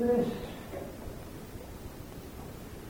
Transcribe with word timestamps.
Днес 0.00 0.26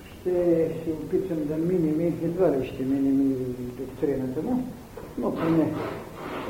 ще 0.06 0.68
се 0.84 0.90
опитам 0.90 1.46
да 1.46 1.56
минем, 1.56 2.00
едва 2.00 2.58
ли 2.58 2.66
ще 2.66 2.82
минем 2.82 3.32
и 3.32 3.62
доктрината 3.82 4.42
му, 4.42 4.64
но 5.18 5.34
поне 5.34 5.72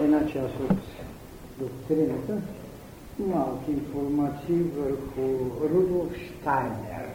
една 0.01 0.27
част 0.27 0.54
от 0.71 0.79
доктрината, 1.59 2.41
малки 3.19 3.71
информации 3.71 4.62
върху 4.62 5.51
Рудолф 5.69 6.13
Штайнер. 6.17 7.08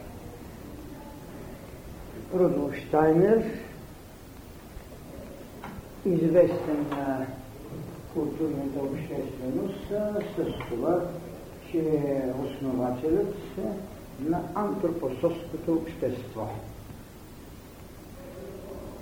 Рудолф 2.35 2.75
Штайнер, 2.75 3.43
известен 6.05 6.85
на 6.91 7.25
културната 8.13 8.79
общественост 8.79 9.87
с 10.37 10.69
това, 10.69 11.01
че 11.71 11.79
е 11.79 12.33
основателят 12.43 13.35
на 14.19 14.41
антропософското 14.55 15.73
общество. 15.73 16.47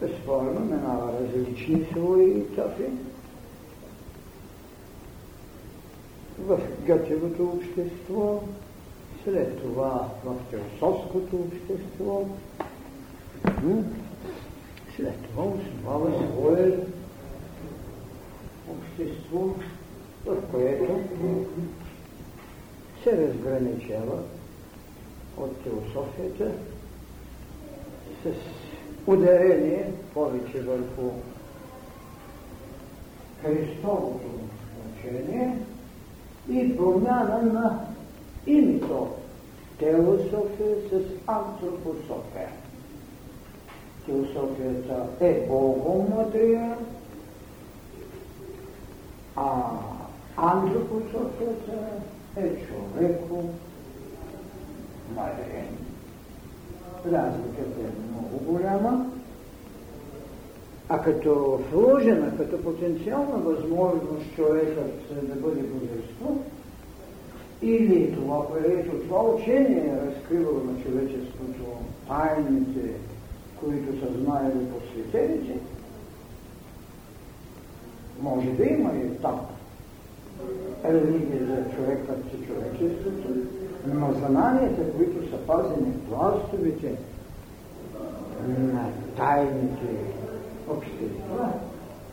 Безспорно 0.01 0.59
минава 0.59 1.13
различни 1.19 1.85
свои 1.91 2.31
етапи. 2.31 2.83
В 6.39 6.59
Гетевото 6.85 7.43
общество, 7.43 8.43
след 9.23 9.61
това 9.61 10.09
в 10.25 10.35
теософското 10.51 11.35
общество, 11.35 12.25
след 14.95 15.15
това 15.21 15.43
основава 15.43 16.27
свое 16.27 16.77
общество, 18.69 19.39
в 20.25 20.41
което 20.51 21.01
се 23.03 23.17
разграничава 23.17 24.19
от 25.37 25.63
теософията 25.63 26.51
с 28.23 28.29
ударение 29.07 29.91
повече 30.13 30.61
върху 30.61 31.11
Христовото 33.41 34.27
учение 34.89 35.57
и 36.49 36.77
промяна 36.77 37.41
на 37.41 37.85
името 38.47 39.07
теософия 39.79 40.75
с 40.89 41.01
антропософия. 41.27 42.49
Теософията 44.05 45.05
е 45.19 45.47
богомъдрия, 45.47 46.77
а 49.35 49.63
антропософията 50.37 51.73
е 52.37 52.49
човеко 52.65 53.43
мъдрен. 55.15 55.67
Разликата 57.05 57.79
е 57.79 58.11
много 58.11 58.51
голяма, 58.51 59.11
а 60.89 61.01
като 61.01 61.59
вложена, 61.71 62.37
като 62.37 62.63
потенциална 62.63 63.37
възможност 63.37 64.35
човекът 64.35 65.27
да 65.27 65.35
бъде 65.35 65.61
божество, 65.61 66.43
или 67.61 68.13
това, 68.13 68.47
което 68.47 68.99
това 68.99 69.23
учение 69.23 69.87
е 69.87 70.05
разкривало 70.05 70.59
на 70.63 70.83
човечеството 70.83 71.63
тайните, 72.07 72.93
които 73.59 73.99
са 73.99 74.13
знаели 74.19 74.67
посветените, 74.79 75.59
може 78.21 78.49
да 78.49 78.65
има 78.65 78.91
и 78.95 79.21
там 79.21 79.41
религия 80.85 81.45
за 81.45 81.75
човекът 81.75 82.17
и 82.33 82.45
човечеството, 82.45 83.29
но 83.87 84.13
знанията, 84.13 84.91
които 84.97 85.29
са 85.29 85.37
пазени 85.37 85.91
в 85.91 86.09
пластовете 86.09 86.95
на 88.47 88.89
тайните 89.17 90.13
общества, 90.69 91.49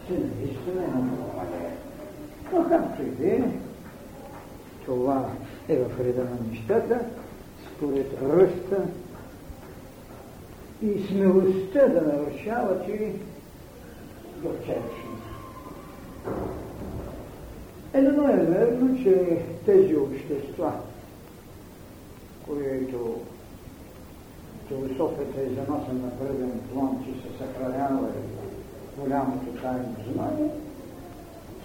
се 0.07 0.13
наистина 0.13 0.85
е 0.85 0.87
намалее. 0.87 1.77
Но 2.53 2.69
както 2.69 3.03
и 3.03 3.11
да 3.11 3.45
това 4.85 5.25
е 5.69 5.77
в 5.77 6.01
реда 6.01 6.25
на 6.25 6.51
нещата, 6.51 7.01
според 7.77 8.23
ръста 8.23 8.83
и 10.83 11.07
смелостта 11.09 11.89
да 11.89 12.01
нарушават 12.01 12.89
и 12.89 13.13
довчерчност. 14.43 15.11
Едно 17.95 18.29
е 18.29 18.37
верно, 18.37 19.03
че 19.03 19.39
тези 19.67 19.97
общества, 19.97 20.73
които 22.47 23.21
философията 24.69 25.41
е 25.41 25.45
заносена 25.45 26.03
на 26.03 26.19
преден 26.19 26.61
план, 26.73 27.05
че 27.05 27.23
са 27.23 27.39
съхранявали 27.39 28.13
голямото 28.99 29.63
тайно 29.63 29.97
знание, 30.13 30.51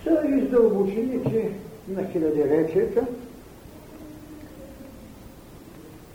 са 0.04 0.28
издълбоченици 0.28 1.50
на 1.88 2.12
хилядилетията. 2.12 3.08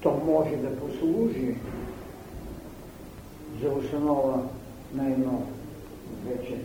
То 0.02 0.20
може 0.26 0.56
да 0.56 0.76
послужи 0.76 1.54
за 3.62 3.68
основа 3.68 4.42
на 4.94 5.06
едно 5.06 5.42
вече 6.26 6.56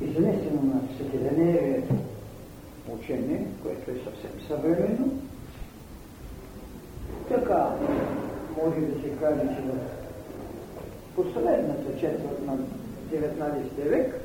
изнесено 0.00 0.62
на 0.62 0.80
всекидневието 0.94 1.94
учение, 2.88 3.46
което 3.62 3.90
е 3.90 3.94
съвсем 3.94 4.46
съвременно. 4.48 5.12
Така 7.28 7.76
може 8.62 8.80
да 8.80 9.02
се 9.02 9.08
каже, 9.08 9.40
че 9.40 9.62
в 9.62 11.14
последната 11.16 12.00
четвърт 12.00 12.46
на 12.46 12.58
19 13.12 13.88
век 13.88 14.22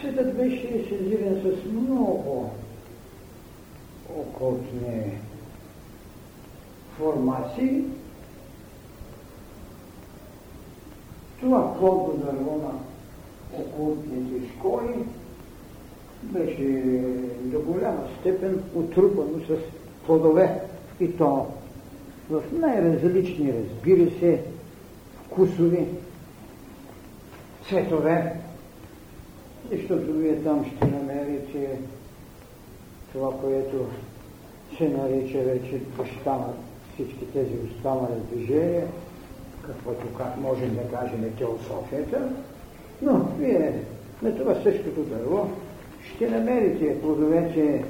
светът 0.00 0.36
беше 0.36 0.86
сезиран 0.88 1.42
с 1.42 1.64
много 1.64 2.50
околотни 4.16 5.18
формации. 6.98 7.84
Това 11.40 11.78
плодно 11.78 12.16
дърво 12.16 12.56
на 12.56 12.72
окултните 13.60 14.48
школи 14.48 15.04
беше 16.22 16.82
до 17.44 17.60
голяма 17.60 18.08
степен 18.20 18.62
отрупано 18.74 19.40
с 19.48 19.56
плодове 20.06 20.60
и 21.00 21.16
то 21.16 21.46
в 22.30 22.42
най-различни, 22.52 23.52
разбира 23.52 24.10
се, 24.20 24.40
вкусови, 25.26 25.86
цветове, 27.68 28.36
защото 29.72 30.12
вие 30.12 30.42
там 30.42 30.64
ще 30.64 30.86
намерите 30.86 31.78
това, 33.12 33.40
което 33.40 33.86
се 34.78 34.88
нарича 34.88 35.38
вече 35.38 35.80
останат 35.98 36.56
всички 36.94 37.26
тези 37.32 37.54
останали 37.70 38.20
движения, 38.32 38.86
каквото 39.62 40.06
как 40.18 40.36
можем 40.40 40.74
да 40.74 40.96
кажем 40.96 41.32
теософията, 41.38 42.28
но 43.02 43.26
вие 43.38 43.82
на 44.22 44.36
това 44.36 44.54
същото 44.54 45.00
дърво 45.00 45.48
ще 46.14 46.30
намерите 46.30 47.00
плодовете 47.00 47.84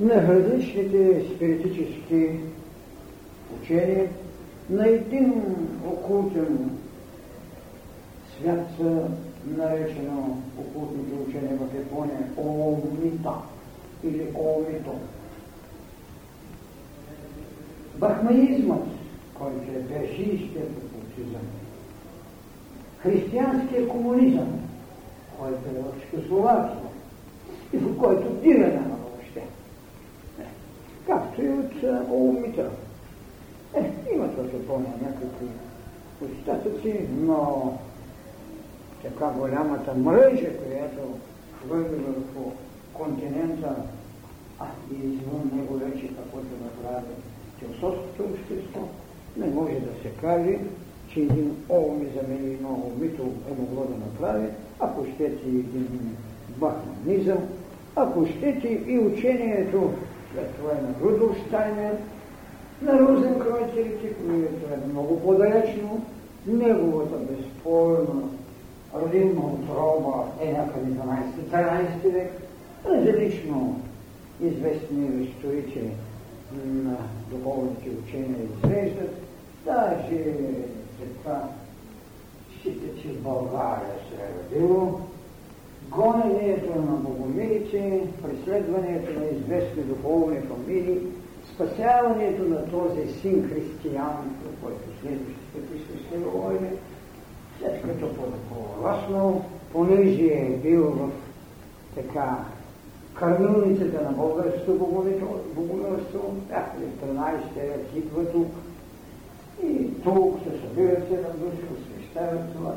на 0.00 0.14
различните 0.14 1.24
спиритически 1.34 2.30
учения, 3.62 4.08
на 4.70 4.88
един 4.88 5.32
окултен 5.86 6.70
свят, 8.38 8.68
наречено 9.56 10.42
окултното 10.58 11.22
учение 11.28 11.56
в 11.56 11.74
Япония 11.74 12.18
Омита 12.36 13.34
или 14.04 14.26
Омито. 14.34 14.92
Бахмаизмът, 17.96 18.86
който 19.34 19.70
е 19.76 19.82
персийският 19.82 20.70
окултизъм, 20.70 21.42
християнския 22.98 23.88
комунизъм, 23.88 24.67
който 25.38 25.68
е 25.68 25.82
в 25.82 26.00
Чехословакия 26.00 26.78
и 27.72 27.76
в 27.76 27.98
който 27.98 28.30
дира 28.30 28.68
няма 28.68 28.96
въобще. 28.96 29.42
Както 31.06 31.42
и 31.42 31.48
от 31.48 31.72
Олмитра. 32.10 32.70
Е, 33.74 33.92
има 34.14 34.28
това 34.28 34.44
Япония 34.44 34.92
някакви 35.02 35.46
остатъци, 36.22 37.00
но 37.16 37.72
така 39.02 39.26
голямата 39.26 39.94
мрежа, 39.94 40.56
която 40.56 41.00
хвърли 41.60 41.96
върху 41.96 42.50
континента, 42.92 43.76
а 44.58 44.66
и 44.92 44.94
извън 44.94 45.50
него 45.54 45.74
вече 45.74 46.08
каквото 46.08 46.46
направи 46.64 47.14
теософското 47.60 48.22
общество, 48.22 48.80
не 49.36 49.46
може 49.46 49.74
да 49.74 50.02
се 50.02 50.08
каже, 50.20 50.58
че 51.08 51.20
един 51.20 51.56
Олми 51.68 52.06
замени 52.14 52.54
едно 52.54 52.68
Олмито 52.68 53.22
е 53.22 53.60
могло 53.60 53.84
да 53.84 53.96
направи, 53.98 54.46
ако 54.80 55.04
щете 55.14 55.48
един 55.48 56.16
бахманизъм, 56.56 57.38
ако 57.96 58.26
щете 58.26 58.68
и 58.86 58.98
учението, 58.98 59.92
след 60.32 60.54
това 60.54 60.70
е 60.70 60.82
на 60.82 60.94
Рудолф 61.02 61.36
Штайнер, 61.46 61.94
на 62.82 62.98
Розенкройцерите, 62.98 64.14
което 64.14 64.74
е 64.74 64.92
много 64.92 65.20
по-далечно, 65.20 66.06
неговата 66.46 67.16
безспорна 67.16 68.22
родинна 68.94 69.40
отроба 69.40 70.24
е 70.40 70.52
някъде 70.52 70.92
12-13 71.52 72.12
век, 72.12 72.32
различно 72.86 73.80
известни 74.42 75.24
историци 75.24 75.82
на 76.64 76.96
духовните 77.30 77.88
учения 78.04 78.36
извеждат, 78.64 79.14
даже 79.64 80.24
след 80.98 81.16
това 81.16 81.48
считат, 82.58 83.02
че 83.02 83.08
България 83.08 83.94
се 84.08 84.14
е 84.14 84.58
родило, 84.58 85.00
гонението 85.88 86.80
на 86.80 86.92
богомилици, 86.96 88.02
преследването 88.22 89.20
на 89.20 89.26
известни 89.26 89.82
духовни 89.82 90.40
фамилии, 90.40 90.98
спасяването 91.54 92.42
на 92.42 92.70
този 92.70 93.12
син 93.12 93.48
християн, 93.48 94.36
който 94.62 95.00
следващите 95.00 95.60
писми 95.72 96.06
ще 96.06 96.18
говорим, 96.18 96.68
след 97.58 97.82
като 97.82 98.08
пораснал, 98.48 99.44
понеже 99.72 100.24
е 100.24 100.60
бил 100.62 100.90
в 100.90 101.10
така 101.94 102.38
кърмилницата 103.14 104.02
на 104.02 104.12
българското 104.12 104.72
богомилство, 105.54 106.34
бяха 106.48 106.78
ли 106.80 107.12
13 107.12 107.54
век 107.54 107.86
идва 107.96 108.32
тук 108.32 108.48
и 109.62 110.02
тук 110.04 110.38
се 110.44 110.60
събират 110.60 111.08
седем 111.08 111.32
души, 111.38 111.62
освещават 111.74 112.52
това. 112.56 112.74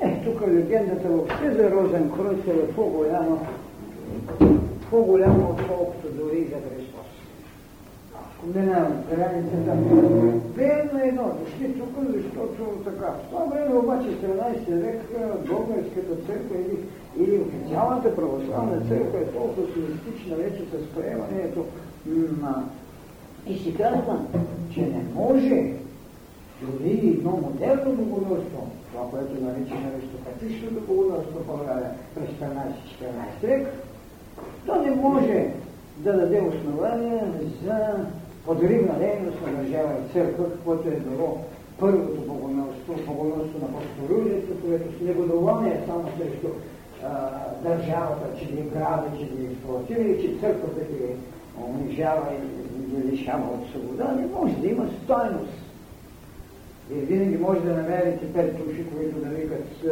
Е, 0.00 0.24
тук 0.24 0.48
легендата 0.48 1.08
въобще 1.08 1.50
за 1.50 1.70
Розен 1.70 2.10
Кройцер 2.10 2.54
е 2.54 2.72
по-голяма, 2.72 3.38
по-голяма 4.90 5.48
отколкото 5.50 6.08
дори 6.08 6.44
за 6.44 6.56
Христос. 6.68 7.02
Минавам 8.54 9.04
границата. 9.10 9.76
Верно 10.56 10.98
е 10.98 11.08
едно, 11.08 11.32
дошли 11.40 11.74
тук, 11.78 11.94
защото 12.14 12.62
така. 12.84 13.06
В 13.06 13.30
това 13.30 13.44
време 13.44 13.74
обаче 13.74 14.08
13 14.08 14.68
век 14.68 15.00
българската 15.48 16.16
църква 16.26 16.56
или, 16.56 16.78
или 17.24 17.40
официалната 17.40 18.16
православна 18.16 18.80
църква 18.88 19.18
е 19.18 19.24
толкова 19.24 19.66
социалистична 19.66 20.36
вече 20.36 20.62
с 20.62 20.94
приемането 20.96 21.64
на... 22.42 22.64
И 23.46 23.58
си 23.58 23.74
казва, 23.74 24.20
че 24.74 24.80
не 24.80 25.04
може 25.14 25.72
дори 26.62 27.08
едно 27.08 27.30
модерно 27.30 27.92
богомилство, 27.92 28.68
това, 28.92 29.10
което 29.10 29.44
наричаме 29.44 29.92
аристократичното 29.94 30.86
богомилство 30.86 31.38
в 31.38 31.46
България 31.46 31.90
през 32.14 32.28
13-14 32.28 33.46
век, 33.46 33.68
то 34.66 34.82
не 34.82 34.90
може 34.90 35.50
да 35.96 36.12
даде 36.12 36.40
основание 36.40 37.22
за 37.64 38.06
подривна 38.46 38.98
дейност 38.98 39.46
на 39.46 39.62
държава 39.62 39.90
и 39.92 40.12
църква, 40.12 40.50
каквото 40.50 40.88
е 40.88 40.92
било 40.92 41.38
първото 41.78 42.20
богомилство, 42.20 42.94
богомилство 43.06 43.58
на 43.58 43.78
Пасторужието, 43.78 44.66
което 44.66 44.98
с 44.98 45.00
негодование 45.00 45.80
само 45.86 46.04
срещу 46.18 46.48
а, 47.04 47.30
държавата, 47.62 48.38
че 48.38 48.44
ги 48.44 48.62
града, 48.62 49.04
че 49.18 49.24
ги 49.24 49.44
експлуатира 49.44 50.00
и 50.00 50.22
че 50.22 50.40
църквата 50.40 50.80
ги 50.80 51.16
унижава 51.68 52.26
и 52.32 52.90
ги 52.90 53.12
лишава 53.12 53.44
от 53.54 53.70
свобода, 53.70 54.14
не 54.16 54.26
може 54.26 54.54
да 54.54 54.66
има 54.66 54.86
стойност 55.04 55.61
и 56.96 57.00
винаги 57.00 57.38
може 57.38 57.60
да 57.60 57.74
намерите 57.74 58.32
пет 58.32 58.56
души, 58.56 58.84
които 58.96 59.18
да 59.18 59.28
викат 59.28 59.84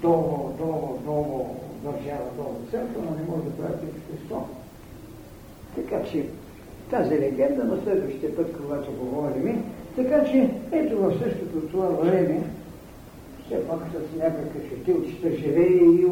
долу, 0.00 0.52
долу, 0.58 0.98
долу, 1.04 1.46
държава, 1.84 2.30
долу 2.36 2.56
църква, 2.70 3.02
но 3.04 3.10
не 3.10 3.30
може 3.30 3.42
да 3.44 3.50
правят 3.50 3.80
Христос. 4.10 4.48
Така 5.74 6.04
че 6.10 6.26
тази 6.90 7.18
легенда 7.18 7.64
на 7.64 7.82
следващия 7.82 8.36
път, 8.36 8.56
когато 8.56 8.92
говорим, 8.92 9.64
така 9.96 10.24
че 10.24 10.50
ето 10.72 10.98
в 10.98 11.18
същото 11.18 11.60
това 11.60 11.86
време, 11.86 12.42
все 13.46 13.68
пак 13.68 13.80
с 13.80 14.16
някакъв 14.16 14.72
етилчета 14.72 15.30
живее 15.30 15.66
и, 15.66 16.06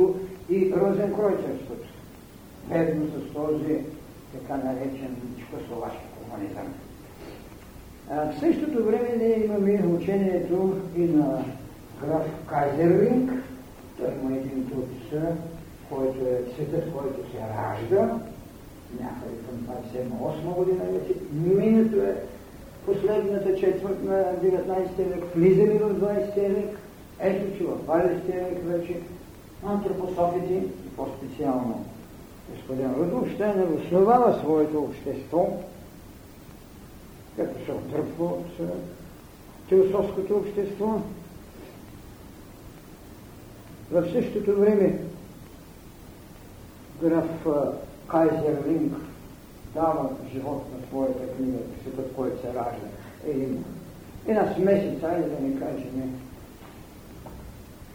и 0.50 0.72
Розенкройцерството. 0.76 1.88
Верно 2.70 3.06
с 3.06 3.34
този 3.34 3.78
така 4.32 4.56
наречен 4.56 5.16
чехословашки 5.38 6.04
комунизъм. 6.18 6.74
А, 8.10 8.32
в 8.32 8.40
същото 8.40 8.84
време 8.84 9.16
ние 9.18 9.44
имаме 9.44 9.96
учението 9.96 10.76
и 10.96 11.00
на 11.00 11.44
граф 12.00 12.22
Кайзерлинг. 12.46 13.30
Той 13.98 14.08
има 14.22 14.36
един 14.36 14.68
труд, 14.68 15.20
който 15.90 16.18
е 16.20 16.52
светът, 16.54 16.92
който 16.92 17.30
се 17.30 17.38
ражда, 17.38 18.18
някъде 19.00 19.36
към 19.46 19.76
27-8 20.52 20.54
година 20.54 20.84
вече. 20.84 21.14
Минато 21.32 21.96
е 21.96 22.16
последната 22.86 23.56
четвърт 23.56 24.04
на 24.04 24.14
19 24.14 24.96
век, 24.96 25.24
влизаме 25.36 25.78
в 25.78 26.00
20 26.00 26.48
век. 26.48 26.78
Ето, 27.20 27.58
че 27.58 27.64
в 27.64 27.78
20 27.86 28.26
век 28.26 28.64
вече 28.64 28.96
антропософите, 29.66 30.62
по-специално 30.96 31.84
господин 32.50 32.94
Рудолф 32.98 33.30
Штайнер, 33.34 33.66
основава 33.68 34.38
своето 34.38 34.82
общество, 34.82 35.48
като 37.36 37.64
се 37.64 37.72
отдръпва 37.72 38.24
от 38.24 38.46
теософското 39.68 40.36
общество. 40.36 41.00
В 43.90 44.12
същото 44.12 44.60
време 44.60 44.98
граф 47.02 47.46
Кайзер 48.08 48.62
Линк 48.68 48.96
дава 49.74 50.10
живот 50.32 50.66
на 50.72 50.86
своята 50.86 51.36
книга, 51.36 51.58
светът, 51.82 52.14
който 52.14 52.40
се 52.40 52.46
ражда. 52.46 52.88
Е, 53.28 53.48
една 54.26 54.54
смесица, 54.54 55.06
айде 55.06 55.28
да 55.28 55.40
не 55.40 55.58
кажем, 55.58 56.20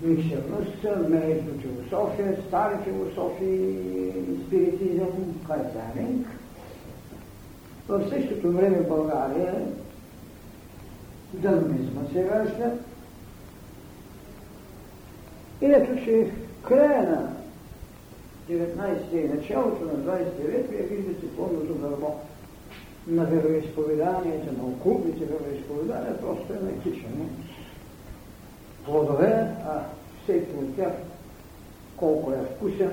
миксерност 0.01 1.09
между 1.09 1.51
философия, 1.61 2.37
стари 2.47 2.75
философии, 2.83 4.11
спиритизъм, 4.47 5.41
Кайзер 5.47 5.83
Линк– 5.97 6.27
в 7.89 8.09
същото 8.09 8.51
време 8.51 8.81
България 8.81 9.53
дълмизма 11.33 12.01
се 12.13 12.29
ражда. 12.29 12.71
И 15.61 15.65
ето, 15.65 16.05
че 16.05 16.31
края 16.67 17.01
на 17.01 17.33
19 18.49 19.13
и 19.13 19.27
началото 19.27 19.85
на 19.85 19.93
20 19.93 20.23
век, 20.47 20.69
вие 20.69 20.81
виждате 20.81 21.35
пълното 21.37 21.73
дърво 21.73 22.19
на 23.07 23.25
вероисповеданията, 23.25 24.53
на 24.57 24.63
окултните 24.63 25.25
вероисповедания, 25.25 26.21
просто 26.21 26.53
е 26.53 26.65
накичане 26.65 27.25
плодове, 28.85 29.47
а 29.65 29.81
всеки 30.23 30.55
от 30.55 30.75
тях 30.75 30.93
колко 31.97 32.31
е 32.31 32.55
вкусен, 32.55 32.91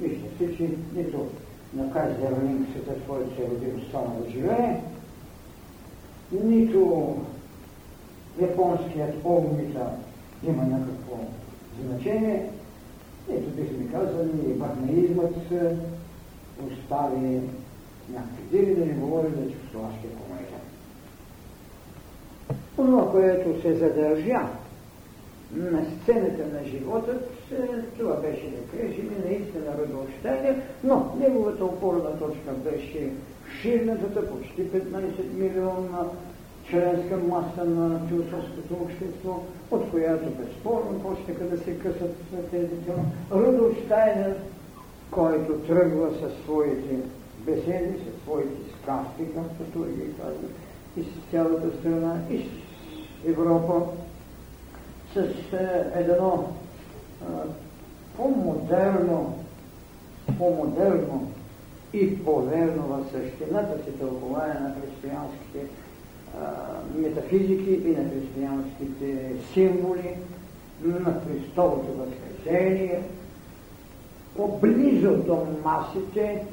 вижте 0.00 0.56
че 0.56 0.70
нито 0.94 1.26
на 1.74 1.92
Кайзер 1.92 2.34
света, 2.72 2.94
който 3.08 3.36
се 3.36 3.42
е 3.42 3.48
родил 3.50 3.80
стана 3.88 4.20
да 4.20 4.30
живее, 4.30 4.80
нито 6.32 7.16
японският 8.40 9.14
огница 9.24 9.90
има 10.48 10.62
някакво 10.62 11.16
значение, 11.86 12.50
ето 13.30 13.50
бихме 13.50 13.92
казали, 13.92 14.30
и 14.48 14.52
вагнеизмът 14.52 15.36
остави 16.66 17.40
някакви 18.10 18.42
диви, 18.50 18.74
да 18.74 18.86
не 18.86 18.92
говори 18.92 19.28
за 19.28 19.50
чехословашкия 19.50 20.10
комунизъм. 20.10 20.60
Това, 22.76 23.10
което 23.10 23.62
се 23.62 23.74
задържа 23.74 24.48
на 25.52 25.82
сцената 25.84 26.42
на 26.52 26.64
живота, 26.64 27.18
това 27.98 28.16
беше 28.16 28.50
да 28.50 28.78
кажем 28.78 29.10
наистина 29.24 29.66
родоощание, 29.78 30.62
но 30.84 31.12
неговата 31.20 31.64
опорна 31.64 32.18
точка 32.18 32.52
беше 32.64 33.12
ширнатата, 33.60 34.30
почти 34.30 34.62
15 34.62 35.34
милиона 35.34 36.04
членска 36.70 37.16
маса 37.16 37.64
на 37.64 38.00
философското 38.08 38.74
общество, 38.74 39.40
от 39.70 39.90
която 39.90 40.30
безспорно 40.30 41.00
почнаха 41.02 41.44
да 41.44 41.58
се 41.58 41.78
късат 41.78 42.16
тези 42.50 42.76
тела. 42.86 43.04
Рудолф 43.32 43.84
Штайнер, 43.84 44.36
който 45.10 45.52
тръгва 45.52 46.10
със 46.10 46.32
своите 46.44 46.96
беседи, 47.38 47.92
със 47.92 48.22
своите 48.22 48.72
сказки, 48.82 49.34
както 49.34 49.72
той 49.72 49.88
ги 49.88 50.14
казва, 50.16 50.48
и 50.96 51.04
цялата 51.30 51.78
страна, 51.78 52.20
и 52.30 52.38
с 52.38 53.28
Европа, 53.28 53.82
с 55.14 55.18
едно 55.94 56.44
по-модерно, 58.16 59.38
по-модерно 60.38 61.30
и 61.92 62.24
по-верно 62.24 62.82
в 62.82 63.04
същината 63.12 63.84
си 63.84 63.98
тълкование 63.98 64.60
на 64.60 64.74
християнските 64.74 65.58
метафизики 66.94 67.70
и 67.70 67.96
на 67.96 68.10
християнските 68.10 69.32
символи, 69.52 70.16
на 70.84 71.20
Христовото 71.26 71.92
възкресение, 71.92 73.02
по-близо 74.36 75.16
до 75.16 75.46
масите, 75.64 76.44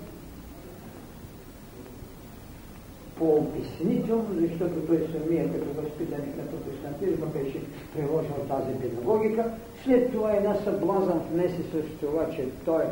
по-обяснително, 3.20 4.28
защото 4.42 4.80
той 4.88 5.08
самия 5.12 5.52
като 5.54 5.82
възпитаник 5.82 6.38
на 6.38 6.44
протестантизма 6.44 7.26
беше 7.26 7.60
приложил 7.96 8.36
тази 8.48 8.80
педагогика. 8.82 9.52
След 9.84 10.12
това 10.12 10.32
една 10.32 10.56
съблазън 10.56 11.22
внесе 11.32 11.62
с 11.64 12.00
това, 12.00 12.30
че 12.30 12.46
той 12.66 12.84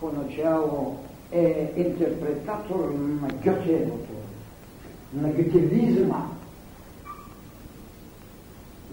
поначало 0.00 0.96
е 1.32 1.72
интерпретатор 1.76 2.94
на 3.22 3.28
Гьотевото, 3.28 4.12
на 5.14 5.28
гетевизма. 5.28 6.26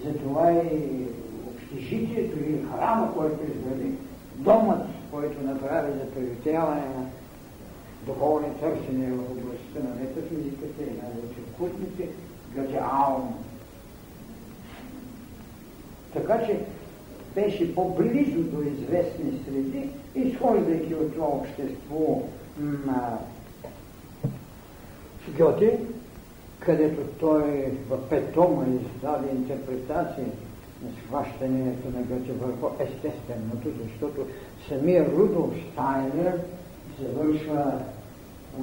Затова 0.05 0.51
и 0.51 1.07
общежитието 1.47 2.39
или 2.39 2.65
храма, 2.71 3.13
който 3.17 3.39
изгради, 3.43 3.91
домът, 4.35 4.85
който 5.11 5.43
направи 5.43 5.91
за 5.91 6.11
приютяване 6.11 6.81
на 6.81 7.05
духовни 8.07 8.47
търсения 8.59 9.13
в 9.13 9.31
областта 9.31 9.89
на 9.89 9.95
метафизиката 9.95 10.83
и 10.83 10.85
най-вече 10.85 11.39
култните, 11.57 12.09
Гътеаум. 12.55 13.35
Така 16.13 16.45
че 16.45 16.59
беше 17.35 17.75
по-близо 17.75 18.41
до 18.41 18.61
известни 18.61 19.39
среди, 19.45 19.89
изхождайки 20.15 20.93
от 20.93 21.13
това 21.13 21.27
общество 21.27 22.23
на 22.59 23.17
Гьоте, 25.37 25.79
където 26.59 27.01
той 27.19 27.71
в 27.89 28.09
пет 28.09 28.33
тома 28.33 28.65
издаде 28.65 29.29
интерпретации 29.31 30.23
на 30.83 30.89
схващането 31.03 31.89
на 31.89 32.01
Гьоте 32.03 32.31
върху 32.31 32.67
естественото, 32.79 33.69
защото 33.83 34.27
самия 34.67 35.11
Рудолф 35.11 35.53
Штайнер 35.57 36.39
завършва 37.01 37.79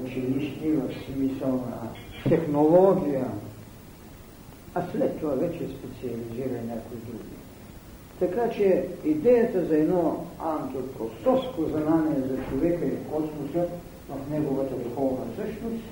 училище 0.04 0.72
в 0.72 0.90
смисъл 1.06 1.52
на 1.52 1.88
технология, 2.28 3.26
а 4.74 4.82
след 4.92 5.20
това 5.20 5.34
вече 5.34 5.58
специализира 5.58 6.62
някои 6.62 6.96
други. 6.96 7.34
Така 8.18 8.50
че 8.50 8.86
идеята 9.04 9.66
за 9.66 9.76
едно 9.76 10.26
антропосовско 10.38 11.64
знание 11.64 12.28
за 12.28 12.36
човека 12.50 12.86
и 12.86 13.04
космоса 13.10 13.66
в 14.08 14.30
неговата 14.30 14.74
духовна 14.74 15.24
същност 15.36 15.84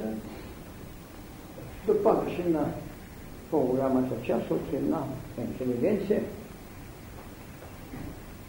допадаше 1.87 2.45
на 2.45 2.67
по-голямата 3.51 4.27
част 4.27 4.51
от 4.51 4.73
една 4.73 5.03
интелигенция, 5.39 6.23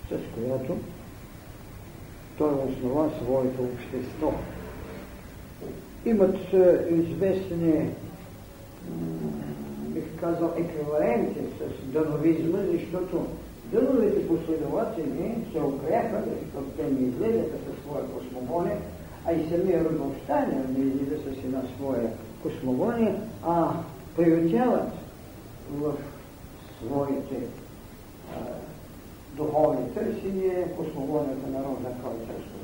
с 0.10 0.18
която 0.36 0.78
той 2.38 2.54
основа 2.54 3.10
своето 3.24 3.64
общество. 3.64 4.34
Имат 6.06 6.36
известни, 6.90 7.90
бих 9.88 10.20
казал, 10.20 10.54
еквиваленти 10.58 11.40
с 11.40 11.92
дановизма, 11.92 12.60
защото 12.72 13.26
дъновите 13.66 14.28
последователи 14.28 15.36
се 15.52 15.60
окрепа, 15.60 16.18
защото 16.32 16.66
те 16.78 16.84
не 16.84 17.08
излезаха 17.08 17.58
със 17.58 17.84
своя 17.84 18.06
космогония, 18.06 18.78
а 19.26 19.34
и 19.34 19.50
самия 19.50 19.84
Рудолф 19.84 20.18
Штайнер 20.24 20.66
не 20.78 20.86
излиза 20.86 21.18
с 21.24 21.44
една 21.44 21.62
своя 21.76 22.10
космогония, 22.42 23.16
а 23.44 23.72
приютяват 24.16 24.90
в 25.72 25.94
своите 26.78 27.38
а, 28.32 28.40
духовни 29.36 29.94
търсения 29.94 30.76
космогонията 30.76 31.48
на 31.50 31.60
Роза 31.60 32.02
Калчерство, 32.02 32.60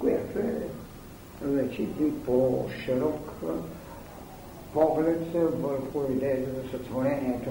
която 0.00 0.38
е 0.38 0.54
вече 1.42 1.82
и 1.82 2.24
по-широк 2.26 3.32
поглед 4.72 5.22
върху 5.34 6.12
идеята 6.12 6.50
за 6.50 6.70
сътворението. 6.70 7.50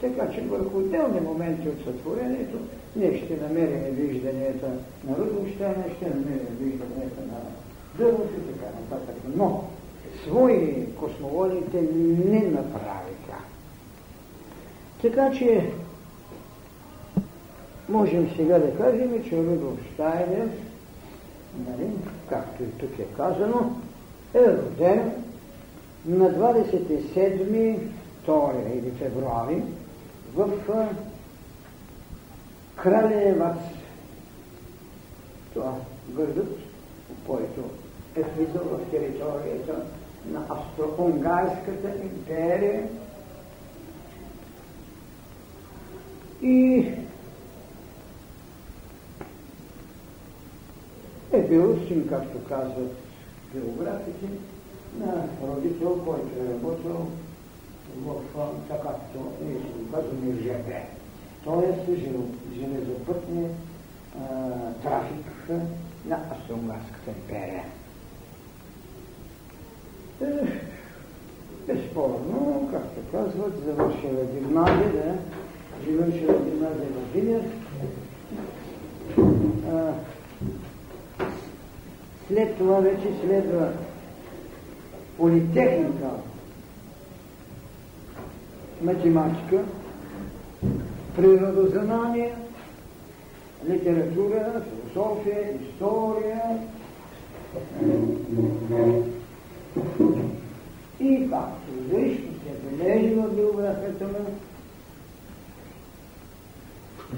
Така 0.00 0.32
че 0.32 0.40
върху 0.40 0.78
отделни 0.78 1.20
моменти 1.20 1.68
от 1.68 1.84
сътворението 1.84 2.58
ние 2.96 3.24
ще 3.24 3.36
намерим 3.36 3.94
вижданията 3.94 4.66
на 5.04 5.16
Рудолщайна, 5.16 5.84
ще 5.96 6.04
намерим 6.08 6.56
вижданията 6.60 7.20
на 7.20 7.38
Дървов 7.98 8.30
и 8.38 8.52
така 8.52 8.66
нататък. 8.80 9.16
Но 9.36 9.64
свои 10.22 10.86
космологите 11.00 11.80
не 12.30 12.40
направиха. 12.40 13.38
Така 15.02 15.30
че 15.30 15.70
можем 17.88 18.30
сега 18.36 18.58
да 18.58 18.76
кажем, 18.76 19.24
че 19.28 19.36
Рудолф 19.36 19.78
Штайнер, 19.94 20.48
нали, 21.68 21.90
както 22.28 22.62
и 22.62 22.66
тук 22.66 22.98
е 22.98 23.04
казано, 23.04 23.80
е 24.34 24.40
роден 24.40 25.12
на 26.06 26.30
27 26.30 27.78
2 28.26 28.78
или 28.78 28.90
февруари 28.90 29.62
в 30.34 30.50
Кралевац. 32.76 33.58
Това 35.54 35.74
градът, 36.08 36.58
който 37.26 37.60
е 38.16 38.22
влизал 38.22 38.64
в 38.64 38.90
територията 38.90 39.82
на 40.30 40.40
Австро-Унгарската 40.48 42.02
империя 42.02 42.88
и 46.42 46.90
е 51.36 51.48
бил 51.48 51.78
син, 51.88 52.08
както 52.08 52.38
казват 52.48 52.96
биографите, 53.54 54.26
на 54.98 55.24
родител, 55.48 56.00
който 56.04 56.28
е 56.40 56.54
работил 56.54 57.06
в 58.04 58.14
така, 58.68 58.82
както 58.82 59.18
ние 59.42 59.60
си 59.60 59.66
казваме 59.92 60.42
ЖП. 60.42 60.72
Тоест 61.44 62.02
железопътния 62.54 63.50
трафик 64.82 65.50
на 66.06 66.16
Австро-Унгарската 66.16 67.10
империя. 67.10 67.64
Е, 70.22 70.60
безспорно, 71.66 72.68
както 72.72 73.00
казват, 73.12 73.64
завършила 73.64 74.24
гимназия, 74.34 74.92
да, 74.92 75.14
завършила 75.86 76.34
гимназия 76.44 76.88
в 76.88 77.12
Винер. 77.14 77.42
След 82.28 82.58
това 82.58 82.80
вече 82.80 83.08
следва 83.24 83.72
политехника, 85.16 86.10
математика, 88.82 89.64
природознание, 91.16 92.34
литература, 93.68 94.62
философия, 94.62 95.58
история, 95.62 96.42
и 101.00 101.30
както 101.30 101.70
изрично 101.80 102.32
се 102.32 102.76
бележи 102.76 103.14
в 103.14 103.34
биографията 103.34 104.04
му, 104.04 104.26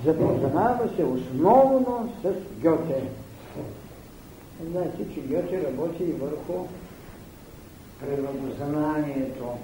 запознава 0.05 0.89
се 0.97 1.05
основно 1.05 2.13
с 2.23 2.33
Гьоте. 2.63 3.03
Знаете, 4.67 5.15
че 5.15 5.21
Гьоте 5.21 5.67
работи 5.67 6.03
и 6.05 6.13
върху 6.13 6.67
природознанието, 8.01 9.59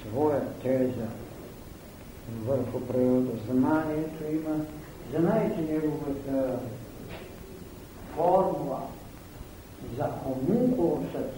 своя 0.00 0.52
теза 0.52 1.06
върху 2.46 2.80
природознанието 2.80 4.24
има. 4.32 4.64
Знаете 5.10 5.60
неговата 5.60 6.58
формула 8.14 8.80
за 9.96 10.04
хомункулусът 10.04 11.34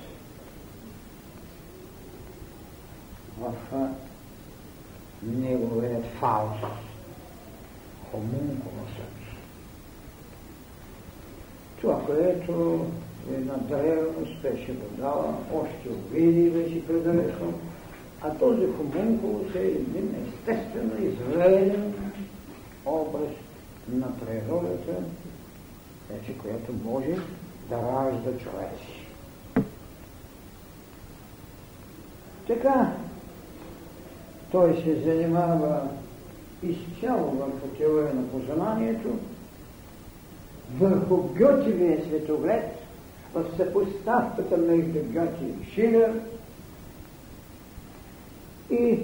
в 3.39 3.53
неговият 5.23 6.05
фауст. 6.21 6.65
Хомункулусът. 8.11 9.14
Това, 11.85 12.01
което 12.07 12.87
една 13.35 13.55
древност 13.55 14.43
беше 14.43 14.73
го 14.73 14.87
дала, 14.99 15.35
още 15.55 15.89
увиди 15.89 16.51
беше 16.51 16.87
предалечно, 16.87 17.53
а 18.23 18.35
този 18.35 18.67
хомункулус 18.67 19.55
е 19.55 19.59
един 19.59 20.15
естествено 20.27 20.93
изведен 21.05 21.95
образ 22.87 23.31
на 23.89 24.07
природата, 24.19 24.93
вече, 26.11 26.39
която 26.39 26.73
може 26.85 27.17
да 27.69 27.77
ражда 27.77 28.39
човеци. 28.39 29.07
Така, 32.47 32.93
той 34.51 34.83
се 34.85 35.01
занимава 35.01 35.89
изцяло 36.63 37.31
върху 37.31 37.69
теория 37.79 38.15
на 38.15 38.29
познанието, 38.29 39.09
върху 40.79 41.17
Гьотевия 41.17 42.05
светоглед, 42.05 42.79
в 43.35 43.45
съпоставката 43.57 44.57
между 44.57 45.01
Гьоти 45.13 45.45
и 45.45 45.71
Шилер 45.71 46.21
и 48.71 48.99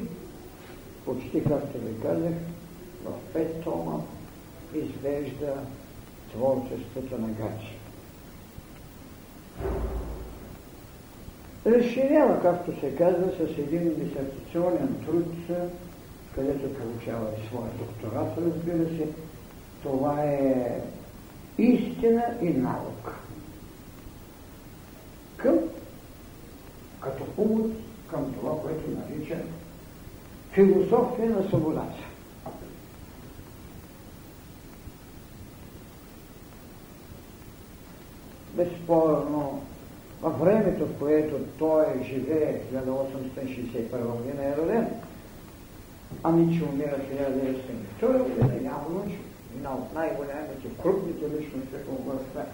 почти 1.04 1.44
както 1.44 1.78
ви 1.78 2.00
казах, 2.02 2.34
в 3.04 3.32
пет 3.32 3.64
тома 3.64 4.00
извежда 4.74 5.54
творчеството 6.32 7.18
на 7.18 7.28
Гачи. 7.28 7.76
Разширява, 11.66 12.42
както 12.42 12.80
се 12.80 12.94
казва, 12.96 13.32
с 13.36 13.58
един 13.58 13.94
дисертационен 13.94 14.96
труд, 15.06 15.58
където 16.34 16.74
получава 16.74 17.26
и 17.30 17.48
своя 17.48 17.70
докторат, 17.78 18.38
разбира 18.38 18.96
се. 18.96 19.08
Това 19.82 20.24
е 20.24 20.80
истина 21.58 22.24
и 22.42 22.48
наука. 22.48 23.14
Към, 25.36 25.58
като 27.00 27.24
увод 27.36 27.72
към 28.10 28.34
това, 28.34 28.60
което 28.62 28.90
нарича 28.90 29.36
философия 30.52 31.30
на 31.30 31.48
свободата. 31.48 32.04
Безспорно, 38.54 39.62
във 40.22 40.40
времето, 40.40 40.86
в 40.86 40.98
което 40.98 41.36
той 41.58 41.84
живее, 42.04 42.60
1861 42.74 44.16
година 44.16 44.44
е 44.44 44.56
роден, 44.56 44.86
ами 46.22 46.58
че 46.58 46.64
умира 46.64 46.96
1902 48.02 48.18
година, 48.18 48.62
явно, 48.64 49.04
че 49.10 49.29
една 49.56 49.74
от 49.74 49.94
най-голямите, 49.94 50.82
крупните 50.82 51.24
личности 51.24 51.76
в 51.86 51.92
областта 51.92 52.44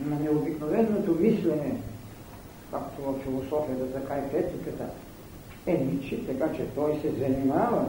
на 0.00 0.20
необикновеното 0.20 1.16
мислене, 1.20 1.80
както 2.70 3.02
в 3.02 3.18
философията, 3.22 3.92
така 3.92 4.18
и 4.18 4.30
в 4.30 4.34
етиката, 4.34 4.84
е 5.66 5.72
Ниче, 5.72 6.26
така 6.26 6.52
че 6.56 6.66
той 6.74 7.00
се 7.00 7.10
занимава 7.10 7.86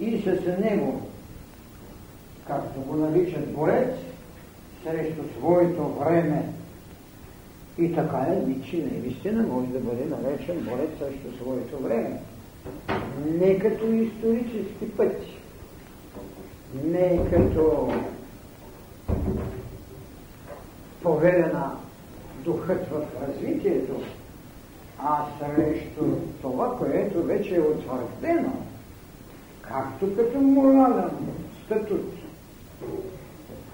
и 0.00 0.22
с 0.22 0.58
него, 0.60 1.00
както 2.46 2.80
го 2.80 2.96
наричат 2.96 3.52
борец, 3.52 3.94
срещу 4.84 5.22
своето 5.38 5.88
време. 5.88 6.48
И 7.78 7.94
така 7.94 8.26
е, 8.28 8.46
Ниче 8.46 8.76
наистина 8.76 9.42
може 9.42 9.66
да 9.66 9.78
бъде 9.78 10.04
наречен 10.04 10.60
борец 10.60 10.90
срещу 10.98 11.36
своето 11.36 11.78
време. 11.78 12.20
Не 13.38 13.58
като 13.58 13.86
исторически 13.86 14.90
пъти, 14.96 15.33
не 16.84 17.30
като 17.30 17.92
поведена 21.02 21.70
духът 22.44 22.88
в 22.90 23.02
развитието, 23.28 23.92
а 24.98 25.24
срещу 25.38 26.04
това, 26.42 26.78
което 26.78 27.22
вече 27.22 27.56
е 27.56 27.60
утвърдено, 27.60 28.52
както 29.60 30.16
като 30.16 30.38
морален 30.40 31.10
статут, 31.64 32.12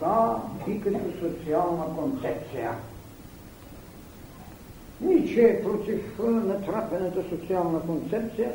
така 0.00 0.36
и 0.68 0.80
като 0.80 0.98
социална 1.20 1.84
концепция. 1.96 2.70
Ниче 5.00 5.42
е 5.42 5.62
против 5.62 6.18
натрапената 6.18 7.22
социална 7.28 7.80
концепция 7.80 8.52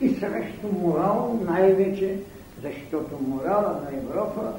и 0.00 0.08
срещу 0.08 0.68
морал 0.72 1.40
най-вече, 1.44 2.18
защото 2.64 3.22
морала 3.22 3.80
на 3.82 3.98
Европа, 3.98 4.52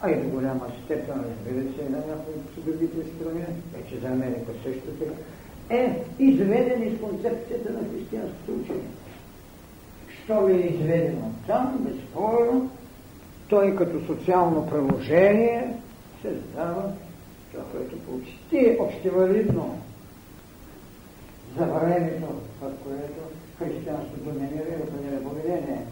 а 0.00 0.10
и 0.10 0.16
до 0.16 0.28
голяма 0.28 0.66
степен, 0.84 1.14
разбира 1.14 1.74
се, 1.74 1.90
на 1.90 1.96
някои 1.96 2.34
от 2.34 2.64
другите 2.64 2.96
страни, 2.96 3.44
вече 3.76 3.98
за 3.98 4.08
Америка 4.08 4.52
също 4.64 4.86
така, 4.86 5.14
е 5.70 6.04
изведен 6.18 6.82
из 6.82 7.00
концепцията 7.00 7.72
на 7.72 7.78
християнското 7.90 8.52
учение. 8.52 8.90
Що 10.24 10.48
ли 10.48 10.52
е 10.52 10.66
изведено 10.66 11.32
там, 11.46 11.78
безспорно, 11.80 12.70
той 13.48 13.76
като 13.76 14.06
социално 14.06 14.70
приложение 14.70 15.76
се 16.22 16.34
задава 16.34 16.92
това, 17.52 17.64
което 17.72 17.98
почти 17.98 18.76
общевалидно 18.80 19.78
за 21.58 21.64
времето, 21.64 22.26
в 22.60 22.70
което 22.84 23.20
християнството 23.58 24.20
доминира 24.20 24.64
и 24.78 24.82
определя 24.82 25.22
поведение. 25.22 25.86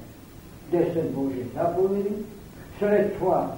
Десет 0.71 1.11
Божи 1.11 1.45
заповеди, 1.55 2.11
след 2.79 3.19
това 3.19 3.57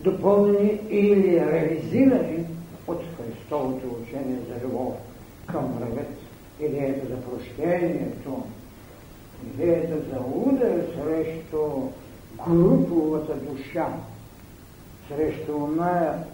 допълнени 0.00 0.80
или 0.90 1.40
ревизирани 1.40 2.46
от 2.86 3.00
Христовото 3.16 3.86
учение 4.02 4.38
за 4.48 4.66
любов 4.66 4.94
към 5.46 5.72
врагът, 5.72 6.08
идеята 6.60 7.06
за 7.06 7.20
прощението, 7.20 8.42
идеята 9.54 9.96
за 9.96 10.20
удар 10.34 10.86
срещу 10.94 11.58
груповата 12.46 13.34
душа, 13.34 13.88
срещу 15.08 15.56
оная 15.56 16.24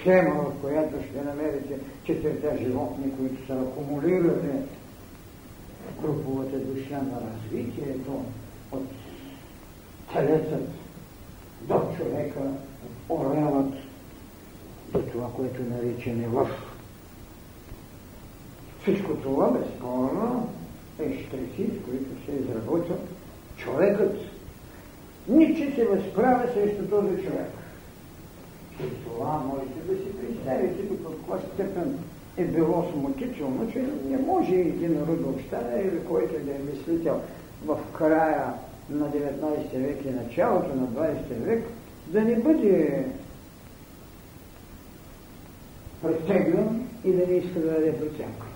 схема, 0.00 0.34
в 0.34 0.60
която 0.60 0.96
ще 1.10 1.24
намерите 1.24 1.78
четирите 2.04 2.58
животни, 2.62 3.12
които 3.16 3.46
са 3.46 3.52
акумулирали 3.52 4.52
груповата 6.02 6.58
душа 6.58 7.02
на 7.02 7.20
развитието 7.20 8.24
от 8.72 8.88
телецът 10.12 10.68
до 11.60 11.80
човека, 11.96 12.40
орелът 13.08 13.74
до 14.92 14.98
това, 15.02 15.28
което 15.36 15.62
наричаме 15.62 16.28
в 16.28 16.50
всичко 18.82 19.14
това, 19.14 19.50
безспорно, 19.50 20.48
е 20.98 21.04
штрихи, 21.04 21.70
с 21.70 21.84
които 21.84 22.24
се 22.24 22.32
изработва 22.32 22.96
човекът. 23.56 24.16
Ниче 25.28 25.72
се 25.74 25.84
възправя 25.84 26.52
срещу 26.52 26.86
този 26.86 27.08
човек. 27.08 27.50
И 28.80 29.04
това 29.04 29.38
можете 29.38 29.80
да 29.88 29.96
си 29.96 30.16
представите 30.16 30.82
до 30.82 31.10
каква 31.10 31.38
степен 31.38 31.98
е 32.36 32.44
било 32.44 32.84
смутително, 32.92 33.72
че 33.72 33.84
не 34.10 34.18
може 34.18 34.54
един 34.54 34.94
народ 34.94 35.20
община 35.26 35.80
или 35.84 36.04
който 36.08 36.34
да 36.44 36.50
е 36.50 36.58
мислител 36.72 37.20
в 37.66 37.78
края 37.98 38.52
на 38.90 39.06
19 39.06 39.78
век 39.78 40.04
и 40.04 40.10
началото 40.10 40.74
на 40.74 40.86
20 40.86 41.14
век 41.40 41.64
да 42.06 42.20
не 42.20 42.36
бъде 42.36 43.06
претеглен 46.02 46.86
и 47.04 47.12
да 47.12 47.26
не 47.26 47.34
иска 47.34 47.60
да 47.60 47.70
даде 47.70 47.98
проценка. 47.98 48.46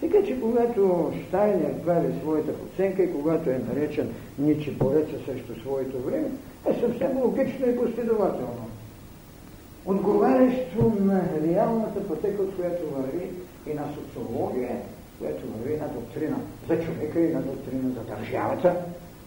Така 0.00 0.26
че 0.26 0.40
когато 0.40 1.12
Штайнер 1.28 1.74
прави 1.84 2.12
своята 2.20 2.52
оценка 2.66 3.02
и 3.02 3.12
когато 3.12 3.50
е 3.50 3.60
наречен 3.68 4.08
Ниче 4.38 4.70
бореца 4.70 5.24
срещу 5.26 5.60
своето 5.60 6.02
време, 6.02 6.28
е 6.70 6.72
съвсем 6.72 7.18
логично 7.18 7.68
и 7.68 7.76
последователно. 7.76 8.68
Отговарящо 9.86 10.92
на 11.00 11.22
реалната 11.46 12.08
пътека, 12.08 12.42
от 12.42 12.56
която 12.56 12.94
върви 12.94 13.30
и 13.66 13.74
на 13.74 13.82
социология, 13.94 14.76
която 15.18 15.46
върви 15.46 15.76
на 15.76 15.88
доктрина 15.88 16.36
за 16.68 16.80
човека 16.80 17.20
и 17.20 17.32
на 17.32 17.42
доктрина 17.42 17.90
за 17.94 18.16
държавата. 18.16 18.76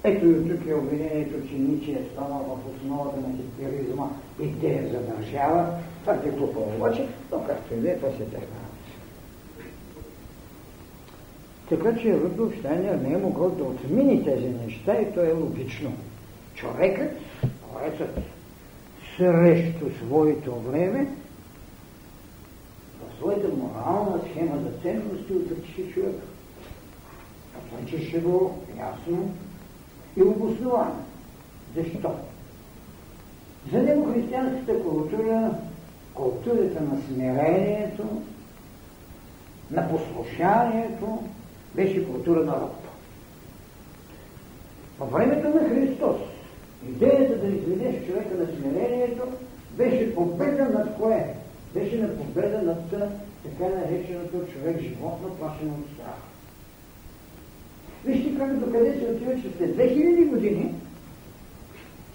Ето 0.04 0.26
и 0.26 0.50
тук 0.50 0.68
е 0.68 0.74
обвинението, 0.74 1.48
че 1.48 1.54
Ниче 1.54 1.91
е 1.91 2.06
станал 2.13 2.60
в 2.65 2.76
основата 2.76 3.18
на 3.18 3.38
хитлеризма 3.38 4.10
идея 4.41 4.84
за 4.91 5.00
държава. 5.00 5.68
Това 6.02 6.13
е 6.13 6.30
глупо 6.30 6.60
обаче, 6.60 7.08
но 7.32 7.44
както 7.44 7.74
и 7.74 7.78
да 7.78 7.91
е, 7.91 7.96
това 7.96 8.10
се 8.10 8.26
така. 8.26 8.65
Така 11.70 11.98
че 11.98 12.20
Рудолф 12.20 12.56
Штайнер 12.60 12.96
не 12.96 13.13
е 13.13 13.18
могъл 13.18 13.50
да 13.50 13.63
отмини 13.63 14.24
тези 14.24 14.48
неща 14.65 15.02
и 15.02 15.13
то 15.13 15.24
е 15.24 15.32
логично. 15.32 15.94
Човекът, 16.56 17.12
поетът, 17.74 18.20
срещу 19.17 19.91
своето 20.06 20.56
време, 20.56 21.08
в 22.99 23.17
своята 23.17 23.47
морална 23.47 24.21
схема 24.32 24.62
за 24.62 24.82
ценности 24.82 25.34
отрича 25.34 25.93
човек. 25.93 26.15
Отричаше 27.58 28.19
го 28.19 28.60
ясно 28.78 29.34
и 30.17 30.23
обосновано. 30.23 30.95
Защо? 31.75 32.15
За 33.71 33.82
него 33.82 34.13
християнската 34.13 34.84
култура, 34.84 35.51
културата 36.13 36.82
на 36.82 37.01
смирението, 37.01 38.21
на 39.71 39.89
послушанието, 39.89 41.23
беше 41.75 42.06
култура 42.06 42.45
на 42.45 42.54
роб. 42.54 42.75
По 44.97 45.06
времето 45.06 45.49
на 45.49 45.69
Христос 45.69 46.35
идеята 46.89 47.38
да 47.38 47.48
изведеш 47.48 48.06
човека 48.08 48.36
на 48.38 48.45
смирението 48.45 49.24
беше 49.78 50.15
победа 50.15 50.65
над 50.65 50.98
кое? 51.00 51.36
Беше 51.74 51.98
на 51.98 52.17
победа 52.17 52.62
над 52.62 52.89
така 53.43 53.76
нареченото 53.76 54.52
човек 54.54 54.82
животно, 54.82 55.36
плашено 55.39 55.71
от 55.71 55.93
страх. 55.93 56.21
Вижте 58.06 58.38
как 58.38 58.60
до 58.60 58.71
къде 58.71 59.00
се 59.00 59.12
отива, 59.12 59.36
че 59.36 59.58
след 59.58 59.78
2000 59.78 60.30
години 60.30 60.74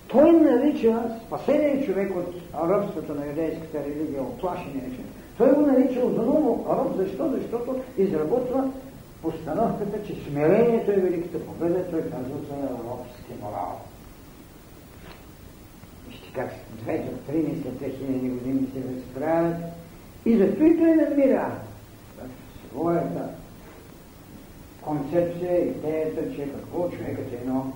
Той 0.08 0.32
нарича 0.32 1.02
спасение 1.26 1.86
човек 1.86 2.16
от 2.16 2.34
ръбството 2.54 3.14
на 3.14 3.26
юдейската 3.26 3.78
религия, 3.84 4.22
оплашение 4.22 4.82
човек. 4.82 5.10
Той 5.38 5.52
го 5.52 5.60
нарича 5.60 6.00
отново 6.00 6.66
роб. 6.68 6.96
Защо? 6.96 7.30
Защото 7.30 7.80
изработва 7.98 8.70
постановката, 9.22 10.02
че 10.06 10.14
смирението 10.14 10.90
е 10.90 10.94
великата 10.94 11.46
победа. 11.46 11.90
Той 11.90 12.00
казва 12.00 12.36
за 12.48 12.68
робски 12.68 13.32
морал. 13.42 13.80
Как 16.34 16.50
две 16.82 16.98
до 16.98 17.32
три 17.32 17.42
след 17.62 17.92
2000 17.92 18.30
години 18.30 18.66
се 18.74 18.82
разправят. 18.94 19.56
И 20.24 20.36
зато 20.36 20.64
и 20.64 20.76
той 20.78 20.94
намира 20.94 21.50
в 22.18 22.68
своята 22.68 23.28
концепция, 24.80 25.68
идеята, 25.68 26.34
че 26.34 26.52
какво 26.52 26.90
човекът 26.90 27.32
е 27.32 27.36
едно 27.36 27.72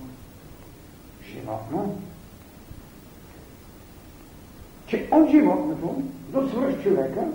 животно, 1.31 1.97
че 4.87 5.07
от 5.11 5.29
животното 5.29 6.01
до 6.29 6.49
свръх 6.49 6.83
човека 6.83 7.27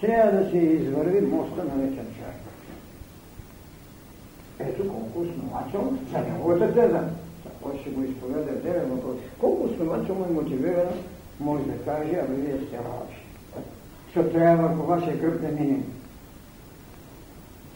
трябва 0.00 0.40
да 0.40 0.50
се 0.50 0.56
извърви 0.56 1.20
моста 1.20 1.64
на 1.64 1.82
вечен 1.82 2.06
човек. 2.14 2.34
Ето 4.58 4.88
колко 4.88 5.20
основателно 5.20 5.98
за 6.12 6.18
неговата 6.18 6.74
теза. 6.74 7.08
Кой 7.62 7.78
ще 7.80 7.90
го 7.90 8.04
изповеда 8.04 8.50
е 8.50 8.54
делен 8.54 8.90
въпрос. 8.90 9.16
Колко 9.40 9.64
основателно 9.64 10.26
и 10.30 10.34
мотивирано 10.34 10.92
може 11.40 11.64
да 11.64 11.78
каже, 11.84 12.22
а 12.22 12.32
вие 12.32 12.66
сте 12.66 12.76
лъжи. 12.76 13.22
Защото 14.06 14.32
трябва 14.32 14.68
върху 14.68 14.82
вашия 14.82 15.16
гръб 15.16 15.40
да 15.40 15.48
минем. 15.48 15.84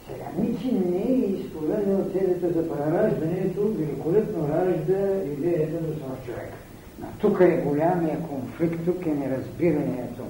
Сега 0.07 0.25
Ничи 0.37 0.71
не 0.71 1.13
е 1.13 1.29
изповедал 1.29 2.05
целите 2.11 2.47
за 2.47 2.69
прераждането, 2.69 3.61
великолепно 3.67 4.47
ражда 4.47 5.23
идеята 5.23 5.85
за 5.85 5.93
свърх 5.93 6.25
човек. 6.25 6.53
Но 6.99 7.07
тук 7.19 7.41
е 7.41 7.61
голямия 7.65 8.19
конфликт, 8.19 8.85
тук 8.85 9.05
е 9.05 9.09
неразбирането. 9.09 10.23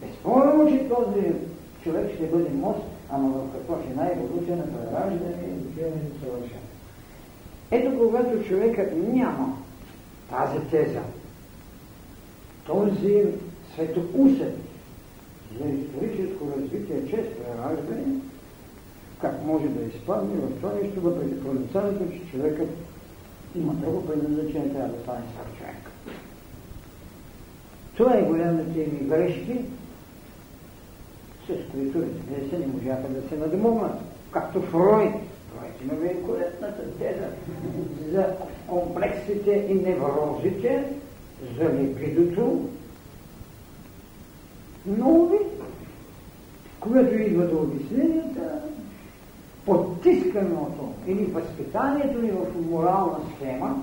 Безспорно, 0.00 0.68
че 0.68 0.88
този 0.88 1.32
човек 1.82 2.14
ще 2.14 2.26
бъде 2.26 2.50
мост, 2.50 2.86
ама 3.10 3.28
в 3.28 3.52
какво 3.52 3.82
ще 3.82 3.94
най-еволюция 3.94 4.56
на 4.56 4.66
прераждане 4.66 5.36
и 5.46 5.50
добиване 5.50 6.02
за 6.12 6.26
съвършен. 6.26 6.65
Ето 7.70 7.98
когато 7.98 8.44
човекът 8.44 8.92
няма 9.12 9.56
тази 10.30 10.60
теза, 10.70 11.02
този 12.66 13.24
светоусет 13.74 14.58
за 15.60 15.68
историческо 15.68 16.48
развитие 16.56 17.10
чрез 17.10 17.26
прераждане, 17.26 18.04
как 19.20 19.44
може 19.46 19.68
да 19.68 19.84
изпадне 19.84 20.36
в 20.36 20.56
това 20.56 20.72
нещо, 20.82 21.00
въпреки 21.00 21.44
проницанието, 21.44 22.12
че 22.12 22.30
човекът 22.30 22.68
има 23.56 23.72
друго 23.72 24.06
предназначение, 24.06 24.72
трябва 24.72 24.88
да 24.88 25.02
стане 25.02 25.24
свър 25.34 25.58
човек. 25.58 25.90
Това 27.96 28.14
е 28.14 28.22
голямите 28.22 28.78
ми 28.78 29.08
грешки, 29.08 29.60
с 31.46 31.72
които, 31.72 31.98
разбира 31.98 32.50
се, 32.50 32.58
не 32.58 32.66
можаха 32.66 33.08
да 33.08 33.28
се 33.28 33.36
надмогнат. 33.36 33.98
Както 34.30 34.62
Фройд. 34.62 35.14
Има 35.82 35.94
великолепната 35.94 36.98
теза 36.98 37.28
за 38.12 38.26
комплексите 38.66 39.66
и 39.68 39.74
неврозите, 39.74 40.84
за 41.58 41.78
липидото. 41.78 42.68
Но 44.86 45.26
ви, 45.26 45.38
когато 46.80 47.14
идва 47.14 47.46
до 47.46 47.56
обясненията, 47.56 48.62
потисканото 49.66 50.92
или 51.06 51.24
възпитанието 51.24 52.22
ни 52.22 52.30
в 52.30 52.70
морална 52.70 53.18
схема, 53.36 53.82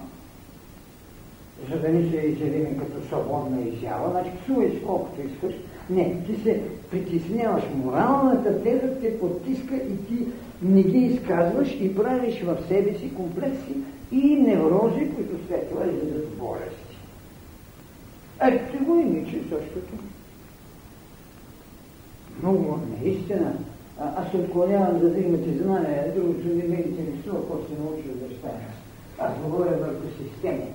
за 1.70 1.80
да 1.80 1.90
не 1.90 2.10
се 2.12 2.18
изявим 2.18 2.80
като 2.80 3.08
свободна 3.08 3.62
изява, 3.62 4.10
значи 4.12 4.32
псувай 4.44 4.82
колкото 4.86 5.22
искаш, 5.22 5.54
не, 5.90 6.24
ти 6.26 6.42
се 6.44 6.62
притесняваш. 6.92 7.64
Моралната 7.76 8.64
теза 8.64 9.00
те 9.02 9.20
потиска 9.20 9.76
и 9.76 10.06
ти 10.08 10.28
не 10.64 10.84
ги 10.84 10.98
изказваш 10.98 11.78
и 11.80 11.96
правиш 11.96 12.42
в 12.42 12.58
себе 12.68 12.98
си 12.98 13.16
комплекси 13.16 13.76
и 14.12 14.36
неврози, 14.36 15.12
които 15.16 15.48
след 15.48 15.70
това 15.70 15.86
излизат 15.86 16.38
болести. 16.38 16.98
Ето 18.42 18.84
го 18.84 19.00
и 19.00 19.04
Ниче 19.04 19.40
същото. 19.50 19.94
Много, 22.42 22.80
наистина. 23.02 23.54
А, 24.00 24.22
аз 24.22 24.32
се 24.32 24.38
отклонявам 24.38 25.00
да 25.00 25.10
взимате 25.10 25.64
знания, 25.64 26.14
другото 26.16 26.48
не 26.48 26.64
ме 26.64 26.76
интересува, 26.76 27.38
какво 27.38 27.58
се 27.58 27.82
научил 27.82 28.12
да 28.14 28.36
стане. 28.36 28.68
Аз 29.20 29.32
говоря 29.46 29.78
върху 29.78 30.08
системи. 30.24 30.66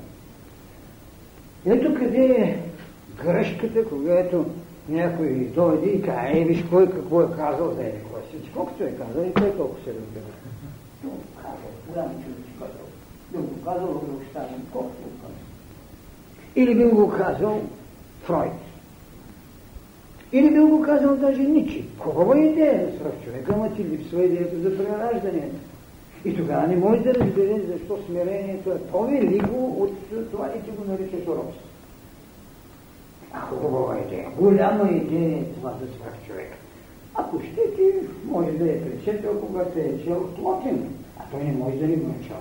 Ето 1.67 1.95
къде 1.95 2.25
е 2.25 2.59
грешката, 3.25 3.85
когато 3.89 4.47
някой 4.89 5.29
дойде 5.29 5.91
и 5.91 6.03
каже, 6.03 6.41
е, 6.41 6.45
виж 6.45 6.65
кой 6.71 6.91
какво 6.91 7.23
е 7.23 7.27
казал 7.37 7.75
за 7.75 7.85
еди 7.85 7.99
кой 8.13 8.21
си. 8.41 8.51
Колкото 8.55 8.85
е 8.85 8.91
казал 8.91 9.23
и 9.25 9.33
той 9.33 9.57
колко 9.57 9.77
се 9.85 9.91
разбира. 9.91 10.33
Но 11.05 11.11
казал, 11.43 11.71
голям 11.89 12.11
човек 12.11 12.39
казал. 12.59 12.87
Би 13.33 13.39
го 13.39 13.65
казал 13.65 13.87
в 13.87 14.15
Рокштаден, 14.15 14.63
колкото 14.73 15.03
го 15.03 15.11
казал. 15.21 15.37
Или 16.57 16.75
би 16.75 16.85
го 16.85 17.09
казал 17.11 17.63
Фройд. 18.23 18.53
Или 20.33 20.51
би 20.51 20.59
го 20.59 20.83
казал 20.83 21.17
даже 21.17 21.43
Ничи. 21.43 21.85
Хубава 21.99 22.39
идея 22.39 22.87
за 22.87 22.99
свръх 22.99 23.25
човека, 23.25 23.53
ама 23.55 23.75
ти 23.75 23.85
липсва 23.85 24.25
идеята 24.25 24.61
за 24.61 24.77
прераждането. 24.77 25.57
И 26.25 26.37
тогава 26.37 26.67
не 26.67 26.77
може 26.77 27.01
да 27.01 27.15
разбере 27.15 27.61
защо 27.73 27.99
смирението 28.07 28.71
е 28.71 28.83
по-велико 28.93 29.83
от 29.83 29.93
това 30.31 30.51
и 30.57 30.63
ти 30.63 30.71
го 30.71 30.85
наричаш 30.93 31.27
робство. 31.27 31.68
Хубава 33.35 33.99
идея, 33.99 34.31
голяма 34.39 34.91
идея 34.91 35.39
е 35.39 35.45
това 35.45 35.71
за 35.71 35.87
свръх 35.87 36.27
човек. 36.27 36.53
Ако 37.15 37.41
ще 37.41 37.75
ти, 37.77 37.93
може 38.25 38.51
да 38.51 38.71
е 38.71 38.81
пречетел, 38.81 39.41
когато 39.41 39.79
е 39.79 40.05
чел 40.05 40.29
Плотин, 40.37 40.95
а 41.19 41.23
той 41.31 41.45
не 41.45 41.53
може 41.53 41.77
да 41.77 41.87
ни 41.87 41.97
чел. 42.27 42.37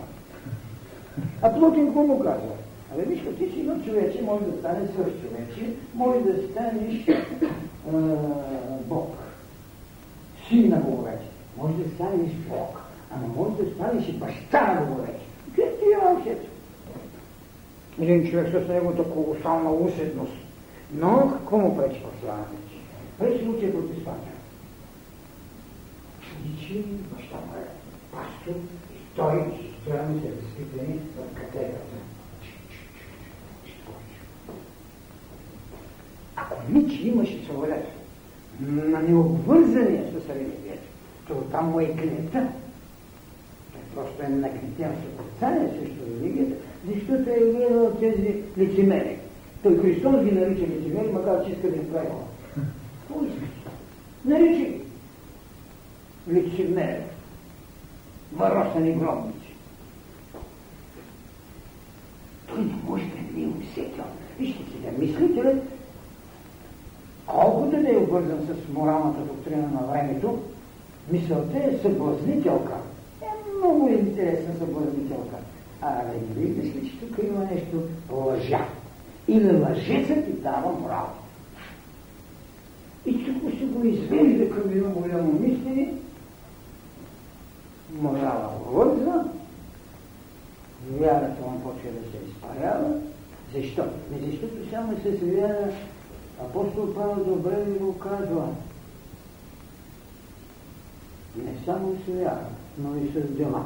А 1.41 1.54
Плотин 1.54 1.86
какво 1.86 2.04
му 2.04 2.19
казва? 2.19 2.52
Абе, 2.93 3.04
виж, 3.04 3.19
ти 3.39 3.52
си 3.52 3.60
едно 3.60 3.84
човече, 3.86 4.21
може 4.21 4.45
да 4.45 4.58
станеш 4.60 4.89
свърх 4.89 5.08
човече, 5.08 5.73
може 5.93 6.19
да 6.19 6.47
станеш 6.47 7.10
а, 7.93 7.97
Бог. 8.86 9.15
Син 10.47 10.69
на 10.69 10.78
Боговете. 10.78 11.26
Може 11.58 11.73
да 11.73 11.95
станеш 11.95 12.32
Бог. 12.50 12.82
Ама 13.12 13.28
може 13.28 13.63
да 13.63 13.76
станеш 13.76 14.08
и 14.08 14.12
баща 14.12 14.73
на 14.73 14.82
Боговете. 14.82 15.19
Къде 15.56 15.71
ти 16.23 16.30
е? 16.30 16.38
Един 18.02 18.32
човек 18.32 18.47
с 18.47 18.67
неговата 18.67 19.04
колосална 19.04 19.71
усетност 19.71 20.47
но 20.93 21.32
какво 21.32 21.58
му 21.58 21.78
пречи 21.78 22.02
прославянето? 22.04 22.52
Пречи 23.19 23.45
му, 23.45 23.60
че 23.60 23.65
е 23.65 23.73
протестантен. 23.73 24.34
Ничи 26.45 26.84
баща 26.84 27.36
му 27.36 27.54
е 27.56 27.67
пастор 28.12 28.60
и 28.93 29.15
той 29.15 29.38
и 29.38 29.73
сестра 29.88 30.04
ми 30.04 30.21
са 30.21 30.28
възпитани 30.28 31.00
в 31.17 31.36
катедрата. 31.36 31.97
Ако 36.36 36.71
Ничи 36.71 37.08
имаше 37.08 37.43
свободата 37.45 37.89
на 38.60 39.02
необвързания 39.02 40.04
с 40.04 40.30
религията, 40.30 40.88
то 41.28 41.34
там 41.34 41.65
му 41.65 41.80
е 41.80 41.86
клета. 41.86 42.47
Просто 43.95 44.23
е 44.23 44.30
накнетен 44.30 44.91
с 44.95 45.21
отрицание 45.21 45.69
срещу 45.69 46.06
религията, 46.06 46.56
защото 46.88 47.30
е 47.30 47.65
от 47.76 48.00
тези 48.00 48.43
лицемери. 48.58 49.19
Той 49.63 49.78
Христос 49.78 50.24
ги 50.24 50.32
нарича 50.32 50.67
лицемери, 50.67 51.12
макар 51.13 51.46
че 51.46 51.52
иска 51.52 51.70
да 51.70 51.76
им 51.76 51.91
прави 51.91 52.08
хора. 52.08 52.65
Какво 53.08 53.26
искаш? 53.26 53.50
Нарича 54.26 54.70
ги. 54.70 54.82
Лицемери. 56.30 57.02
Варосани 58.34 58.93
гробници. 58.93 59.56
Той 62.48 62.60
не 62.60 62.76
може 62.84 63.04
да 63.04 63.38
не 63.38 63.43
е 63.43 63.48
усетил. 63.48 64.04
Вижте 64.39 64.63
сега, 64.72 64.98
мислите 64.98 65.43
ли, 65.43 65.62
колкото 67.26 67.82
да 67.82 67.93
е 67.93 67.98
обвързан 67.98 68.39
с 68.48 68.74
моралната 68.74 69.20
доктрина 69.20 69.67
на 69.67 69.88
времето, 69.88 70.39
мисълта 71.12 71.58
е 71.58 71.78
съблазнителка. 71.82 72.74
Е 73.22 73.58
много 73.58 73.89
интересна 73.89 74.54
съблазнителка. 74.60 75.36
А 75.82 76.02
виждаш 76.36 76.65
ли, 76.65 76.89
че 76.89 77.00
тук 77.00 77.17
има 77.24 77.39
нещо 77.39 77.82
лъжа 78.12 78.67
или 79.28 79.52
лъжецът 79.52 80.26
ти 80.26 80.32
дава 80.32 80.72
морал. 80.72 81.10
И 83.06 83.26
ако 83.30 83.58
се 83.58 83.66
го 83.66 83.86
извежда 83.86 84.50
към 84.50 84.72
едно 84.72 84.90
голямо 84.90 85.32
мислене, 85.40 85.94
морала 88.02 88.50
върза, 88.66 89.24
вярата 90.92 91.42
му 91.42 91.60
почва 91.60 91.90
да 91.92 92.12
се 92.12 92.18
изпарява. 92.30 92.96
Защо? 93.54 93.84
Не 94.12 94.32
защото 94.32 94.70
само 94.70 95.02
се 95.02 95.12
вяра, 95.12 95.72
апостол 96.42 96.94
Павел 96.94 97.26
добре 97.26 97.66
ми 97.66 97.80
го 97.80 97.98
казва. 97.98 98.48
Не 101.36 101.66
само 101.66 101.96
с 101.96 102.12
вяра, 102.12 102.46
но 102.78 102.98
и 102.98 103.08
с 103.08 103.38
дела. 103.38 103.66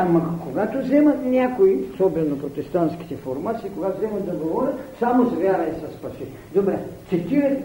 Ама 0.00 0.38
когато 0.44 0.78
вземат 0.78 1.24
някои, 1.24 1.84
особено 1.94 2.38
протестантските 2.38 3.16
формации, 3.16 3.70
когато 3.74 3.98
вземат 3.98 4.26
да 4.26 4.32
говорят, 4.32 4.74
само 4.98 5.30
с 5.30 5.34
вяра 5.34 5.66
и 5.68 5.80
с 5.80 5.98
спаси. 5.98 6.24
Добре, 6.54 6.78
цитират 7.08 7.58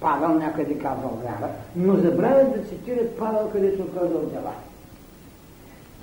Павел 0.00 0.28
някъде 0.28 0.78
казал 0.78 1.18
вяра, 1.22 1.50
но 1.76 1.96
забравят 1.96 2.52
да 2.54 2.68
цитират 2.68 3.18
Павел, 3.18 3.50
където 3.52 3.86
казал 3.94 4.20
дела. 4.32 4.52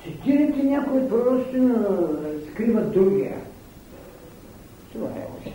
Цитирате 0.02 0.62
някои 0.62 1.08
пророци, 1.08 1.56
но 1.56 1.98
скриват 2.52 2.92
другия. 2.92 3.34
Това 4.92 5.08
е 5.08 5.26
още. 5.38 5.54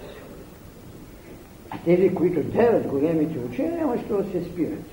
А 1.70 1.78
тези, 1.86 2.16
които 2.16 2.44
делят 2.44 2.88
големите 2.88 3.40
учения, 3.40 3.78
няма 3.78 3.98
що 3.98 4.18
да 4.18 4.32
се 4.32 4.44
спират. 4.44 4.84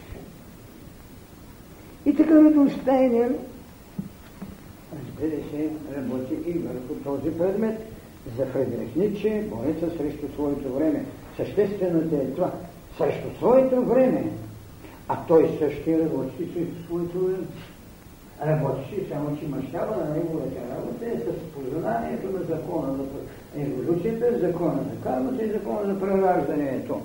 И 2.06 2.16
така 2.16 2.40
Рудолф 2.40 2.72
Стайнер, 2.82 3.32
разбира 4.98 5.42
се, 5.50 5.70
работи 5.96 6.34
и 6.46 6.52
върху 6.52 6.94
този 7.04 7.38
предмет 7.38 7.92
за 8.38 8.46
Фредрих 8.46 8.96
Ниче, 8.96 9.44
борец 9.50 9.96
срещу 9.96 10.32
своето 10.34 10.74
време. 10.74 11.04
Същественото 11.36 12.14
е 12.14 12.26
това. 12.26 12.52
Срещу 12.98 13.36
своето 13.38 13.82
време. 13.82 14.24
А 15.08 15.16
той 15.28 15.48
също 15.58 15.90
работи 15.90 16.44
срещу 16.54 16.84
своето 16.86 17.18
време 17.18 17.46
работеше, 18.46 19.08
само 19.12 19.36
че 19.36 19.48
мащаба 19.48 19.96
на 19.96 20.14
неговата 20.14 20.60
работа 20.70 21.06
е 21.06 21.16
с 21.18 21.54
познанието 21.54 22.26
на 22.30 22.38
закона 22.38 22.88
за 22.96 23.62
еволюцията, 23.62 24.38
закона 24.38 24.78
за 24.90 25.02
кармата 25.02 25.44
и 25.44 25.50
закона 25.50 25.94
за 25.94 26.00
прераждането. 26.00 27.00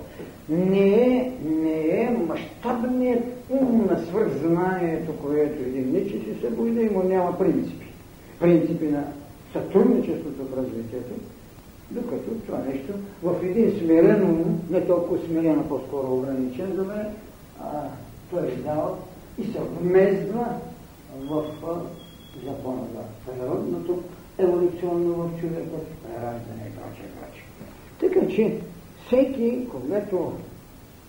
Не 0.48 0.88
е, 0.88 1.32
не 1.44 2.00
е 2.00 2.16
мащабният 2.28 3.24
ум 3.50 3.86
на 3.90 3.98
свързнанието, 4.06 5.12
което 5.22 5.62
един 5.62 5.92
ничи 5.92 6.18
си 6.18 6.40
се 6.40 6.50
бои 6.50 6.70
да 6.70 6.82
има 6.82 7.04
няма 7.04 7.38
принципи. 7.38 7.86
Принципи 8.40 8.86
на 8.86 9.04
сътрудничеството 9.52 10.42
в 10.44 10.56
развитието, 10.56 11.14
докато 11.90 12.30
това 12.46 12.58
нещо 12.58 12.92
в 13.22 13.34
един 13.42 13.78
смирен 13.78 14.24
ум, 14.24 14.60
не 14.70 14.86
толкова 14.86 15.18
смирен, 15.26 15.58
а 15.58 15.68
по-скоро 15.68 16.14
ограничен 16.14 16.72
за 16.76 16.84
мен, 16.84 17.06
а, 17.60 17.66
той 18.30 18.46
е 18.46 18.56
дал 18.56 18.98
и 19.38 19.44
се 19.44 19.58
вмездва 19.80 20.46
в 21.20 21.44
закона 22.44 22.82
за 22.94 23.32
природното, 23.32 24.02
еволюционно 24.38 25.14
в 25.14 25.40
човека, 25.40 25.76
прераждане 26.02 26.66
и 26.66 26.76
прочее, 26.76 27.08
прочее. 27.20 27.44
Така 28.00 28.28
че 28.28 28.60
всеки, 29.06 29.68
когато 29.70 30.32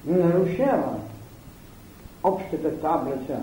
нарушава 0.06 0.96
общата 2.24 2.80
таблица 2.82 3.40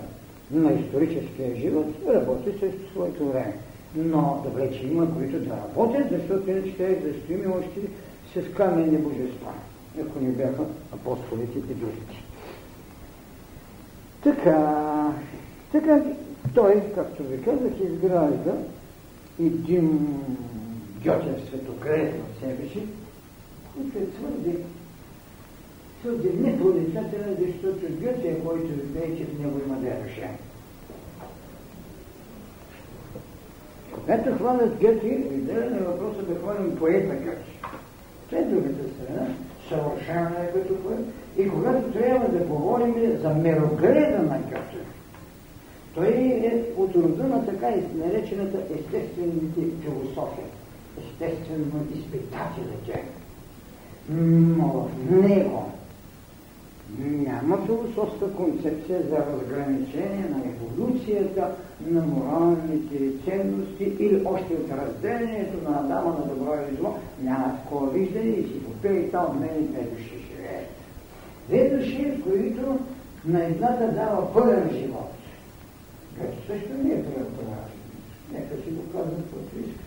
на 0.51 0.73
историческия 0.73 1.55
живот, 1.55 1.87
работи 2.07 2.59
срещу 2.59 2.91
своето 2.91 3.25
време. 3.25 3.53
Но 3.95 4.41
добре, 4.45 4.71
че 4.71 4.87
има 4.87 5.15
които 5.15 5.39
да 5.39 5.51
работят, 5.51 6.07
защото 6.11 6.51
иначе 6.51 6.77
те 6.77 6.95
да 6.95 7.19
стоим 7.19 7.51
още 7.51 7.81
с 8.33 8.53
каменни 8.53 8.97
божества, 8.97 9.51
ако 10.01 10.19
не 10.19 10.29
бяха 10.29 10.63
апостолите 10.93 11.57
и 11.57 11.73
другите. 11.73 12.23
Така, 14.23 15.13
така 15.71 16.01
той, 16.53 16.83
както 16.95 17.23
ви 17.23 17.41
казах, 17.43 17.71
изгражда 17.79 18.53
един 19.39 20.15
гьотен 21.03 21.35
светокрет 21.47 22.13
в 22.13 22.39
себе 22.39 22.67
си, 22.67 22.83
който 23.75 23.97
е 23.97 24.05
твърде, 24.05 24.59
твърде 26.01 26.29
непроницателен, 26.49 27.37
защото 27.39 27.93
Гьоте, 28.01 28.39
който 28.45 28.67
видее, 28.67 29.17
че 29.17 29.25
в 29.25 29.39
него 29.39 29.61
има 29.65 29.75
две 29.75 30.03
решения. 30.05 30.39
Когато 33.93 34.37
хванат 34.37 34.79
Гьоте, 34.79 35.07
идея 35.07 35.83
въпроса 35.87 36.23
да 36.23 36.39
хванем 36.39 36.75
поет 36.75 37.07
на 37.07 37.15
Гьоте. 37.15 37.57
Това 38.29 38.41
е 38.41 38.45
другата 38.45 38.83
страна, 38.93 39.27
съвършена 39.69 40.51
като 40.53 40.83
поет. 40.83 40.99
И 41.37 41.49
когато 41.49 41.91
трябва 41.91 42.29
да 42.29 42.45
говорим 42.45 43.17
за 43.21 43.29
мерогледа 43.29 44.19
на 44.23 44.39
Гьоте, 44.39 44.77
той 45.97 46.07
е 46.07 46.63
от 46.77 46.95
рода 46.95 47.23
на 47.23 47.45
така 47.45 47.67
наречената 47.95 48.57
естествените 48.57 49.61
философия, 49.81 50.47
естествено 50.97 51.85
изпитателите. 51.95 53.03
Но 54.09 54.67
в 54.67 55.11
него 55.11 55.71
няма 56.99 57.57
философска 57.65 58.33
концепция 58.33 59.01
за 59.09 59.17
разграничение 59.17 60.25
на 60.29 60.41
еволюцията, 60.45 61.51
на 61.87 62.01
моралните 62.01 63.11
ценности 63.25 63.83
или 63.99 64.21
още 64.25 64.53
от 64.53 64.71
разделението 64.71 65.69
на 65.69 65.79
Адама 65.79 66.17
на 66.19 66.33
добро 66.33 66.53
и 66.71 66.75
зло. 66.75 66.95
Няма 67.21 67.57
такова 67.63 67.89
виждане 67.89 68.29
и 68.29 68.43
си 68.43 68.63
попили 68.63 69.11
там 69.11 69.39
мен 69.39 69.67
две 69.67 69.81
души 69.81 70.13
живеят. 70.29 70.67
Две 71.47 71.77
души, 71.77 72.23
които 72.23 72.79
на 73.25 73.43
едната 73.43 73.87
дава 73.87 74.33
пълен 74.33 74.69
живот, 74.73 75.16
което 76.17 76.47
също 76.47 76.73
не 76.83 76.93
е 76.93 77.03
това. 77.03 77.57
Нека 78.31 78.63
си 78.63 78.69
го 78.69 78.91
казват 78.91 79.17
каквото 79.17 79.59
иска. 79.59 79.83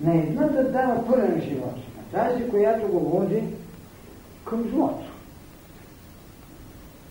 На 0.00 0.14
едната 0.14 0.72
дава 0.72 1.06
пълен 1.06 1.40
живот, 1.40 1.76
на 1.76 2.20
тази, 2.20 2.48
която 2.48 2.88
го 2.88 3.00
води 3.00 3.42
към 4.44 4.68
злото. 4.70 5.04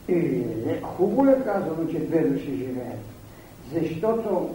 И 0.08 0.14
е 0.68 0.82
хубаво 0.82 1.30
е 1.30 1.44
казано, 1.44 1.88
че 1.92 2.00
две 2.00 2.20
души 2.20 2.58
живеят. 2.58 3.00
Защото 3.74 4.50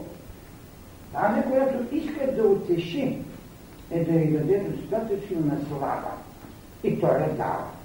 тази, 1.12 1.42
която 1.42 1.94
иска 1.94 2.33
да 2.33 2.42
утеши, 2.42 3.18
е 3.90 4.04
да 4.04 4.12
й 4.12 4.26
даде 4.26 4.59
достатъчно 4.59 5.40
наслада. 5.40 6.11
И 6.85 7.00
той 7.00 7.11
я 7.11 7.28
дава. 7.37 7.78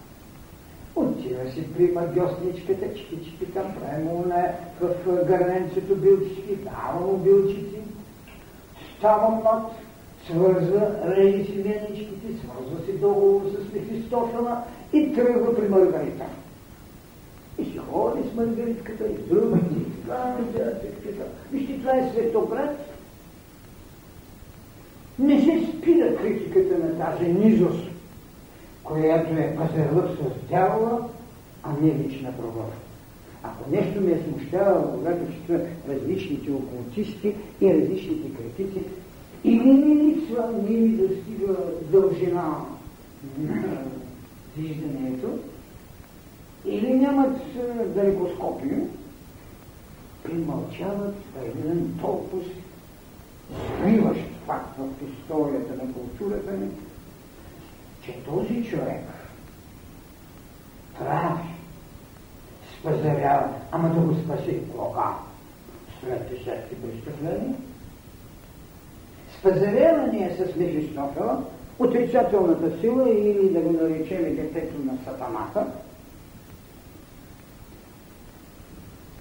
Си 1.52 1.74
при 1.78 1.92
магиосничката, 1.92 2.86
чики-чики 2.86 3.54
там, 3.54 3.74
прави 3.80 4.04
му 4.04 4.26
на, 4.28 4.52
в 4.82 5.26
гърненцето 5.28 5.96
билчички, 5.96 6.56
дава 6.56 7.06
му 7.08 7.18
билчици, 7.18 7.78
става 8.98 9.30
млад, 9.30 9.72
свързва 10.26 10.92
рели 11.06 11.46
си 11.46 11.52
веничките, 11.52 12.28
свързва 12.28 12.86
си 12.86 12.98
договор 12.98 13.42
с 13.50 13.74
Мефистофана 13.74 14.64
и 14.94 15.14
тръгва 15.14 15.56
при 15.56 15.70
Маргарита. 15.70 16.26
И 17.58 17.66
си 17.66 17.78
ходи 17.78 18.30
с 18.30 18.36
Маргаритката 18.36 19.04
и 19.04 19.30
другите, 19.30 19.76
и 19.80 20.02
това. 20.02 20.36
Вижте, 21.52 21.80
това 21.80 21.92
е 21.92 22.10
светоград. 22.10 22.90
Не 25.20 25.42
се 25.42 25.68
спира 25.78 26.16
критиката 26.16 26.78
на 26.78 27.06
тази 27.06 27.34
низост 27.34 27.94
която 28.84 29.34
е 29.34 29.56
пазарлък 29.56 30.10
с 30.12 30.50
дявола, 30.50 31.00
а 31.64 31.74
не 31.82 31.94
лична 31.94 32.32
права. 32.32 32.66
Ако 33.44 33.72
нещо 33.72 34.02
ме 34.02 34.12
е 34.12 34.20
смущава, 34.20 34.92
когато 34.92 35.34
чета 35.34 35.66
различните 35.90 36.52
окултисти 36.52 37.36
и 37.62 37.74
различните 37.74 38.34
критици, 38.34 38.86
или 39.44 39.72
ми 39.72 39.96
липсва, 39.96 40.52
не 40.70 40.78
ми 40.78 40.90
достига 40.90 41.56
дължина 41.92 42.56
на 43.38 43.78
виждането, 44.58 45.28
или 46.66 46.94
нямат 46.94 47.42
далекоскопие, 47.96 48.88
примълчават 50.24 51.16
един 51.46 51.98
толкова 52.02 52.44
скриващ 53.78 54.22
факт 54.46 54.78
в 54.78 54.90
историята 55.10 55.86
на 55.86 55.94
културата 55.94 56.52
ни, 56.52 56.68
че 58.06 58.24
този 58.26 58.64
човек 58.64 59.04
прави, 61.00 61.53
спазарява, 62.84 63.50
ама 63.72 63.90
да 63.90 64.02
го 64.02 64.14
спаси 64.14 64.60
кога? 64.78 65.14
След 66.00 66.30
десетки 66.30 66.76
престъпления. 66.76 67.56
Спазаряване 69.40 70.38
с 70.38 70.56
Мефистофела, 70.56 71.44
отрицателната 71.80 72.80
сила 72.80 73.10
или 73.10 73.50
да 73.50 73.60
го 73.60 73.72
наречем 73.72 74.36
детето 74.36 74.86
на 74.86 74.94
сатаната, 75.06 75.66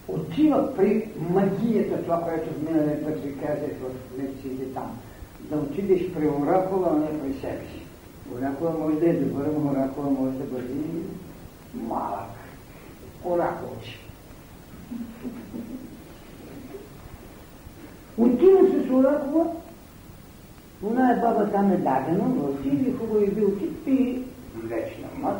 отива 0.09 0.77
при 0.77 1.09
магията, 1.31 2.03
това, 2.03 2.21
което 2.21 2.51
в 2.51 2.63
миналия 2.63 3.05
път 3.05 3.25
ви 3.25 3.37
казах 3.39 3.71
в 3.81 4.21
лекциите 4.23 4.75
там, 4.75 4.99
да 5.41 5.57
отидеш 5.57 6.13
при 6.13 6.29
оракула, 6.29 6.89
а 6.93 6.99
не 6.99 7.21
при 7.21 7.41
себе 7.41 7.63
си. 7.73 7.83
Оракула 8.37 8.71
може 8.71 8.97
да 8.97 9.11
е 9.11 9.13
добър, 9.13 9.47
оракула 9.47 10.11
може 10.11 10.39
да 10.39 10.45
бъде 10.45 10.75
малък 11.75 12.42
onaković. 13.25 13.99
Отива 18.19 18.71
се 18.71 18.89
с 18.89 18.91
Оракова, 18.91 19.47
она 20.83 21.13
е 21.13 21.21
баба 21.21 21.51
там 21.53 21.73
е 21.73 21.77
дадена, 21.77 22.25
в 22.25 22.63
Сиви, 22.63 22.93
хубаво 22.93 23.25
е 23.25 23.27
бил 23.27 23.59
тип 23.59 23.87
и 23.87 24.23
вечна 24.65 25.09
мъд. 25.19 25.37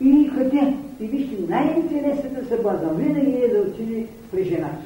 И 0.00 0.30
къде? 0.34 0.76
И 1.00 1.06
вижте, 1.06 1.36
най-интересната 1.48 2.62
база 2.62 2.88
винаги 2.88 3.36
е 3.36 3.48
да 3.48 3.58
отиде 3.58 4.06
при 4.30 4.44
жената. 4.44 4.84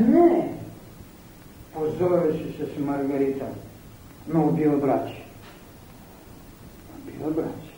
Не, 0.00 0.54
позореше 1.72 2.44
се 2.44 2.66
с 2.66 2.78
Маргарита, 2.78 3.46
но 4.28 4.46
убил 4.46 4.80
братче. 4.80 5.23
Убил 7.20 7.34
брати. 7.34 7.70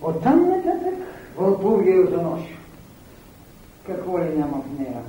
Оттам 0.00 0.48
нататък 0.48 0.94
Вълпургия 1.36 2.06
за 2.06 2.22
нощ. 2.22 2.44
Какво 3.86 4.18
ли 4.18 4.38
няма 4.38 4.62
в 4.62 4.78
нея? 4.78 5.02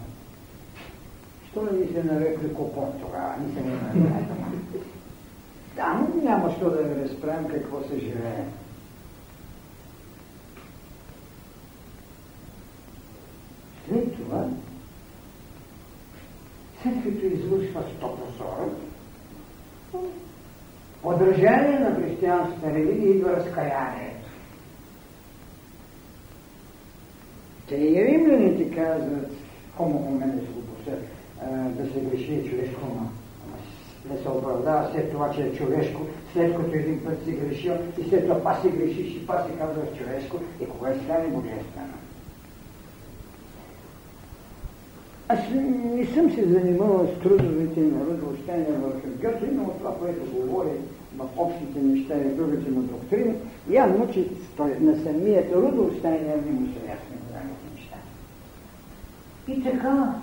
Що 1.51 1.65
ли 1.65 1.93
се 1.93 2.03
нарекли 2.03 2.53
копон 2.53 2.93
тогава? 3.01 3.35
Не 3.37 3.53
се 3.53 3.61
не. 3.61 3.77
Там 5.75 6.21
няма 6.23 6.51
що 6.51 6.69
да 6.69 6.77
ви 6.77 7.03
разправим 7.03 7.47
какво 7.47 7.81
се 7.81 7.99
живее. 7.99 8.45
След 13.87 14.15
това, 14.15 14.47
след 16.81 17.03
като 17.03 17.25
извършва 17.25 17.83
стопосора, 17.97 18.65
отражение 21.03 21.79
на 21.79 21.95
християнската 21.95 22.73
религия 22.73 23.15
идва 23.15 23.35
разкаянието. 23.35 24.29
Те 27.69 27.75
и 27.75 28.05
римляните 28.05 28.75
казват, 28.75 29.31
хомо 29.77 29.99
хоменес 29.99 30.43
да 31.49 31.93
се 31.93 31.99
греши 31.99 32.49
човешко 32.49 32.81
ума 32.91 33.09
да 34.05 34.21
се 34.21 34.29
оправдава 34.29 34.89
след 34.93 35.11
това, 35.11 35.31
че 35.31 35.41
е 35.41 35.53
човешко, 35.53 36.01
след 36.33 36.55
като 36.55 36.75
един 36.75 37.03
път 37.05 37.23
си 37.25 37.31
грешил 37.31 37.73
и 38.01 38.09
след 38.09 38.23
това 38.23 38.43
пак 38.43 38.61
си 38.61 38.69
грешиш 38.69 39.15
и 39.15 39.27
пак 39.27 39.45
си 39.45 39.57
казваш 39.57 39.97
човешко 39.97 40.37
и 40.61 40.65
кога 40.65 40.89
е 40.89 40.99
стане 40.99 41.27
божествено. 41.27 41.93
Аз 45.27 45.39
не 45.95 46.05
съм 46.05 46.31
се 46.31 46.45
занимавал 46.45 47.07
с 47.07 47.23
трудовете 47.23 47.79
на 47.79 48.05
Рудолштайна 48.05 48.65
в 48.65 49.21
Гьоте, 49.21 49.51
но 49.53 49.65
това, 49.65 49.95
което 49.95 50.31
говори 50.31 50.69
в 51.17 51.27
общите 51.37 51.79
неща 51.79 52.17
и 52.17 52.35
другите 52.35 52.71
му 52.71 52.81
доктрини, 52.81 53.33
явно, 53.69 54.13
че 54.13 54.27
на 54.79 55.03
самият 55.03 55.53
Рудолштайна 55.55 56.35
не 56.45 56.51
му 56.51 56.67
са 56.67 56.79
ясни 56.79 57.17
големите 57.27 57.67
неща. 57.75 57.97
И 59.47 59.63
така, 59.63 60.15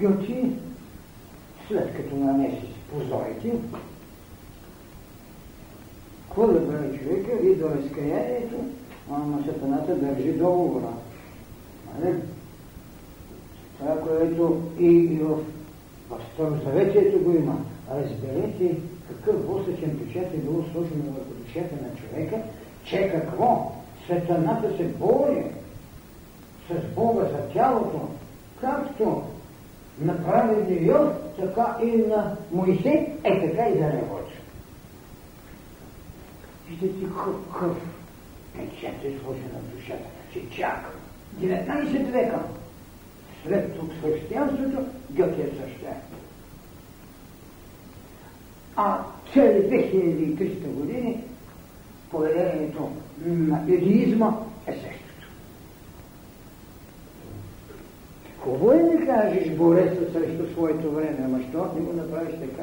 Гьоти 0.00 0.50
след 1.68 1.96
като 1.96 2.16
нанесе 2.16 2.66
позорите, 2.90 3.52
какво 6.28 6.46
да 6.46 6.68
прави 6.68 6.98
човека? 6.98 7.46
Идва 7.46 7.70
разкаянието, 7.76 8.56
ама 9.10 9.44
сатаната 9.46 9.96
държи 9.96 10.32
договора. 10.32 10.92
Нали? 11.94 12.14
Това, 13.78 14.00
което 14.00 14.62
и, 14.78 14.86
и 14.86 15.18
в, 15.18 15.36
в 16.10 16.20
Старозаветието 16.34 17.24
го 17.24 17.30
има. 17.30 17.64
Разберете 17.94 18.76
какъв 19.12 19.46
восъчен 19.46 19.98
печат 19.98 20.34
е 20.34 20.36
било 20.36 20.62
сложено 20.62 21.02
върху 21.04 21.34
душата 21.44 21.74
на 21.74 21.96
човека, 21.96 22.36
че 22.84 23.10
какво? 23.10 23.72
Сатаната 24.06 24.76
се 24.76 24.84
бори 24.84 25.44
с 26.70 26.94
Бога 26.94 27.22
за 27.22 27.48
тялото, 27.52 28.08
както 28.60 29.22
направи 29.98 30.86
Йов, 30.86 31.08
така 31.38 31.76
и 31.82 31.96
на 31.96 32.36
Моисей, 32.52 33.06
е 33.24 33.48
така 33.48 33.68
и 33.68 33.78
за 33.78 33.92
Ревоч. 33.92 34.28
Виждате 36.68 37.04
какъв 37.04 37.76
печат 38.54 39.04
е 39.04 39.18
сложен 39.22 39.50
на 39.54 39.76
душата, 39.76 40.08
че 40.32 40.50
чака 40.50 40.90
19 41.40 42.10
века 42.12 42.38
след 43.46 43.78
тук 43.78 43.90
християнството, 44.02 44.84
Гьоте 45.10 45.42
е 45.42 45.46
същия. 45.46 45.96
А 48.76 48.98
цели 49.32 49.70
2300 49.70 50.66
години 50.66 51.24
поведението 52.10 52.90
на 53.26 53.60
едиизма 53.68 54.36
е 54.66 54.72
също. 54.72 55.12
Хубаво 58.38 58.72
е 58.72 58.76
не 58.76 59.06
кажеш 59.06 59.50
борец 59.50 60.12
срещу 60.12 60.52
своето 60.52 60.90
време, 60.90 61.18
ама 61.24 61.40
що 61.48 61.70
не 61.74 61.80
го 61.80 61.92
направиш 61.92 62.34
така? 62.40 62.62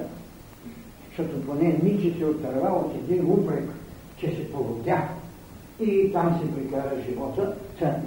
Защото 1.09 1.45
поне 1.45 1.79
Ниче 1.83 2.17
се 2.17 2.25
отърва 2.25 2.69
от 2.69 2.95
един 2.95 3.31
упрек, 3.31 3.69
че 4.17 4.27
се 4.27 4.51
поводя 4.51 5.01
и 5.79 6.11
там 6.13 6.39
се 6.41 6.55
прикара 6.55 6.91
живота, 7.09 7.55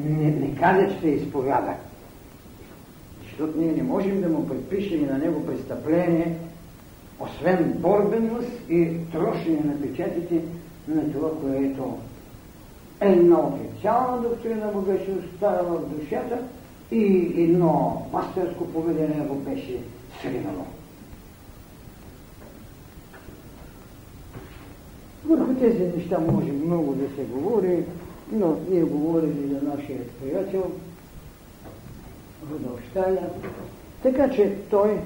не, 0.04 0.30
не 0.30 0.54
каза, 0.54 0.88
че 0.88 1.00
се 1.00 1.08
изповяда. 1.08 1.72
Защото 3.22 3.58
ние 3.58 3.72
не 3.72 3.82
можем 3.82 4.20
да 4.20 4.28
му 4.28 4.48
предпишем 4.48 5.06
на 5.06 5.18
него 5.18 5.46
престъпление, 5.46 6.36
освен 7.20 7.74
борбеност 7.78 8.50
и 8.68 9.10
трошене 9.12 9.60
на 9.64 9.80
печатите 9.80 10.40
на 10.88 11.12
това, 11.12 11.30
което 11.40 11.98
една 13.00 13.38
официална 13.38 14.22
доктрина 14.22 14.66
му 14.66 14.80
беше 14.80 15.10
оставила 15.10 15.78
в 15.78 15.88
душата, 15.88 16.38
и 16.92 17.34
едно 17.42 18.06
мастерско 18.12 18.64
поведение 18.64 19.26
го 19.28 19.34
беше 19.34 19.78
сринало. 20.22 20.66
Върху 25.24 25.54
тези 25.54 25.92
неща 25.96 26.18
може 26.18 26.52
много 26.52 26.94
да 26.94 27.04
се 27.16 27.22
говори, 27.22 27.84
но 28.32 28.56
ние 28.70 28.82
говорим 28.82 29.50
за 29.50 29.68
нашия 29.68 29.98
приятел 30.08 30.70
Рудолштайна. 32.50 33.28
Така 34.02 34.30
че 34.30 34.56
той 34.70 34.98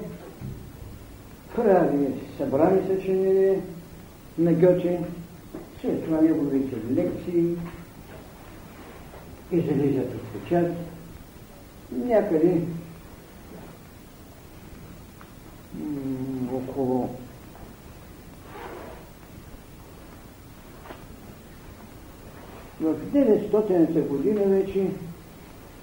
прави 1.57 2.07
събрани 2.37 2.87
съчинение 2.87 3.61
на 4.37 4.53
Гьоте, 4.53 4.99
след 5.81 6.05
това 6.05 6.21
неговите 6.21 6.75
лекции. 6.93 7.55
Излизат 9.51 10.13
от 10.15 10.21
печат, 10.21 10.71
някъде 11.91 12.61
около 16.53 17.09
в 22.81 22.95
900-та 23.13 24.01
година 24.01 24.41
вече 24.45 24.87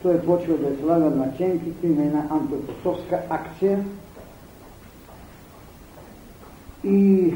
той 0.03 0.21
почва 0.21 0.59
да 0.59 0.77
слага 0.81 1.11
наченките 1.11 1.87
на 1.87 2.05
една 2.05 2.27
антропосовска 2.31 3.23
акция 3.31 3.85
и 6.85 7.35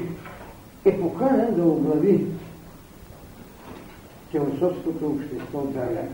е 0.84 1.00
поканен 1.00 1.54
да 1.54 1.62
оглави 1.62 2.26
теософското 4.32 5.06
общество 5.06 5.62
в. 5.74 6.08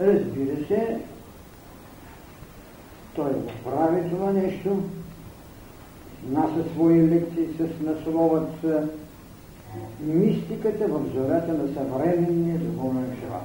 Разбира 0.00 0.66
се, 0.66 1.00
той 3.14 3.32
го 3.32 3.50
прави 3.64 4.10
това 4.10 4.32
нещо, 4.32 4.82
наса 6.28 6.64
свои 6.74 7.08
лекции 7.08 7.46
с 7.58 7.84
насловът 7.84 8.64
мистиката 10.00 10.88
в 10.88 11.12
зората 11.14 11.52
на 11.52 11.74
съвременния 11.74 12.58
духовен 12.58 13.16
живот. 13.20 13.42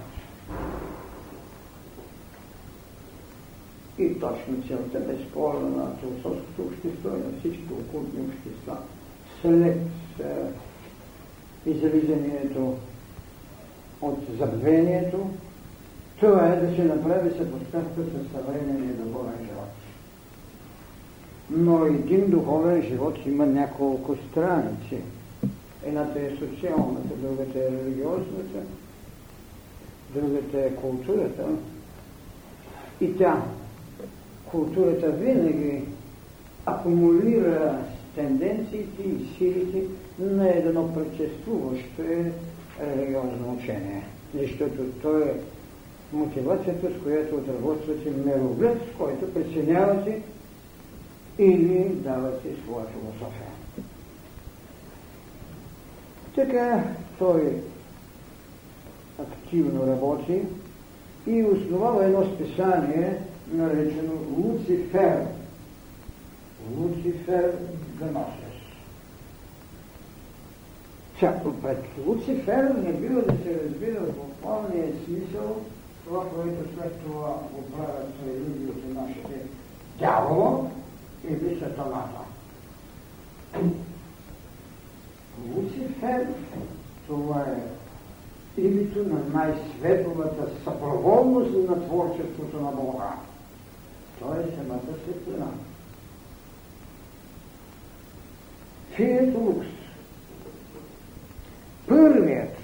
И 4.04 4.20
точно 4.20 4.63
целта 4.68 5.00
безспорна 5.00 5.70
на 5.70 5.96
философското 5.96 6.62
общество 6.62 7.10
и 7.10 7.12
на 7.12 7.39
всички 7.39 7.74
окултни 7.74 8.20
общества 8.22 8.78
след 9.42 9.78
излизането 11.66 12.76
от 14.02 14.20
забвението, 14.39 15.30
това 16.20 16.47
е 16.47 16.60
да 16.60 16.76
се 16.76 16.84
направи 16.84 17.30
съпоставка 17.30 18.01
с 18.04 18.32
съвременния 18.36 18.93
духовен 18.93 19.38
живот. 19.39 19.74
Но 21.49 21.86
един 21.86 22.30
духовен 22.30 22.82
живот 22.82 23.26
има 23.26 23.45
няколко 23.45 24.16
страници. 24.32 24.97
Едната 25.86 26.20
е 26.20 26.36
социалната, 26.39 27.16
другата 27.16 27.60
е 27.60 27.72
религиозната, 27.72 28.60
другата 30.16 30.60
е 30.60 30.76
културата. 30.76 31.45
И 33.01 33.18
тя, 33.18 33.43
културата 34.54 35.12
винаги 35.12 35.82
акумулира 36.66 37.80
тенденциите 38.16 39.04
и 39.04 39.38
силите 39.38 39.84
на 40.20 40.49
едно 40.49 40.93
предшествуващо 40.93 42.01
е 42.01 42.32
религиозно 42.82 43.58
учение. 43.58 44.04
Защото 44.39 44.84
то 45.01 45.18
е 45.18 45.34
мотивацията, 46.14 46.88
с 46.88 47.04
която 47.04 47.36
отработвате 47.36 48.12
мироглед, 48.26 48.78
с 48.78 48.97
който 48.97 49.34
преценявате 49.34 50.22
или 51.39 51.89
давате 51.89 52.47
своя 52.64 52.86
философия. 52.86 53.49
Така 56.36 56.84
той 57.20 57.62
активно 59.20 59.88
работи 59.88 60.41
и 61.28 61.43
основава 61.43 62.06
едно 62.06 62.26
списание 62.36 63.18
наречено 63.52 64.14
Луцифер. 64.38 65.26
Луцифер 66.78 67.52
Гносес. 68.00 68.44
Чак 71.20 71.44
пред 71.62 71.86
Луцифер 72.06 72.64
не 72.64 72.94
бива 72.94 73.22
да 73.22 73.44
се 73.44 73.62
разбира 73.66 74.00
в 74.00 74.14
буквалния 74.14 74.88
смисъл 75.06 75.62
това, 76.06 76.30
което 76.30 76.76
след 76.76 77.02
това 77.02 77.28
го 77.28 77.62
правят 77.72 78.08
с 78.08 78.28
религията 78.28 79.02
нашите 79.02 79.41
дявола 80.00 80.70
или 81.30 81.60
сатаната. 81.60 82.20
Луцифер 85.56 86.28
това 87.08 87.41
е 87.41 88.62
името 88.62 89.00
на 89.00 89.20
най-светлата 89.34 90.48
съпроводност 90.64 91.70
на 91.70 91.86
творчеството 91.86 92.62
на 92.62 92.72
Бога. 92.72 93.14
Той 94.24 94.39
е 94.39 94.55
самата 94.57 94.97
светлина. 95.03 95.47
Фият 98.95 99.36
лукс. 99.36 99.67
Първият 101.88 102.57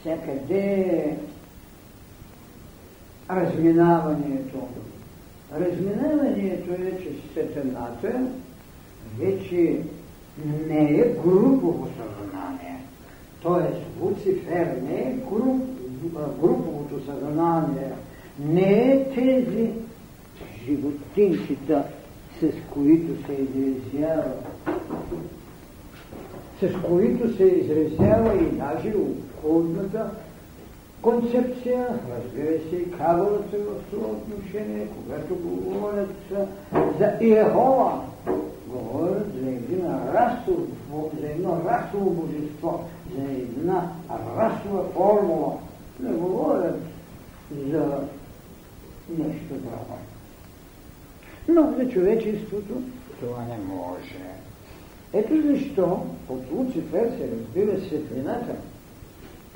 всякъде 0.00 1.16
разминаването. 3.30 4.68
Разминаването 5.52 6.72
е, 6.72 7.02
че 7.02 7.10
светлината 7.32 8.26
вече 9.18 9.80
не 10.68 10.90
е 10.90 11.14
групово 11.24 11.88
съзнание. 11.88 12.84
Тоест, 13.42 13.80
Луцифер 14.00 14.76
не 14.82 15.00
е 15.00 15.16
груп, 15.30 15.62
груповото 16.40 17.04
съзнание, 17.04 17.92
не 18.38 18.92
е 18.92 19.04
тези 19.14 19.70
животинчета, 20.64 21.84
с 22.40 22.46
които 22.70 23.26
се 23.26 23.32
изразява, 23.32 24.32
с 26.62 26.82
които 26.88 27.36
се 27.36 27.44
изразява 27.44 28.34
и 28.34 28.44
даже 28.44 28.94
околната 29.38 30.10
концепция, 31.02 31.86
разбира 32.10 32.70
се, 32.70 32.76
и 32.76 32.90
кабалата 32.90 33.56
в 33.58 33.90
това 33.90 34.08
отношение, 34.08 34.86
когато 34.86 35.34
говорят 35.34 36.14
за 36.98 37.12
Иехова, 37.20 38.00
говорят 38.66 39.26
за 39.42 39.48
един 39.48 39.86
расов, 40.14 40.58
за 41.20 41.28
едно 41.30 41.58
расово 41.68 42.10
божество, 42.10 42.84
за 43.16 43.22
една 43.22 43.92
расова 44.38 44.84
формула. 44.94 45.52
Не 46.00 46.10
говорят 46.10 46.80
за 47.70 48.00
нещо 49.08 49.54
друго. 49.54 49.98
Но 51.48 51.74
за 51.78 51.90
човечеството 51.90 52.82
това 53.20 53.42
не 53.42 53.58
може. 53.74 54.38
Ето 55.12 55.42
защо 55.42 56.06
от 56.28 56.42
Луцифер 56.52 57.10
се 57.18 57.30
разбира 57.30 57.80
светлината. 57.80 58.54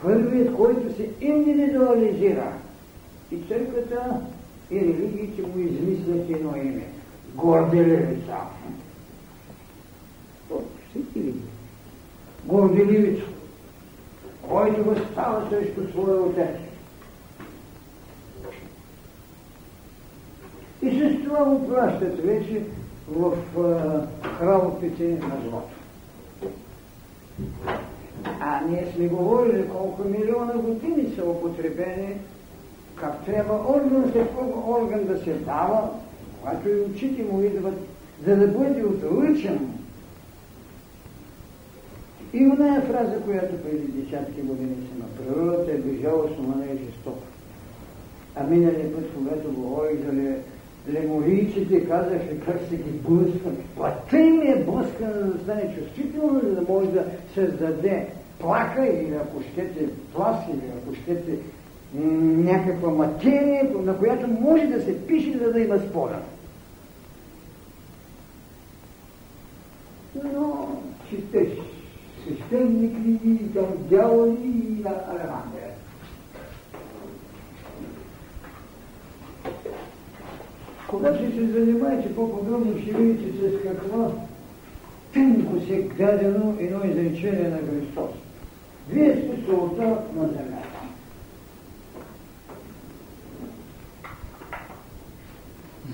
Първият, 0.02 0.56
който 0.56 0.96
се 0.96 1.10
индивидуализира. 1.20 2.52
И 3.30 3.38
църквата 3.48 4.20
и 4.70 4.80
религиите 4.80 5.42
му 5.42 5.58
измислят 5.58 6.30
едно 6.30 6.56
име. 6.56 6.86
Горделивица. 7.34 8.36
Сетили 10.92 11.34
Горделивица, 12.44 13.26
който 14.48 14.84
възстава 14.84 15.50
срещу 15.50 15.88
своя 15.90 16.20
отец. 16.22 16.71
И 20.82 20.90
с 20.90 21.24
това 21.24 21.44
го 21.44 21.68
пращат 21.68 22.24
вече 22.24 22.62
в 23.08 23.36
храмовете 24.38 25.08
на 25.08 25.40
злото. 25.48 25.74
А 28.40 28.60
ние 28.68 28.92
сме 28.94 29.08
говорили 29.08 29.68
колко 29.68 30.08
милиона 30.08 30.52
години 30.52 31.14
са 31.14 31.24
употребени, 31.24 32.16
как 32.94 33.24
трябва 33.24 33.54
орган 33.76 34.10
след 34.12 34.28
орган 34.66 35.04
да 35.04 35.18
се 35.18 35.32
дава, 35.32 35.90
когато 36.40 36.68
и 36.68 36.80
очите 36.80 37.22
му 37.22 37.42
идват, 37.42 37.78
за 38.26 38.36
да 38.36 38.46
бъде 38.46 38.84
отлъчен 38.84 39.68
и 42.32 42.46
оная 42.46 42.80
фраза, 42.80 43.20
която 43.24 43.62
преди 43.62 43.92
десятки 43.92 44.40
години 44.40 44.76
се 44.76 44.98
направила, 44.98 45.72
е 45.72 45.78
безжалостно, 45.78 46.44
но 46.48 46.56
не. 46.56 46.78
А 48.36 48.44
миналия 48.44 48.94
път, 48.94 49.04
когато 49.14 49.52
говорих 49.52 50.00
за 50.06 50.12
леморийците, 50.88 51.88
казаха 51.88 52.40
как 52.46 52.60
се 52.70 52.76
ги 52.76 52.90
блъскат. 52.90 53.58
Плата 53.76 54.18
им 54.18 54.40
е 54.42 54.64
блъскана, 54.64 55.12
да 55.12 55.42
стане 55.42 55.74
чувствително, 55.74 56.40
за 56.40 56.54
да 56.54 56.72
може 56.72 56.90
да 56.90 57.04
създаде 57.34 58.06
плака 58.38 58.86
или 58.86 59.14
ако 59.14 59.42
щете 59.42 59.88
плас, 60.14 60.36
или 60.48 60.62
ако 60.76 60.94
щете 60.94 61.38
някаква 61.94 62.90
материя, 62.90 63.70
на 63.84 63.98
която 63.98 64.28
може 64.28 64.66
да 64.66 64.82
се 64.82 65.06
пише, 65.06 65.38
за 65.38 65.52
да 65.52 65.60
има 65.60 65.78
спора. 65.78 66.18
Но 70.34 70.68
четеш 71.10 71.48
свещеник 72.22 73.06
ли, 73.06 73.38
там 73.54 73.66
дяволи 73.90 74.36
и 74.44 74.84
Алехандре. 74.84 75.61
Когато 80.92 81.18
се 81.18 81.46
занимаете 81.46 82.14
по-подробно, 82.14 82.82
ще 82.82 82.92
видите 82.92 83.48
с 83.48 83.62
каква 83.62 84.10
тънко 85.12 85.60
се 85.66 85.82
дадено 85.82 86.56
едно 86.58 86.84
изречение 86.84 87.48
на 87.48 87.58
Христос. 87.58 88.10
Вие 88.88 89.12
сте 89.12 89.46
солта 89.46 89.82
на 90.16 90.28
земята. 90.28 90.78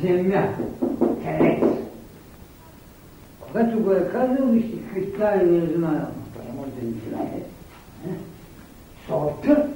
Земя, 0.02 0.56
телец. 1.22 1.74
Когато 3.40 3.80
го 3.80 3.92
е 3.92 4.08
казал, 4.12 4.46
вижте, 4.46 4.76
Христа 4.92 5.40
и 5.42 5.46
не 5.46 5.66
знаят 5.66 6.12
може 6.56 6.70
да 6.70 6.86
ни 6.86 6.94
знае. 7.08 7.42
Сорта 9.06 9.68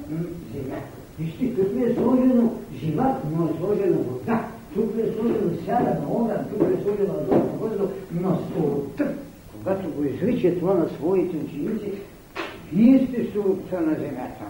земя. 0.53 0.77
Вижте, 1.19 1.55
тук 1.55 1.73
ми 1.73 1.83
е 1.83 1.93
сложено 1.93 2.53
живак, 2.75 3.17
но 3.37 3.45
е 3.45 3.57
сложена 3.59 3.97
вода. 3.97 4.52
Тук 4.73 4.91
е 4.97 5.13
сложено 5.13 5.65
сяда 5.65 5.99
на 6.01 6.07
огън, 6.11 6.45
тук 6.49 6.61
е 6.61 6.83
сложено 6.83 7.13
на 7.13 7.37
въздух, 7.37 7.89
но 8.11 8.39
сорта. 8.53 9.13
Когато 9.51 9.89
го 9.89 10.03
изрича 10.03 10.59
това 10.59 10.73
на 10.73 10.89
своите 10.89 11.37
ученици, 11.37 11.91
вие 12.73 13.07
сте 13.07 13.31
сорта 13.33 13.81
на 13.81 13.95
земята. 13.95 14.43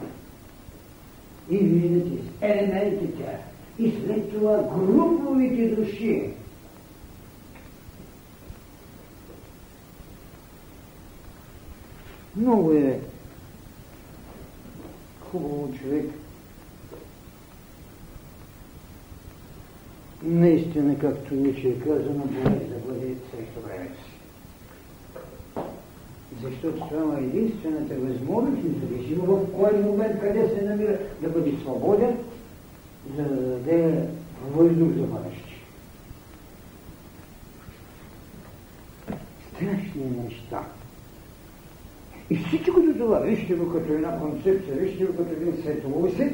И 1.49 1.57
виждате 1.57 2.17
елементите. 2.41 3.37
И 3.79 3.91
след 3.91 4.31
това 4.31 4.57
груповите 4.57 5.67
души, 5.67 6.33
Много 12.35 12.71
е 12.71 12.99
хубаво 15.31 15.73
човек. 15.81 16.05
Наистина, 20.25 20.99
както 20.99 21.35
вече 21.35 21.67
е 21.67 21.79
казано, 21.79 22.23
болест 22.25 22.69
да 22.69 22.93
бъде 22.93 23.15
срещу 23.31 23.59
времето 23.67 24.03
си. 24.03 24.13
Защото 26.41 26.87
това 26.89 27.19
е 27.19 27.23
единствената 27.23 27.95
възможност, 27.95 28.63
независимо 28.63 29.25
в 29.25 29.51
кой 29.59 29.81
момент, 29.81 30.19
къде 30.19 30.49
се 30.49 30.61
намира, 30.61 30.97
да 31.21 31.29
бъде 31.29 31.53
свободен, 31.61 32.17
за 33.17 33.23
да 33.23 33.35
даде 33.35 34.07
въздух 34.51 34.87
за 34.87 35.03
бъдеще. 35.03 35.53
Страшни 39.55 40.03
неща. 40.23 40.63
И 42.29 42.37
всичкото 42.37 42.93
това, 42.97 43.19
вижте 43.19 43.53
го 43.53 43.73
като 43.73 43.93
една 43.93 44.19
концепция, 44.19 44.75
вижте 44.75 45.05
го 45.05 45.17
като 45.17 45.31
един 45.31 45.53
световосет, 45.61 46.33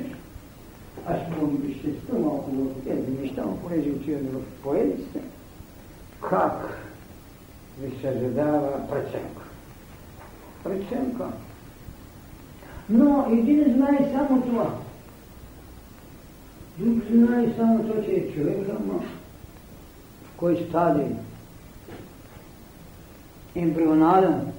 аз 1.07 1.17
ще 1.21 1.79
ще 1.79 1.89
спра 1.89 2.19
малко 2.19 2.51
в 2.51 2.83
тези 2.83 3.21
неща, 3.21 3.43
но 3.45 3.57
понеже 3.57 3.89
отиваме 3.89 4.29
в 4.29 4.63
поедиците, 4.63 5.19
как 6.29 6.79
ви 7.81 8.01
се 8.01 8.19
задава 8.19 8.87
преценка. 8.89 9.43
Преценка. 10.63 11.25
Но 12.89 13.27
един 13.31 13.73
знае 13.75 14.11
само 14.13 14.41
това. 14.41 14.75
Друг 16.77 17.03
знае 17.11 17.53
само 17.57 17.83
това, 17.83 18.03
че 18.03 18.11
е 18.11 18.31
човек, 18.33 18.57
ама 18.69 19.03
кой 20.37 20.65
стадий? 20.69 21.07
Ембрионален 23.55 24.51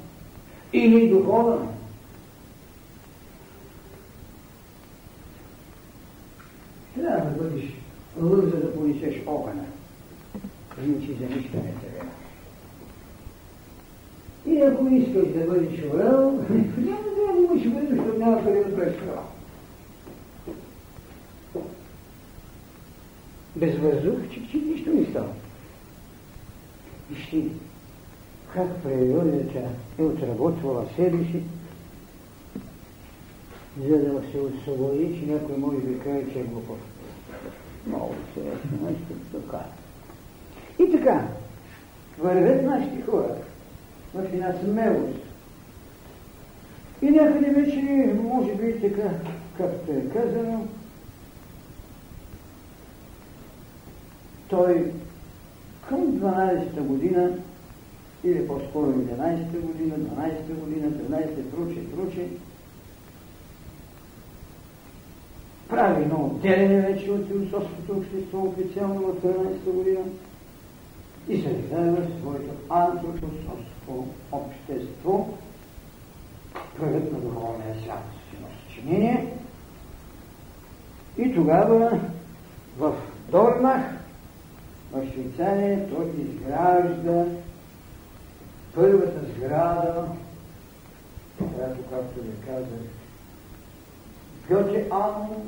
или 0.73 1.09
духовен. 1.09 1.80
Трябва 7.01 7.31
да 7.31 7.43
бъдеш 7.43 7.65
лъв, 8.23 8.45
за 8.45 8.57
да 8.61 8.75
понесеш 8.75 9.23
огъня. 9.27 9.65
Иначе 10.85 11.07
за 11.07 11.35
нищо 11.35 11.57
не 11.57 11.73
трябва. 11.73 12.11
И 14.47 14.61
ако 14.61 14.87
искаш 14.87 15.29
да 15.29 15.47
бъдеш 15.47 15.85
орел, 15.85 16.31
няма 16.77 17.03
да 17.37 17.43
имаш 17.43 17.69
бъде, 17.69 17.87
защото 17.95 18.19
няма 18.19 18.45
къде 18.45 18.65
да 18.65 18.77
правиш 18.77 18.95
права. 18.95 19.23
Без 23.57 23.79
въздух, 23.79 24.19
че, 24.31 24.49
че 24.51 24.57
нищо 24.57 24.91
не 24.91 25.07
става. 25.07 25.33
Вижте, 27.11 27.43
как 28.55 28.83
природата 28.83 29.63
е 29.99 30.03
отработвала 30.03 30.87
себе 30.97 31.25
си, 31.25 31.43
за 33.79 33.99
да 33.99 34.23
се 34.33 34.39
освободи, 34.39 35.21
че 35.21 35.33
някой 35.33 35.57
може 35.57 35.77
да 35.77 35.99
каже, 35.99 36.33
че 36.33 36.41
е 36.41 36.43
глупав. 36.43 36.79
Много 37.87 38.15
интересно 38.29 38.71
нещо 38.83 39.15
така. 39.33 39.65
И 40.79 40.93
така, 40.93 41.29
вървят 42.19 42.65
нашите 42.65 43.03
хора 43.03 43.35
в 44.15 44.25
една 44.25 44.55
смелост. 44.63 45.19
И 47.03 47.11
някъде 47.11 47.51
вече, 47.51 48.15
може 48.23 48.55
би 48.55 48.81
така, 48.81 49.11
както 49.57 49.93
е 49.93 50.09
казано, 50.13 50.67
той 54.49 54.93
към 55.89 56.01
12-та 56.01 56.81
година, 56.81 57.31
или 58.25 58.47
по-скоро 58.47 58.87
11-та 58.87 59.59
година, 59.59 59.95
12-та 59.95 60.55
година, 60.55 60.87
13-та, 60.87 61.57
проче, 61.57 61.91
проче, 61.91 62.27
прави 65.71 66.03
едно 66.03 66.17
отделение 66.27 66.81
вече 66.81 67.11
от 67.11 67.29
философското 67.29 67.93
общество 67.93 68.39
официално 68.39 69.01
в 69.01 69.23
13-та 69.23 69.71
година 69.71 70.05
и 71.29 71.43
се 71.43 71.49
в 71.73 72.07
своето 72.21 72.55
антропософско 72.69 74.07
общество, 74.33 75.29
правят 76.79 77.13
на 77.13 77.19
духовния 77.19 77.75
свят 77.83 78.03
с 78.33 78.69
съчинение. 78.69 79.35
И 81.19 81.35
тогава 81.35 82.01
в 82.79 82.95
Дорнах, 83.31 83.83
в 84.93 85.07
Швейцария, 85.13 85.89
той 85.89 86.11
изгражда 86.19 87.25
първата 88.75 89.21
сграда, 89.37 90.05
която, 91.39 91.83
както 91.91 92.23
ви 92.23 92.33
казах, 92.47 93.00
Гьоте 94.51 94.87
Ано, 94.91 95.45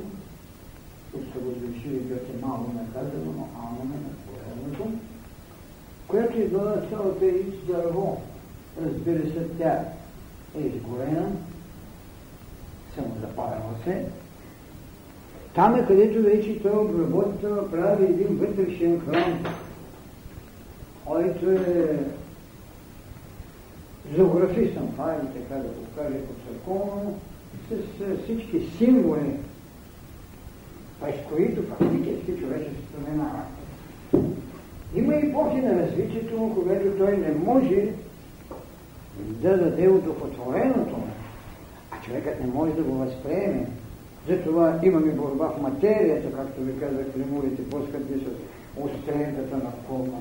тук 1.11 1.21
са 1.33 1.39
го 1.39 1.51
разрешили 1.51 1.99
Гьоте 1.99 2.33
Мало 2.41 2.69
наказано, 2.73 3.33
но 3.37 3.47
Ано 3.59 3.81
е 3.81 3.97
на 3.97 4.09
поредното, 4.25 4.97
която 6.07 6.37
е 6.37 6.45
била 6.45 6.81
цялата 6.89 7.25
из 7.25 7.65
дърво. 7.67 8.21
Разбира 8.85 9.23
се, 9.23 9.47
тя 9.57 9.85
е 10.57 10.61
изгорена, 10.61 11.31
самозапалила 12.95 13.75
се. 13.83 14.05
Там 15.55 15.75
е 15.75 15.85
където 15.85 16.21
вече 16.21 16.61
той 16.61 16.85
обработва, 16.85 17.71
прави 17.71 18.05
един 18.05 18.37
вътрешен 18.37 18.99
храм, 18.99 19.43
който 21.05 21.51
е 21.51 21.99
зоографисан, 24.15 24.89
хайде 24.97 25.27
така 25.27 25.55
да 25.55 25.67
го 25.67 25.85
кажа 25.95 26.17
по 26.27 26.33
църковно, 26.47 27.19
с 27.75 28.23
всички 28.23 28.61
символи, 28.77 29.35
през 31.01 31.15
които 31.33 31.63
фактически 31.63 32.41
човечеството 32.41 33.11
минава. 33.11 33.41
Има 34.95 35.15
епохи 35.15 35.61
на 35.61 35.79
развитието 35.79 36.51
когато 36.55 36.97
той 36.97 37.17
не 37.17 37.31
може 37.45 37.87
да 39.17 39.57
даде 39.57 39.87
удохотвореното, 39.87 40.95
а 41.91 42.01
човекът 42.05 42.39
не 42.39 42.47
може 42.47 42.71
да 42.71 42.83
го 42.83 42.93
възприеме. 42.93 43.67
Затова 44.27 44.79
имаме 44.83 45.11
борба 45.11 45.49
в 45.49 45.61
материята, 45.61 46.37
както 46.37 46.61
ви 46.61 46.79
казах, 46.79 47.05
лемурите, 47.17 47.69
по-скъпи 47.69 48.13
с 48.13 48.27
остренгата 48.83 49.55
на, 49.55 49.71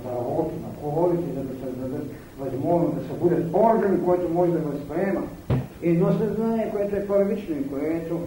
дървото, 0.05 0.53
на 0.63 0.93
колите, 0.93 1.33
за 1.35 1.43
да 1.43 1.67
създадат 1.67 2.07
възможност 2.39 2.95
да 2.95 3.09
събудят 3.09 3.55
орган, 3.55 4.05
който 4.05 4.29
може 4.29 4.53
да 4.53 4.59
възприема 4.59 5.23
едно 5.83 6.13
съзнание, 6.13 6.71
което 6.71 6.97
е 6.97 7.07
първично 7.07 7.57
и 7.57 7.69
което 7.69 8.21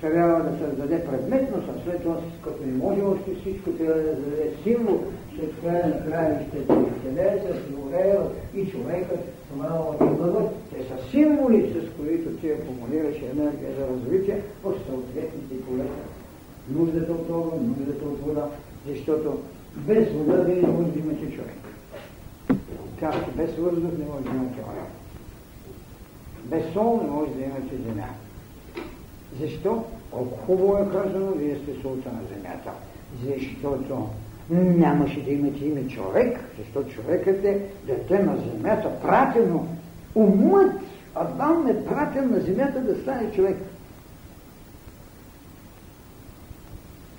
трябва 0.00 0.42
да 0.42 0.58
създаде 0.58 1.04
предметност, 1.04 1.68
а 1.68 1.84
след 1.84 2.02
това, 2.02 2.16
като 2.44 2.66
не 2.66 2.72
може 2.72 3.00
още 3.02 3.34
всичко, 3.40 3.70
трябва 3.70 4.02
да 4.02 4.14
даде 4.14 4.52
символ, 4.62 5.00
след 5.38 5.60
края 5.60 5.86
на 5.86 6.10
краищата 6.10 6.74
и 6.74 7.08
телеса, 7.08 7.62
Силорея 7.66 8.20
и 8.54 8.66
човекът, 8.66 9.20
това 9.50 9.96
и 10.00 10.04
лъвът. 10.04 10.50
Те 10.72 10.82
са 10.82 11.10
символи, 11.10 11.74
с 11.74 11.96
които 11.96 12.30
ти 12.30 12.50
акумулираш 12.50 13.16
енергия 13.16 13.70
за 13.78 13.86
развитие 13.88 14.42
в 14.64 14.74
съответните 14.86 15.64
полета. 15.68 16.02
Нуждата 16.70 17.12
от 17.12 17.26
това, 17.26 17.56
нуждата 17.60 18.04
от 18.04 18.20
вода, 18.20 18.48
защото 18.88 19.38
без 19.76 20.12
вода 20.12 20.42
вие 20.42 20.62
не 20.62 20.68
може 20.68 20.90
да 20.90 20.98
имате 20.98 21.34
човек. 21.34 21.60
Както 23.00 23.30
без 23.36 23.54
въздух 23.54 23.92
не 23.98 24.04
може 24.04 24.24
да 24.24 24.30
имате 24.30 24.54
човек. 24.54 24.97
Без 26.48 26.72
сол 26.72 27.00
не 27.02 27.10
може 27.10 27.30
да 27.30 27.42
имате 27.42 27.76
земя. 27.88 28.08
Защо? 29.40 29.84
Колко 30.10 30.38
хубаво 30.38 30.76
е 30.76 30.92
казано, 30.92 31.32
вие 31.32 31.56
сте 31.56 31.82
солта 31.82 32.08
на 32.12 32.20
земята. 32.34 32.70
Защото 33.24 34.08
нямаше 34.50 35.24
да 35.24 35.30
имате 35.30 35.64
име 35.64 35.88
човек, 35.88 36.40
защото 36.58 36.90
човекът 36.90 37.44
е 37.44 37.60
дете 37.86 38.18
на 38.18 38.36
земята, 38.36 39.00
пратено. 39.02 39.66
Умът 40.14 40.72
Адам 41.14 41.66
е 41.66 41.84
пратен 41.84 42.30
на 42.30 42.40
земята 42.40 42.80
да 42.80 43.00
стане 43.02 43.32
човек. 43.32 43.56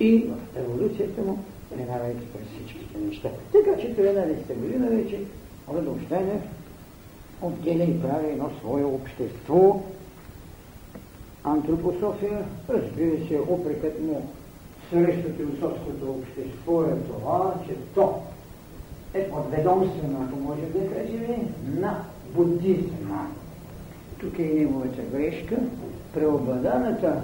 И 0.00 0.18
в 0.18 0.58
еволюцията 0.58 1.22
му 1.22 1.38
преминавайки 1.70 2.26
през 2.32 2.46
всичките 2.48 2.98
неща. 2.98 3.28
Така 3.52 3.80
че 3.80 3.96
13 3.96 4.54
година 4.54 4.86
вече 4.86 5.20
Радовщенев 5.74 6.42
отделя 7.42 7.84
и 7.84 8.02
прави 8.02 8.26
едно 8.30 8.50
свое 8.58 8.84
общество, 8.84 9.80
антропософия, 11.44 12.44
разбира 12.68 13.28
се, 13.28 13.40
опрекът 13.48 14.02
му 14.02 14.22
срещу 14.90 15.32
философското 15.36 16.10
общество 16.10 16.82
е 16.82 16.96
това, 16.96 17.54
че 17.66 17.74
то 17.94 18.22
е 19.14 19.30
подведомствено, 19.30 20.26
ако 20.28 20.36
може 20.36 20.62
да 20.62 20.94
кажем, 20.94 21.54
на 21.80 22.04
буддизма. 22.34 23.26
Тук 24.20 24.38
е 24.38 24.42
неговата 24.42 25.02
грешка. 25.02 25.56
Преобладаната 26.14 27.22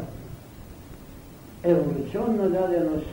еволюционна 1.62 2.50
даденост 2.50 3.06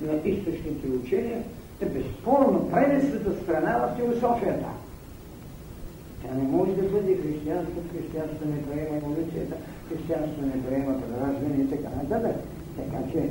на 0.00 0.12
източните 0.24 0.88
учения 1.04 1.42
е 1.80 1.86
безспорно 1.86 2.70
пренесата 2.70 3.42
страна 3.42 3.78
в 3.78 3.96
философията. 3.96 4.66
Тя 6.22 6.34
не 6.34 6.42
може 6.42 6.72
да 6.72 6.82
бъде 6.82 7.16
християнство, 7.16 7.80
християнство 7.92 8.48
не 8.48 8.62
приема 8.62 8.96
еволюцията, 8.96 9.56
християнство 9.88 10.42
не 10.46 10.64
приема 10.64 11.00
подраждане 11.00 11.64
и 11.64 11.70
така 11.70 11.88
нататък. 11.96 12.36
Така 12.76 12.98
че, 13.12 13.28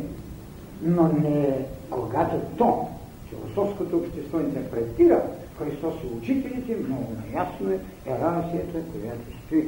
но 0.82 1.08
не 1.08 1.66
когато 1.90 2.36
то, 2.58 2.88
философското 3.30 3.98
общество 3.98 4.40
интерпретира 4.40 5.24
Христос 5.58 5.96
и 6.04 6.18
учителите, 6.18 6.76
много 6.76 7.06
наясно 7.26 7.72
е 7.72 7.80
ерархията, 8.12 8.80
която 8.92 9.38
стои. 9.46 9.68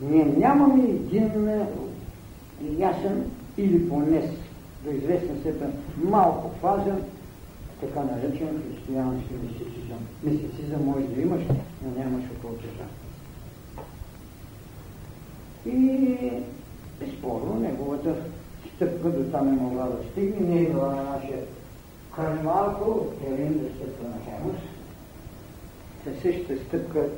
Ние 0.00 0.24
нямаме 0.24 0.84
един 0.84 1.30
ясен 2.78 3.24
или 3.58 3.88
поне 3.88 4.30
до 4.84 4.90
известна 4.90 5.36
степен 5.40 5.72
малко 6.04 6.50
фазен 6.60 7.02
така 7.86 8.00
наречен 8.00 8.62
християнски 8.62 9.34
мистицизъм. 9.42 9.98
Мистицизъм 10.22 10.84
може 10.84 11.06
да 11.06 11.20
имаш, 11.20 11.42
но 11.82 12.02
нямаш 12.02 12.24
окултизъм. 12.30 12.88
И 15.66 16.30
безспорно 17.00 17.60
неговата 17.60 18.16
стъпка 18.76 19.10
до 19.10 19.30
там 19.30 19.48
е 19.48 19.52
могла 19.52 19.84
да 19.84 20.04
стигне, 20.10 20.40
не 20.40 20.62
е 20.62 20.66
била 20.66 20.94
на 20.94 21.02
нашия 21.02 21.38
Кармалко, 22.16 23.06
Терин 23.20 23.58
да 23.58 23.68
стъпка 23.74 24.08
на 24.08 24.24
Хемус. 24.24 24.60
Със 26.04 26.22
същата 26.22 26.64
стъпка 26.64 27.08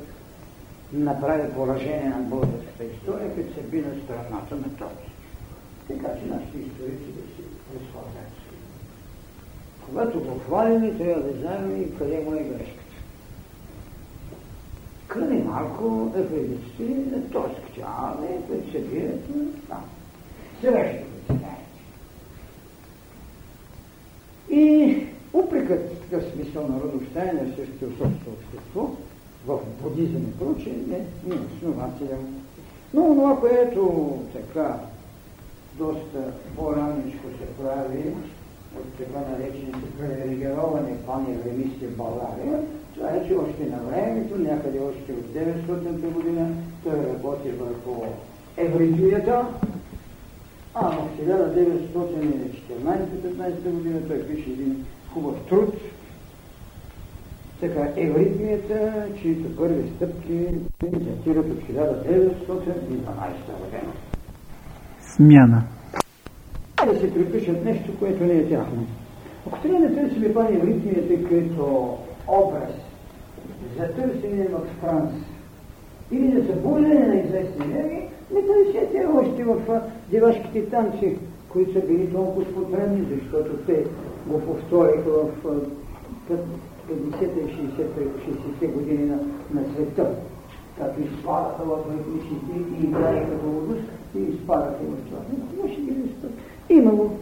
направи 0.93 1.53
поражение 1.53 2.09
на 2.09 2.19
българската 2.19 2.83
история, 2.83 3.35
като 3.35 3.53
се 3.53 3.61
би 3.61 3.81
на 3.81 3.95
страната 4.03 4.55
на 4.55 4.75
Токи. 4.77 5.11
Така 5.87 6.19
че 6.19 6.25
нашите 6.25 6.57
историци 6.57 7.05
да 7.05 7.21
си 7.21 7.43
разхвалят. 7.75 8.36
Когато 9.89 10.19
го 10.19 10.39
хвалим, 10.39 10.97
трябва 10.97 11.23
да 11.23 11.39
знаем 11.39 11.81
и 11.81 11.97
къде 11.97 12.19
му 12.19 12.33
е 12.33 12.43
грешката. 12.43 12.83
Къде 15.07 15.43
малко 15.43 16.11
е 16.17 16.27
предиците 16.27 17.15
на 17.15 17.29
тоските, 17.29 17.81
а 17.85 18.13
не 18.21 18.41
които 18.47 18.71
се 18.71 18.79
бият 18.79 19.35
на 19.35 19.45
там. 19.69 19.85
Срещу 20.61 21.07
И 24.49 25.07
такъв 26.09 26.31
смисъл 26.33 26.67
на 26.67 26.81
родостая 26.81 27.33
на 27.33 27.65
философско 27.65 28.29
общество, 28.29 28.89
в 29.45 29.59
будизъм 29.81 30.21
и 30.21 30.39
прочее, 30.39 30.73
не, 30.87 30.97
не 30.97 31.35
е 31.35 31.39
основателен. 31.55 32.35
Но 32.93 33.03
това, 33.03 33.39
което 33.39 34.13
така 34.33 34.79
доста 35.77 36.33
по-раничко 36.55 37.27
се 37.27 37.63
прави 37.63 38.13
от 38.75 38.93
така 38.97 39.19
наречените 39.31 39.87
прелегировани 39.99 40.93
паневремисти 41.05 41.85
в 41.85 41.97
България, 41.97 42.59
това 42.93 43.09
е, 43.09 43.27
че 43.27 43.35
още 43.35 43.69
на 43.69 43.77
времето, 43.77 44.39
някъде 44.39 44.79
още 44.79 45.13
от 45.13 45.25
900 45.25 46.13
година, 46.13 46.49
той 46.83 46.93
работи 46.93 47.49
върху 47.49 48.03
евритмията, 48.57 49.45
а 50.73 50.89
в 50.89 51.09
1914-15 51.21 53.71
година 53.71 54.01
той 54.07 54.27
пише 54.27 54.49
един 54.49 54.85
хубав 55.13 55.35
труд, 55.49 55.73
така 57.59 57.87
евритмията, 57.95 59.05
чието 59.21 59.55
първи 59.55 59.89
стъпки 59.95 60.45
датират 60.81 61.45
от 61.45 61.59
1912 61.59 61.99
година. 63.59 63.93
Смяна. 65.15 65.63
Да 66.85 66.99
се 66.99 67.13
припишат 67.13 67.65
нещо, 67.65 67.91
което 67.99 68.23
не 68.23 68.33
е 68.33 68.49
тяхно. 68.49 68.85
Ако 69.47 69.61
трябва 69.61 69.87
да 69.87 69.95
търсим 69.95 70.23
евритмията 70.23 71.29
като 71.29 71.97
образ 72.27 72.71
за 73.77 73.87
търсене 73.87 74.47
в 74.47 74.59
Франц 74.81 75.11
или 76.11 76.41
за 76.41 76.47
събуждане 76.47 77.07
на 77.07 77.15
известни 77.15 77.65
енергии, 77.65 78.09
не 78.33 78.41
търсете 78.41 79.07
още 79.15 79.43
в 79.43 79.81
девашките 80.11 80.65
танци, 80.65 81.17
които 81.49 81.73
са 81.73 81.87
били 81.87 82.13
толкова 82.13 82.45
спотребни, 82.45 83.07
защото 83.11 83.57
те 83.57 83.83
го 84.27 84.41
повториха 84.41 85.11
в 85.11 85.31
50-те 86.89 87.39
и 87.39 87.57
60-те 87.57 88.67
години 88.67 89.05
на, 89.05 89.19
на 89.53 89.61
света, 89.73 90.15
като 90.77 91.01
изпадаха 91.01 91.63
в 91.63 91.79
ритмичните 91.91 92.79
и 92.79 92.83
играеха 92.83 93.39
по 93.39 93.47
водус, 93.47 93.83
и 94.15 94.19
изпадаха 94.19 94.83
в 94.83 95.09
това. 95.09 95.19
Но 95.63 95.69
ще 95.71 95.81
ги 95.81 95.91
листа. 95.91 96.27
Имало. 96.69 97.17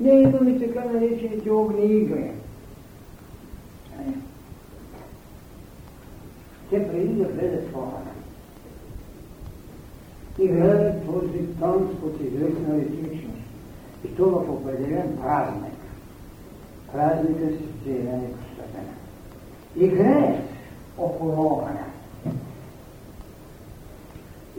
Не 0.00 0.10
имаме 0.10 0.58
така 0.58 0.84
наречените 0.84 1.50
огни 1.50 1.84
игри. 1.84 2.30
Те 6.70 6.88
преди 6.88 7.14
да 7.14 7.24
влезат 7.24 7.68
в 7.68 7.74
хората. 7.74 8.10
Играят 10.38 11.06
този 11.06 11.46
танц 11.60 12.00
под 12.00 12.20
известна 12.20 12.76
ритмичност. 12.76 13.38
И 14.04 14.08
то 14.08 14.24
в 14.24 14.50
определен 14.50 15.18
празник. 15.22 15.78
Празника 16.92 17.40
с 17.40 17.84
Сирена 17.84 18.20
Костадена. 18.20 18.94
Играят 19.76 20.40
около 20.98 21.46
огъня. 21.46 21.84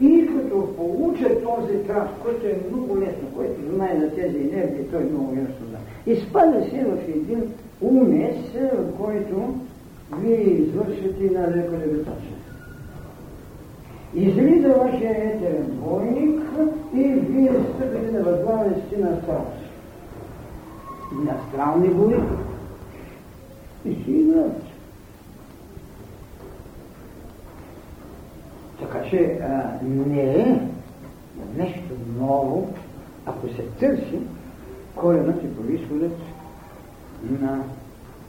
И 0.00 0.26
като 0.26 0.76
получат 0.76 1.44
този 1.44 1.82
крав, 1.86 2.08
който 2.22 2.46
е 2.46 2.60
много 2.70 3.00
лесно, 3.00 3.28
който 3.36 3.74
знае 3.74 4.00
за 4.00 4.10
тези 4.10 4.36
енергии, 4.36 4.84
той 4.92 5.04
много 5.04 5.34
ясно 5.34 5.66
да. 5.70 6.12
Изпада 6.12 6.64
се 6.70 6.84
в 6.84 7.08
един 7.08 7.42
умес, 7.80 8.36
в 8.54 8.96
който 8.98 9.54
вие 10.18 10.40
извършвате 10.40 11.24
една 11.24 11.56
леко 11.56 11.72
левитация. 11.72 12.36
Излиза 14.14 14.68
вашия 14.68 15.10
етерен 15.10 15.66
двойник 15.70 16.40
и 16.94 17.02
вие 17.02 17.50
стъпите 17.50 18.12
на 18.12 18.22
възглавен 18.22 18.74
си 18.88 19.00
на 19.00 19.08
астрал. 19.08 19.46
На 21.24 21.32
астрални 21.32 21.88
бои. 21.88 22.14
И 23.84 23.94
си 23.94 24.10
играят. 24.10 24.69
Че 29.08 29.38
а, 29.42 29.78
не 29.84 30.22
е 30.22 30.60
нещо 31.56 31.80
ново, 32.18 32.68
ако 33.26 33.48
се 33.48 33.62
търси 33.62 34.18
коренът 34.94 35.44
и 35.44 35.56
происходът 35.56 36.16
на 37.40 37.64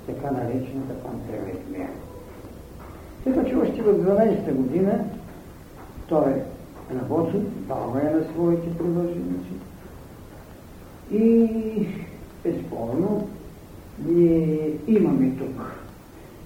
така 0.07 0.31
наречената 0.31 0.93
пантераритмия. 1.03 1.89
Така 3.23 3.49
че 3.49 3.55
още 3.55 3.81
в 3.81 3.93
12-та 3.93 4.51
година 4.51 5.05
той 6.07 6.33
работи, 6.95 7.37
дава 7.67 8.01
е 8.01 8.13
на 8.13 8.23
своите 8.33 8.77
продълженици 8.77 9.53
и 11.11 11.87
безспорно 12.43 13.27
ние 14.05 14.73
имаме 14.87 15.31
тук 15.37 15.80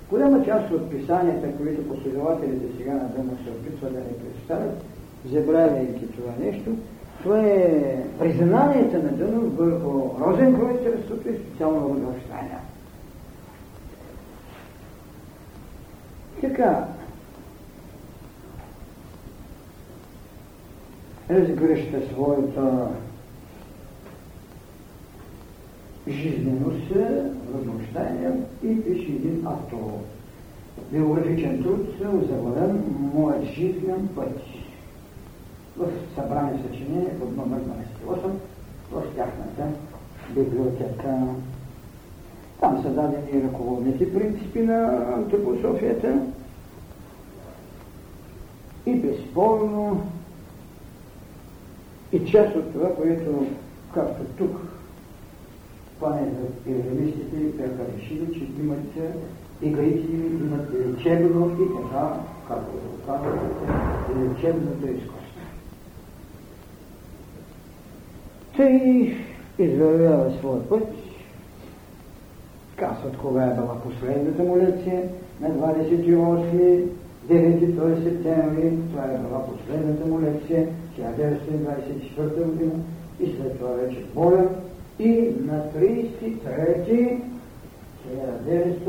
Голяма 0.09 0.45
част 0.45 0.71
от 0.71 0.91
писанията, 0.91 1.57
които 1.57 1.87
последователите 1.87 2.77
сега 2.77 2.93
на 2.93 3.09
Дома 3.09 3.31
се 3.43 3.49
опитват 3.49 3.93
да 3.93 3.99
ни 3.99 4.05
представят, 4.05 4.83
забравяйки 5.31 6.07
това 6.07 6.31
нещо, 6.39 6.71
това 7.23 7.39
е 7.39 8.03
признанието 8.19 8.97
на 8.97 9.09
Дънов 9.09 9.57
върху 9.57 10.09
розенкройцерството 10.25 11.29
и 11.29 11.37
специално 11.37 11.89
Рудolфштайна. 11.89 12.59
Така, 16.41 16.87
разгръща 21.29 22.01
своята 22.13 22.87
жизненост, 26.07 26.87
възмущение 27.53 28.31
и 28.63 28.83
пише 28.83 29.11
един 29.11 29.47
автобиографичен 29.47 31.63
труд, 31.63 31.87
озаглавен 31.99 32.83
Моят 33.13 33.43
жизнен 33.43 34.09
път. 34.15 34.39
В 35.77 35.87
събрание 36.15 36.63
съчинение 36.63 37.19
под 37.19 37.37
номер 37.37 37.59
28 38.07 38.29
в 38.91 39.03
тяхната 39.15 39.67
библиотека. 40.35 41.17
Там 42.59 42.83
са 42.83 42.89
дадени 42.89 43.43
ръководните 43.43 44.13
принципи 44.13 44.59
на 44.59 45.07
антропософията 45.15 46.19
и 48.85 48.95
безспорно 48.95 50.01
и 52.11 52.25
част 52.25 52.55
от 52.55 52.73
това, 52.73 52.95
което, 52.95 53.45
както 53.93 54.23
тук 54.37 54.64
евремистите 56.67 57.35
бяха 57.35 57.91
решили, 57.97 58.33
че 58.33 58.47
имат 58.61 58.79
игрите, 59.61 60.13
имат 60.13 60.69
лечебно 60.73 61.51
и 61.61 61.83
така, 61.83 62.13
както 62.47 62.71
го 62.71 63.05
казвате, 63.05 63.45
лечебното 64.19 64.87
изкуство. 64.87 65.25
Тъй 68.57 69.15
извървява 69.59 70.31
своя 70.39 70.69
път, 70.69 70.83
казват 72.75 73.17
кога 73.17 73.43
е 73.43 73.53
била 73.53 73.81
последната 73.81 74.43
му 74.43 74.57
лекция, 74.57 75.03
на 75.41 75.49
28 75.49 76.85
9 77.29 78.03
септември, 78.03 78.77
това 78.91 79.03
е 79.03 79.17
била 79.17 79.45
последната 79.45 80.05
му 80.05 80.21
лекция, 80.21 80.67
1924 80.99 82.43
година, 82.43 82.73
и 83.19 83.25
след 83.25 83.59
това 83.59 83.69
вече 83.69 84.05
болен, 84.15 84.47
и 84.99 85.33
на 85.41 85.63
33 85.71 87.21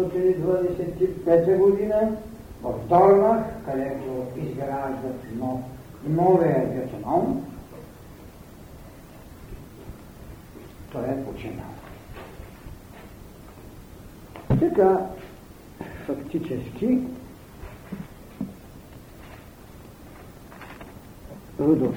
1925 0.02 1.59
година 1.59 2.16
в 2.62 2.74
Дорнах, 2.88 3.44
където 3.64 4.26
изграждат 4.36 5.36
нов, 5.38 5.61
новия 6.09 6.74
гетанон, 6.74 7.46
той 10.92 11.04
е 11.04 11.24
починал. 11.24 11.64
Така, 14.61 15.07
фактически, 16.07 16.98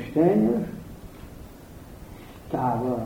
Штейнер 0.10 0.66
става 2.48 2.98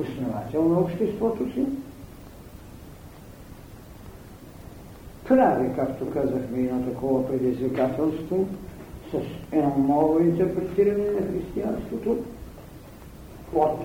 основател 0.00 0.68
на 0.68 0.78
обществото 0.78 1.52
си. 1.52 1.66
Прави, 5.28 5.68
както 5.76 6.10
казахме, 6.10 6.58
едно 6.58 6.82
такова 6.82 7.28
предизвикателство 7.28 8.46
с 9.10 9.20
едно 9.52 9.74
ново 9.78 10.18
интерпретиране 10.20 11.10
на 11.10 11.26
християнството 11.26 12.18
от 13.54 13.80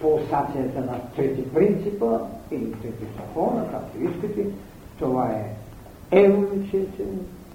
пулсацията 0.00 0.80
на 0.80 1.00
трети 1.16 1.54
принципа 1.54 2.18
или 2.50 2.72
трети 2.72 3.04
закона, 3.16 3.70
както 3.70 4.02
искате. 4.02 4.46
Това 4.98 5.30
е 5.30 5.54
еволюцията, 6.10 7.02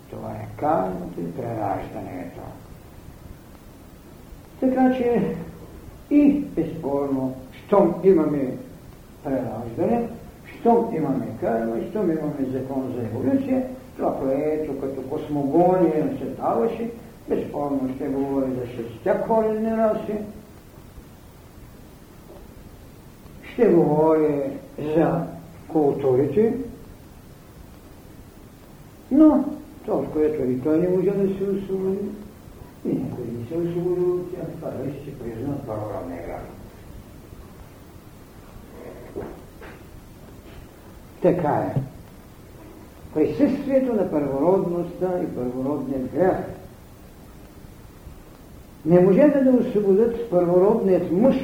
това 0.09 0.31
е 0.31 0.47
кармата 0.57 1.21
и 1.21 1.31
прераждането. 1.31 2.41
Така 4.59 4.97
че 4.97 5.35
и 6.11 6.31
безспорно, 6.31 7.35
щом 7.53 7.95
имаме 8.03 8.57
прераждане, 9.23 10.09
щом 10.59 10.95
имаме 10.95 11.27
карма, 11.39 11.75
щом 11.89 12.11
имаме 12.11 12.51
закон 12.51 12.93
за 12.95 13.01
еволюция, 13.01 13.63
това, 13.97 14.19
което 14.19 14.79
като 14.79 15.01
космогония 15.01 16.17
се 16.19 16.25
даваше, 16.25 16.89
безспорно 17.29 17.89
ще 17.95 18.07
говори 18.07 18.51
за 18.51 18.67
шестя 18.67 19.23
коренни 19.27 19.77
раси, 19.77 20.13
ще 23.53 23.67
говори 23.67 24.41
за 24.95 25.23
културите, 25.67 26.53
но 29.11 29.45
това, 29.85 30.05
което 30.05 30.43
и 30.43 30.59
той 30.61 30.77
не 30.77 30.89
може 30.89 31.09
да 31.09 31.37
се 31.37 31.43
освободи, 31.43 32.09
и 32.85 32.87
някой 32.87 33.25
не 33.25 33.47
се 33.47 33.57
освободи 33.57 34.01
от 34.01 34.35
тях, 34.35 34.47
това 34.59 34.71
да 34.71 34.93
ще 35.01 35.19
признат 35.19 35.67
първородния 35.67 36.27
град. 36.27 36.47
Така 41.21 41.49
е. 41.49 41.81
Присъствието 43.13 43.93
на 43.93 44.11
първородността 44.11 45.19
и 45.23 45.35
първородният 45.35 46.11
грях 46.13 46.37
не 48.85 48.99
може 48.99 49.27
да 49.27 49.51
освободят 49.51 50.29
първородният 50.29 51.11
мъж, 51.11 51.35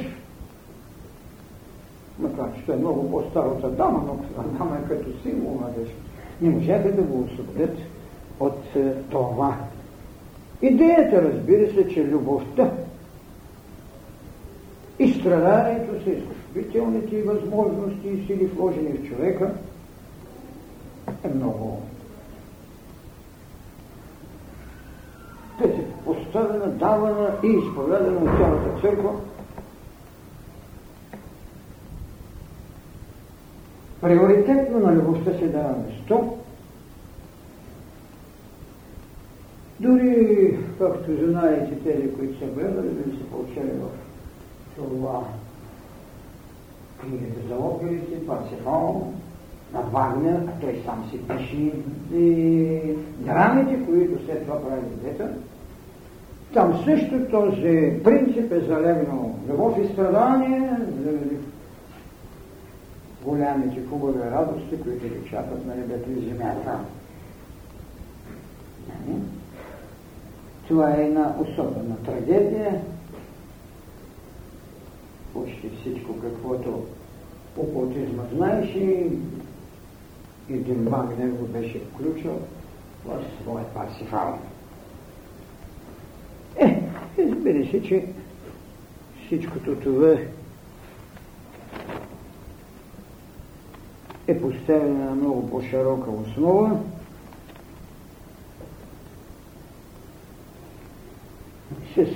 макар 2.18 2.54
че 2.56 2.66
той 2.66 2.74
е 2.74 2.78
много 2.78 3.10
по-стар 3.10 3.44
от 3.44 3.64
Адама, 3.64 4.02
но 4.06 4.42
Адама 4.42 4.78
е 4.78 4.88
като 4.88 5.22
символ 5.22 5.60
на. 5.60 5.68
Не 6.40 6.56
можаха 6.56 6.92
да 6.92 7.02
го 7.02 7.20
освободят 7.20 7.76
от 8.40 8.76
е, 8.76 8.94
това. 9.10 9.56
Идеята, 10.62 11.22
разбира 11.22 11.72
се, 11.72 11.88
че 11.88 12.04
любовта 12.04 12.70
и 14.98 15.12
страданието 15.12 16.04
са 16.04 16.10
изкупителните 16.10 17.22
възможности 17.22 18.08
и 18.08 18.26
сили 18.26 18.46
вложени 18.46 18.92
в 18.92 19.08
човека 19.08 19.54
е 21.24 21.28
много 21.28 21.82
те 25.58 25.84
поставена, 26.04 26.66
давана 26.66 27.30
и 27.44 27.46
изповядана 27.46 28.18
от 28.18 28.38
цялата 28.38 28.80
църква. 28.80 29.10
Приоритетно 34.00 34.78
на 34.78 34.92
любовта 34.92 35.38
се 35.38 35.46
дава 35.46 35.74
место, 35.88 36.38
Дори, 39.80 40.58
както 40.78 41.26
знаете, 41.26 41.78
тези, 41.84 42.12
които 42.12 42.38
са 42.38 42.46
гледали, 42.46 42.88
да 42.88 43.16
се 43.16 43.30
получили 43.30 43.70
в 43.70 43.88
това 44.76 45.24
книгата 47.00 47.48
за 47.48 47.54
оперите, 47.54 48.26
Парсифал, 48.26 49.12
на 49.72 49.80
Вагнер, 49.80 50.40
а 50.48 50.60
той 50.60 50.82
сам 50.84 51.10
си 51.10 51.18
пише 51.28 51.72
и 52.14 52.96
драмите, 53.18 53.86
които 53.86 54.24
след 54.24 54.42
това 54.42 54.62
прави 54.62 54.82
дете. 55.04 55.24
Там 56.54 56.82
също 56.84 57.30
този 57.30 58.00
принцип 58.04 58.52
е 58.52 58.60
залегнал 58.60 59.34
любов 59.48 59.78
и 59.78 59.92
страдание, 59.92 60.70
голямите 63.24 63.86
хубави 63.90 64.18
радости, 64.30 64.82
които 64.82 65.08
ги 65.08 65.30
чакат 65.30 65.66
на 65.66 65.74
небето 65.74 66.10
и 66.10 66.28
земята. 66.28 66.78
Нали? 68.88 69.18
Това 70.68 70.94
е 70.94 71.04
една 71.04 71.34
особена 71.40 71.96
трагедия. 72.04 72.82
Почти 75.32 75.70
всичко, 75.80 76.20
каквото 76.20 76.84
окултизма 77.56 78.22
знаеше, 78.34 79.10
един 80.50 80.84
Вагнер 80.84 81.28
го 81.28 81.46
беше 81.46 81.78
включил 81.78 82.38
в 83.04 83.24
своя 83.42 83.64
пасифал. 83.64 84.38
Е, 86.56 86.82
разбира 87.18 87.70
се, 87.70 87.82
че 87.82 88.06
всичкото 89.26 89.76
това 89.76 90.16
е 94.26 94.40
поставено 94.40 95.04
на 95.04 95.14
много 95.14 95.50
по-широка 95.50 96.10
основа, 96.10 96.80
с 101.96 102.06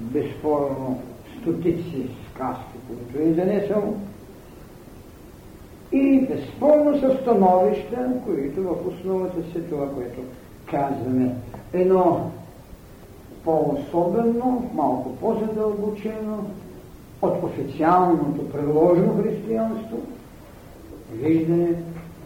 безспорно 0.00 1.02
стотици 1.40 2.06
сказки, 2.30 2.76
които 2.88 3.28
е 3.28 3.32
занесъл, 3.32 3.94
и 5.92 6.26
безспорно 6.26 7.00
са 7.00 7.18
становища, 7.22 8.12
които 8.26 8.62
в 8.62 8.76
основата 8.86 9.42
си 9.42 9.68
това, 9.70 9.94
което 9.94 10.20
казваме. 10.70 11.34
Едно 11.72 12.30
по-особено, 13.44 14.70
малко 14.74 15.16
по-задълбочено 15.16 16.46
от 17.22 17.42
официалното 17.42 18.48
предложено 18.52 19.22
християнство 19.22 19.96
виждане 21.12 21.74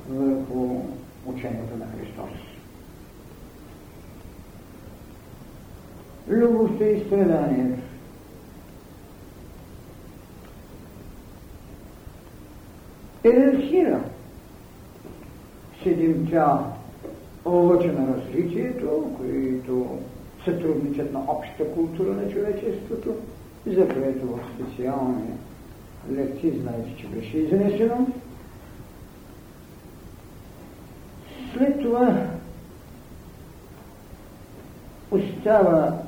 върху 0.09 0.81
учението 1.27 1.77
на 1.79 1.87
Христос. 1.87 2.46
Любовта 6.29 6.85
и 6.85 7.05
страданието. 7.07 7.83
Иерархира 13.25 14.01
седемта 15.83 16.59
лъча 17.47 17.93
на 17.93 18.17
развитието, 18.17 19.15
които 19.17 19.99
сътрудничат 20.45 21.13
на 21.13 21.21
общата 21.29 21.73
култура 21.75 22.13
на 22.13 22.29
човечеството, 22.33 23.15
за 23.67 23.89
което 23.89 24.27
в 24.27 24.41
специални 24.55 25.31
лекции 26.13 26.61
знаете, 26.61 26.97
че 26.97 27.07
беше 27.07 27.39
изнесено. 27.39 28.07
След 31.57 31.81
това 31.81 32.27
остава 35.11 36.06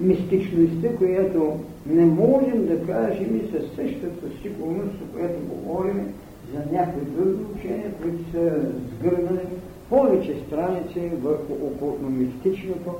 мистичността, 0.00 0.88
която 0.98 1.58
не 1.86 2.04
можем 2.04 2.66
да 2.66 2.86
кажем 2.86 3.36
и 3.36 3.50
със 3.50 3.66
същата 3.76 4.42
сигурност, 4.42 4.92
за 4.98 5.18
която 5.18 5.40
говорим 5.54 6.14
за 6.54 6.76
някои 6.76 7.02
други 7.02 7.42
учения, 7.56 7.92
които 8.02 8.30
са 8.32 8.52
сгърнали 8.98 9.46
повече 9.90 10.36
страници 10.46 11.10
върху 11.22 11.52
окултно-мистичното, 11.52 12.90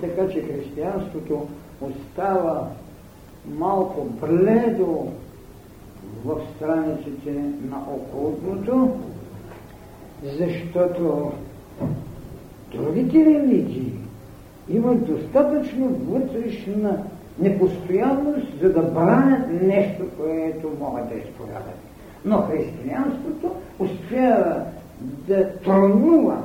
така 0.00 0.28
че 0.28 0.42
християнството 0.42 1.46
остава 1.80 2.68
малко 3.54 4.06
бледо 4.20 5.06
в 6.24 6.40
страниците 6.56 7.32
на 7.70 7.78
окултното, 7.90 8.96
защото 10.38 11.32
другите 12.72 13.24
религии 13.24 13.92
имат 14.68 15.06
достатъчно 15.06 15.88
вътрешна 15.88 17.04
непостоянност, 17.38 18.60
за 18.62 18.72
да 18.72 18.82
бранят 18.82 19.62
нещо, 19.62 20.04
което 20.16 20.72
могат 20.80 21.08
да 21.08 21.14
изповядат. 21.14 21.78
Но 22.24 22.42
християнството 22.42 23.50
успява 23.78 24.62
да 25.00 25.58
тронува 25.58 26.42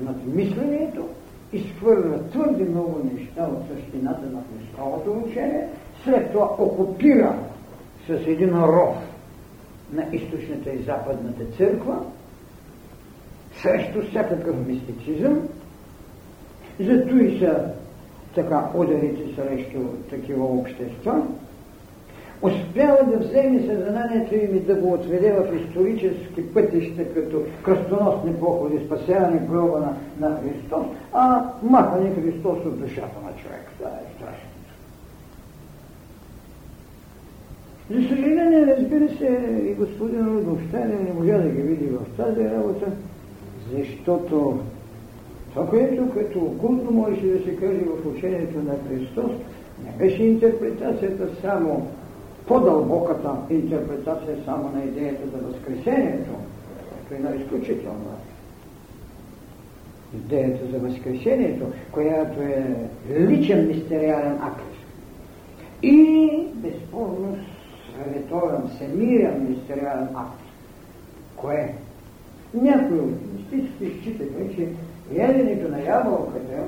над 0.00 0.16
мисленето, 0.26 1.04
изхвърля 1.52 2.18
твърде 2.30 2.64
много 2.64 3.00
неща 3.14 3.48
от 3.52 3.76
същината 3.76 4.26
на 4.26 4.40
Христовото 4.58 5.10
учение, 5.10 5.68
след 6.04 6.32
това 6.32 6.50
окупира 6.58 7.34
с 8.06 8.10
един 8.26 8.50
ров 8.50 8.96
на 9.92 10.04
източната 10.12 10.70
и 10.70 10.82
западната 10.82 11.44
църква, 11.56 11.98
срещу 13.62 14.02
всякакъв 14.02 14.66
мистицизъм, 14.66 15.48
зато 16.80 17.16
и 17.16 17.38
са 17.38 17.64
така 18.34 18.70
ударите 18.74 19.34
срещу 19.34 19.78
такива 20.10 20.44
общества, 20.44 21.22
успява 22.42 22.98
да 23.04 23.18
вземе 23.18 23.66
съзнанието 23.66 24.34
им 24.34 24.56
и 24.56 24.60
да 24.60 24.74
го 24.74 24.92
отведе 24.92 25.32
в 25.32 25.56
исторически 25.56 26.54
пътища, 26.54 27.14
като 27.14 27.42
кръстоносни 27.62 28.34
походи, 28.34 28.86
спасяване 28.86 29.40
гроба 29.50 29.78
на, 29.78 30.28
на 30.28 30.40
Христос, 30.40 30.86
а 31.12 31.44
махане 31.62 32.10
Христос 32.14 32.58
от 32.66 32.80
душата 32.80 33.16
на 33.24 33.42
човека. 33.42 33.72
Това 33.78 33.90
е 33.90 34.16
страшно. 34.16 34.48
За 37.90 38.08
съжаление, 38.08 38.66
разбира 38.66 39.08
се, 39.08 39.26
и 39.70 39.74
господин 39.74 40.26
Рудовщайна 40.26 40.94
не 40.94 41.12
можа 41.12 41.38
да 41.38 41.48
ги 41.48 41.62
види 41.62 41.86
в 41.86 42.16
тази 42.16 42.50
работа, 42.50 42.86
защото 43.72 44.60
това, 45.56 45.68
което 45.68 46.10
като 46.10 46.38
окултно 46.38 46.90
можеше 46.90 47.26
да 47.26 47.44
се 47.44 47.56
каже 47.56 47.78
в 47.78 48.06
учението 48.16 48.58
на 48.62 48.74
Христос, 48.88 49.30
не 49.84 49.90
беше 49.98 50.22
интерпретацията 50.22 51.28
само 51.42 51.86
по-дълбоката 52.46 53.36
интерпретация 53.50 54.36
само 54.44 54.70
на 54.74 54.84
идеята 54.84 55.22
за 55.26 55.46
възкресението, 55.46 56.30
което 57.08 57.14
е 57.14 57.16
една 57.16 57.42
изключителна 57.42 58.16
идеята 60.14 60.66
за 60.66 60.78
възкресението, 60.78 61.64
която 61.92 62.42
е 62.42 62.76
личен 63.18 63.66
мистериален 63.66 64.38
акт. 64.42 64.72
И 65.82 66.30
безспорно 66.54 67.36
световен, 67.92 68.68
всемирен 68.74 69.46
мистериален 69.48 70.08
акт. 70.14 70.40
Кое? 71.36 71.74
Някои 72.54 72.98
от 72.98 73.14
мистиците 73.34 74.00
считаха, 74.00 74.54
че 74.56 74.68
яденето 75.12 75.68
на 75.68 75.82
ябълката, 75.82 76.62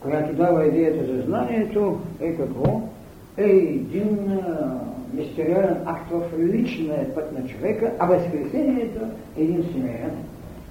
която 0.00 0.34
дава 0.34 0.66
идеята 0.66 1.14
за 1.14 1.22
знанието, 1.22 2.00
е 2.20 2.36
какво? 2.36 2.80
Е 3.36 3.48
един 3.48 4.40
мистериален 5.14 5.76
акт 5.86 6.10
в 6.10 6.22
личния 6.38 7.14
път 7.14 7.32
на 7.32 7.48
човека, 7.48 7.92
а 7.98 8.06
възкресението 8.06 9.00
е 9.36 9.42
един 9.42 9.64
семейен 9.72 10.10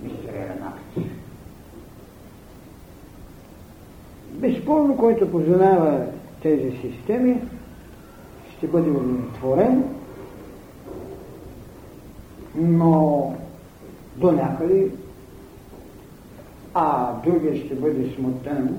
мистериален 0.03 0.63
акт. 0.63 1.07
Безспорно, 4.31 4.97
който 4.97 5.31
познава 5.31 6.05
тези 6.41 6.71
системи, 6.81 7.41
ще 8.57 8.67
бъде 8.67 8.89
удовлетворен, 8.89 9.83
но 12.55 13.33
до 14.15 14.31
някъде, 14.31 14.87
а 16.73 17.13
другия 17.25 17.55
ще 17.65 17.75
бъде 17.75 18.11
смутен, 18.15 18.77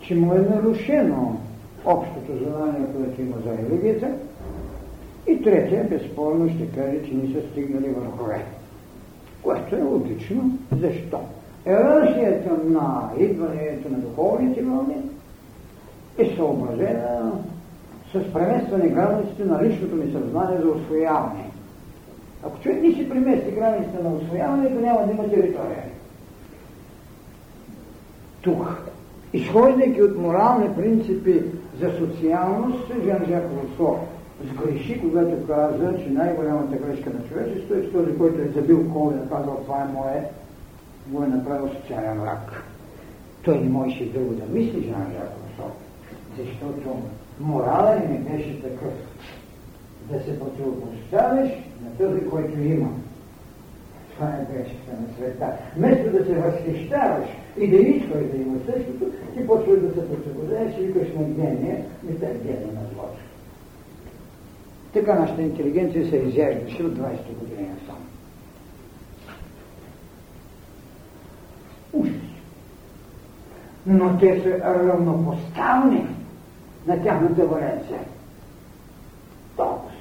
че 0.00 0.14
му 0.14 0.34
е 0.34 0.38
нарушено 0.38 1.36
общото 1.84 2.32
знание, 2.38 2.86
което 2.96 3.20
има 3.20 3.36
за 3.46 3.58
религията, 3.58 4.08
и 5.26 5.42
третия 5.42 5.84
безспорно 5.84 6.48
ще 6.48 6.66
каже, 6.66 6.98
че 7.04 7.14
не 7.14 7.34
са 7.34 7.48
стигнали 7.48 7.88
върхове. 7.88 8.44
Което 9.42 9.76
е 9.76 9.82
логично. 9.82 10.58
Защо? 10.80 11.20
Ерархията 11.66 12.50
на 12.64 13.10
идването 13.18 13.88
на 13.90 13.98
духовните 13.98 14.62
вълни 14.62 14.96
е 16.18 16.36
съобразена 16.36 17.32
с 18.12 18.32
преместване 18.32 18.88
границите 18.88 19.44
на 19.44 19.64
личното 19.64 19.96
ми 19.96 20.12
съзнание 20.12 20.58
за 20.62 20.68
освояване. 20.68 21.50
Ако 22.42 22.60
човек 22.60 22.82
не 22.82 22.92
си 22.92 23.08
премести 23.08 23.50
границите 23.50 24.02
на 24.02 24.14
освояването, 24.14 24.80
няма 24.80 25.06
да 25.06 25.12
има 25.12 25.30
територия. 25.30 25.84
Тук, 28.42 28.82
изхождайки 29.32 30.02
от 30.02 30.18
морални 30.18 30.74
принципи 30.76 31.42
за 31.80 31.90
социалност, 31.98 32.92
Жан 33.04 33.24
Жак 33.28 33.44
Русо 33.44 33.98
сгреши, 34.44 35.00
когато 35.00 35.46
каза, 35.46 35.98
че 35.98 36.10
най-голямата 36.10 36.76
грешка 36.76 37.10
на 37.10 37.28
човечеството 37.28 37.74
е, 37.74 37.82
че 37.82 37.92
този, 37.92 38.18
който 38.18 38.40
е 38.40 38.48
забил 38.48 38.92
кол 38.92 39.12
и 39.14 39.28
казал, 39.28 39.60
това 39.62 39.82
е 39.82 39.92
мое, 39.92 40.24
го 41.06 41.22
е 41.22 41.26
направил 41.26 41.68
социален 41.68 42.20
враг. 42.20 42.64
Той 43.42 43.58
не 43.58 43.68
можеше 43.68 44.12
друго 44.12 44.34
да 44.34 44.52
мисли, 44.52 44.82
Жан 44.82 45.06
Жак 45.12 45.30
Русо, 45.42 45.70
защото 46.38 46.96
моралът 47.40 48.08
не 48.08 48.18
беше 48.18 48.62
такъв. 48.62 48.92
Да 50.10 50.20
се 50.20 50.40
противопоставиш 50.40 51.50
на 51.84 52.06
този, 52.06 52.28
който 52.30 52.60
има. 52.60 52.88
Това 54.14 54.28
е 54.28 54.46
грешката 54.52 55.00
на 55.00 55.14
света. 55.16 55.52
Вместо 55.76 56.10
да 56.10 56.24
се 56.24 56.34
възхищаваш 56.34 57.28
и 57.56 57.68
да 57.68 57.76
искаш 57.76 58.24
да 58.30 58.36
има 58.36 58.58
същото, 58.66 59.04
ти 59.34 59.46
почваш 59.46 59.80
да 59.80 59.88
се 59.88 60.08
противопоставяш 60.08 60.74
и 60.78 60.82
викаш 60.82 61.08
на 61.14 61.24
гения, 61.24 61.84
не 62.02 62.14
те 62.14 62.26
гения 62.26 62.72
на 62.74 62.94
злото. 62.94 63.18
Така 64.92 65.14
нашата 65.14 65.42
интелигенция 65.42 66.10
се 66.10 66.16
изяждаше 66.16 66.82
от 66.82 66.92
20 66.92 67.08
години 67.40 67.68
насам. 67.68 67.98
Ужас. 71.92 72.14
Но 73.86 74.18
те 74.18 74.42
са 74.42 74.58
равнопоставни 74.58 76.06
на 76.86 77.02
тяхната 77.02 77.46
валенция. 77.46 78.00
Толкова. 79.56 79.92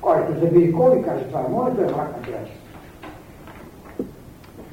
Който 0.00 0.40
забие 0.40 0.72
кой 0.72 0.98
и 0.98 1.02
каже, 1.02 1.24
това 1.24 1.40
е 1.40 1.50
моето, 1.50 1.80
е 1.80 1.84
враг 1.84 2.16
на 2.16 2.22
грешка. 2.22 2.65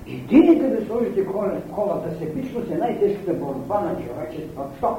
Едините 0.07 0.69
да 0.69 0.85
сложите 0.85 1.25
колата 1.75 2.19
себичност 2.19 2.71
е 2.71 2.77
най-тежката 2.77 3.33
борба 3.33 3.79
на 3.79 3.95
човечеството. 3.95 4.97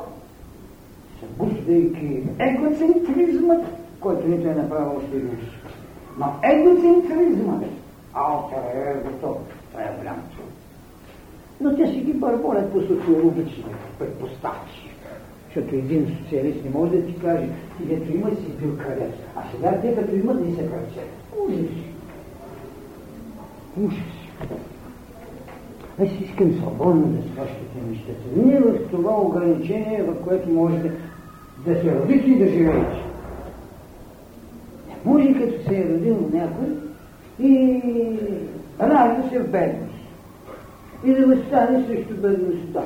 Събуждайки 1.20 2.22
егоцентризмът, 2.38 3.64
който 4.00 4.28
нито 4.28 4.48
е 4.48 4.54
направил 4.54 5.00
един. 5.14 5.38
Но 6.18 6.26
егоцентризмът, 6.42 7.64
алтер 8.14 8.96
егото, 8.96 9.36
това 9.70 9.82
е 9.82 9.96
голям. 9.98 10.16
Но 11.60 11.76
те 11.76 11.86
си 11.86 12.00
ги 12.00 12.12
бърболят 12.12 12.72
по 12.72 12.80
социологични 12.80 13.64
предпоставки. 13.98 14.90
Защото 15.46 15.74
един 15.74 16.16
социалист 16.18 16.64
не 16.64 16.70
може 16.70 16.92
да 16.92 17.06
ти 17.06 17.20
каже, 17.20 17.48
ти 17.78 17.84
дето 17.84 18.12
има 18.12 18.30
си 18.30 18.48
бил 18.60 18.78
къде. 18.78 19.10
А 19.36 19.42
сега 19.50 19.80
те 19.80 19.94
като 19.94 20.16
имат 20.16 20.40
не 20.40 20.56
се 20.56 20.62
кръче. 20.62 21.00
Ужас. 21.38 21.70
Ужас. 23.80 24.64
Аз 26.02 26.08
искам 26.20 26.52
свободно 26.52 27.06
да 27.06 27.22
сващате 27.22 27.78
нещата. 27.88 28.36
Не 28.36 28.60
в 28.60 28.90
това 28.90 29.20
ограничение, 29.20 30.02
в 30.02 30.24
което 30.24 30.50
можете 30.50 30.92
да 31.66 31.74
се 31.74 31.94
родите 31.94 32.30
и 32.30 32.38
да 32.38 32.48
живеете. 32.48 33.02
Не 34.88 35.12
може 35.12 35.34
като 35.34 35.68
се 35.68 35.78
е 35.78 35.88
родил 35.88 36.30
някой 36.32 36.66
и 37.40 37.80
ражда 38.80 39.28
се 39.30 39.38
в 39.38 39.50
бедност. 39.50 39.94
И 41.04 41.12
да 41.12 41.26
възстане 41.26 41.86
срещу 41.86 42.14
бедността 42.14 42.82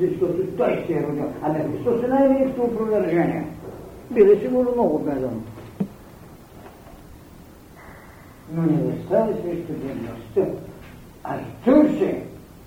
защото 0.00 0.46
той 0.56 0.84
се 0.86 0.92
е 0.92 1.02
родил. 1.02 1.24
А 1.42 1.48
на 1.48 1.58
Христос 1.58 2.04
е 2.04 2.06
най-великото 2.06 2.62
опровержение. 2.62 3.46
Били 4.10 4.40
сигурно 4.40 4.72
много 4.72 4.98
беден. 4.98 5.42
Но 8.54 8.62
не 8.62 8.92
възстави 8.92 9.32
срещу 9.42 9.72
бедността, 9.72 10.60
а 11.24 11.36
и 11.36 11.64
търси 11.64 12.14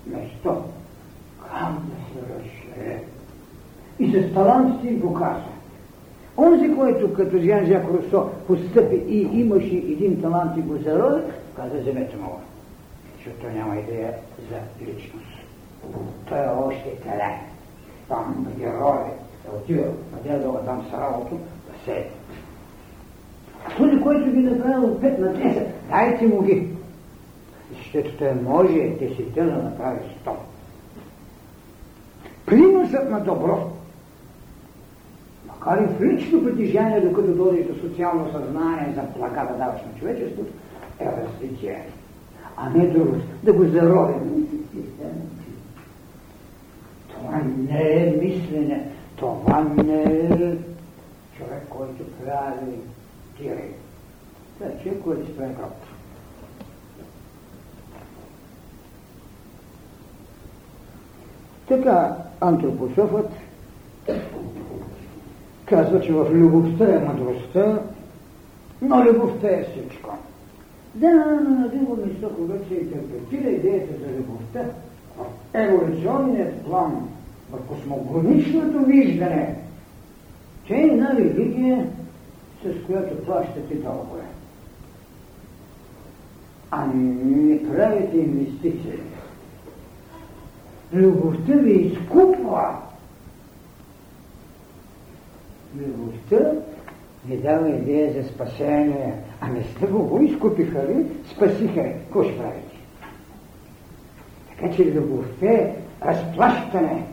место, 0.06 0.64
kam 1.38 1.74
да 1.74 1.96
се 2.12 2.34
разшире. 2.34 3.02
И 3.98 4.12
с 4.12 4.34
талантите 4.34 4.88
им 4.88 5.00
показва. 5.00 5.50
Онзи, 6.36 6.74
който 6.74 7.14
като 7.14 7.38
Жан 7.38 7.66
Жак 7.66 7.84
Русо 7.84 8.30
постъпи 8.46 8.96
и 9.08 9.40
имаше 9.40 9.76
един 9.76 10.22
талант 10.22 10.56
и 10.56 10.60
го 10.60 10.76
зароди, 10.76 11.22
каза, 11.56 11.78
вземете 11.78 12.16
му 12.16 12.40
защото 13.24 13.56
няма 13.56 13.76
идея 13.76 14.14
за 14.50 14.86
личност. 14.86 15.26
Той 16.28 16.38
е 16.38 16.48
още 16.48 16.96
теле. 16.96 17.40
Там 18.08 18.46
герой 18.58 18.98
е 19.46 19.56
отивал 19.56 19.94
на 20.12 20.32
дядова 20.32 20.64
там 20.64 20.86
с 20.90 20.92
работа 20.92 21.34
да 21.34 21.84
се. 21.84 22.06
Този, 23.76 24.00
който 24.00 24.30
ги 24.30 24.38
направил 24.38 25.00
5 25.00 25.18
на 25.18 25.34
10, 25.34 25.66
дайте 25.90 26.26
му 26.26 26.42
ги. 26.42 26.68
Защото 27.76 28.16
той 28.18 28.34
може 28.34 28.88
десетина 29.00 29.46
да 29.46 29.62
направи 29.62 29.98
100. 30.26 30.32
Приносът 32.46 33.10
на 33.10 33.20
добро, 33.20 33.70
макар 35.46 35.82
и 35.82 35.86
в 35.86 36.02
лично 36.02 36.44
притежание, 36.44 37.00
докато 37.00 37.34
дойдеш 37.34 37.66
до 37.66 37.80
социално 37.80 38.32
съзнание 38.32 38.94
за 38.94 39.02
блага 39.18 39.48
да 39.52 39.58
даваш 39.58 39.80
на 39.82 39.98
човечеството, 39.98 40.52
е 41.00 41.04
развитие. 41.04 41.86
А 42.56 42.70
не 42.70 42.86
друго. 42.86 43.16
Да 43.42 43.52
го 43.52 43.64
заровим. 43.64 44.48
Това 47.08 47.42
не 47.58 47.92
е 47.92 48.16
мислене, 48.22 48.88
това 49.16 49.60
не 49.60 50.02
е 50.02 50.56
човек, 51.36 51.66
който 51.70 52.04
прави 52.24 52.76
тире. 53.38 53.68
Това 54.58 54.70
е 54.70 54.82
човек, 54.82 55.00
който 55.04 55.36
прави 55.36 55.54
гроб. 55.54 55.89
Така 61.70 62.16
антропософът 62.40 63.30
казва, 65.64 66.00
че 66.00 66.12
в 66.12 66.26
любовта 66.32 66.94
е 66.94 66.98
мъдростта, 66.98 67.82
но 68.82 69.04
любовта 69.04 69.48
е 69.48 69.66
всичко. 69.70 70.10
Да, 70.94 71.10
на 71.40 71.68
друго 71.68 71.98
место, 72.06 72.30
когато 72.36 72.68
се 72.68 72.74
интерпретира 72.74 73.50
идеята 73.50 73.92
за 73.92 74.18
любовта, 74.18 74.64
еволюционният 75.54 76.62
план, 76.62 77.08
в 77.52 77.66
космогоничното 77.66 78.84
виждане, 78.84 79.56
че 80.66 80.74
е 80.74 80.82
една 80.82 81.16
религия, 81.16 81.86
с 82.64 82.86
която 82.86 83.24
плащате 83.24 83.74
дългове. 83.74 84.22
А 86.70 86.86
не 86.94 87.62
правите 87.68 88.16
инвестиции. 88.16 89.09
Любовта 90.92 91.52
ви 91.52 91.72
изкупва. 91.72 92.76
Любовта 95.76 96.52
ви 97.26 97.36
дава 97.36 97.68
идея 97.68 98.12
за 98.12 98.28
спасение. 98.28 99.14
А 99.40 99.48
не 99.48 99.64
сте 99.64 99.86
го 99.86 100.20
изкупиха 100.22 100.78
ли, 100.78 101.06
спасиха. 101.34 101.82
Какво 101.82 102.24
ще 102.24 102.38
правите? 102.38 102.76
Така 104.48 104.76
че 104.76 104.94
любовта 104.94 105.46
е 105.46 105.76
разплащане. 106.02 107.06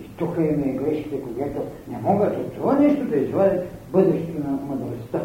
И 0.00 0.08
тук 0.16 0.36
има 0.36 0.66
и 0.66 0.76
грешите, 0.76 1.20
когато 1.22 1.62
не 1.88 1.98
могат 1.98 2.36
от 2.36 2.54
това 2.54 2.78
нещо 2.78 3.04
да 3.04 3.16
извадят 3.16 3.66
бъдещето 3.92 4.38
на 4.38 4.56
мъдростта. 4.56 5.24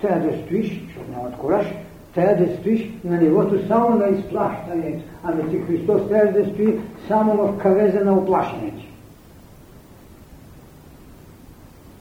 Трябва 0.00 0.30
да 0.30 0.38
стоиш, 0.38 0.82
защото 0.84 1.10
нямат 1.10 1.36
кораж, 1.36 1.66
трябва 2.14 2.44
да 2.44 2.56
стоиш 2.56 2.90
на 3.04 3.20
нивото 3.20 3.66
само 3.68 3.90
на 3.90 4.08
изплащането, 4.08 5.02
а 5.24 5.32
да 5.32 5.50
ти 5.50 5.58
Христос 5.58 6.08
трябва 6.08 6.32
да 6.32 6.50
стои 6.50 6.80
само 7.08 7.36
в 7.36 7.58
кавеза 7.58 8.04
на 8.04 8.14
оплащането. 8.14 8.82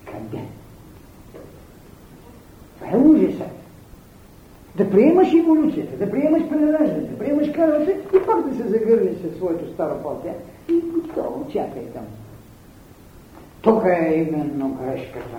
Къде? 0.06 0.44
Това 2.80 2.92
е 2.92 2.98
ужасът. 2.98 3.62
Да 4.76 4.90
приемаш 4.90 5.34
еволюцията, 5.34 6.06
да 6.06 6.12
приемаш 6.12 6.50
прераждането, 6.50 7.12
да 7.12 7.18
приемаш 7.18 7.52
карата 7.52 7.92
и 7.92 8.26
пак 8.26 8.50
да 8.50 8.56
се 8.56 8.70
загърнеш 8.70 9.16
със 9.22 9.36
своето 9.36 9.74
старо 9.74 10.02
платя 10.02 10.34
и 10.70 10.74
готово, 10.74 11.48
чакай 11.52 11.84
там. 11.94 12.06
Тук 13.62 13.84
е 13.86 14.28
именно 14.28 14.70
грешката 14.70 15.38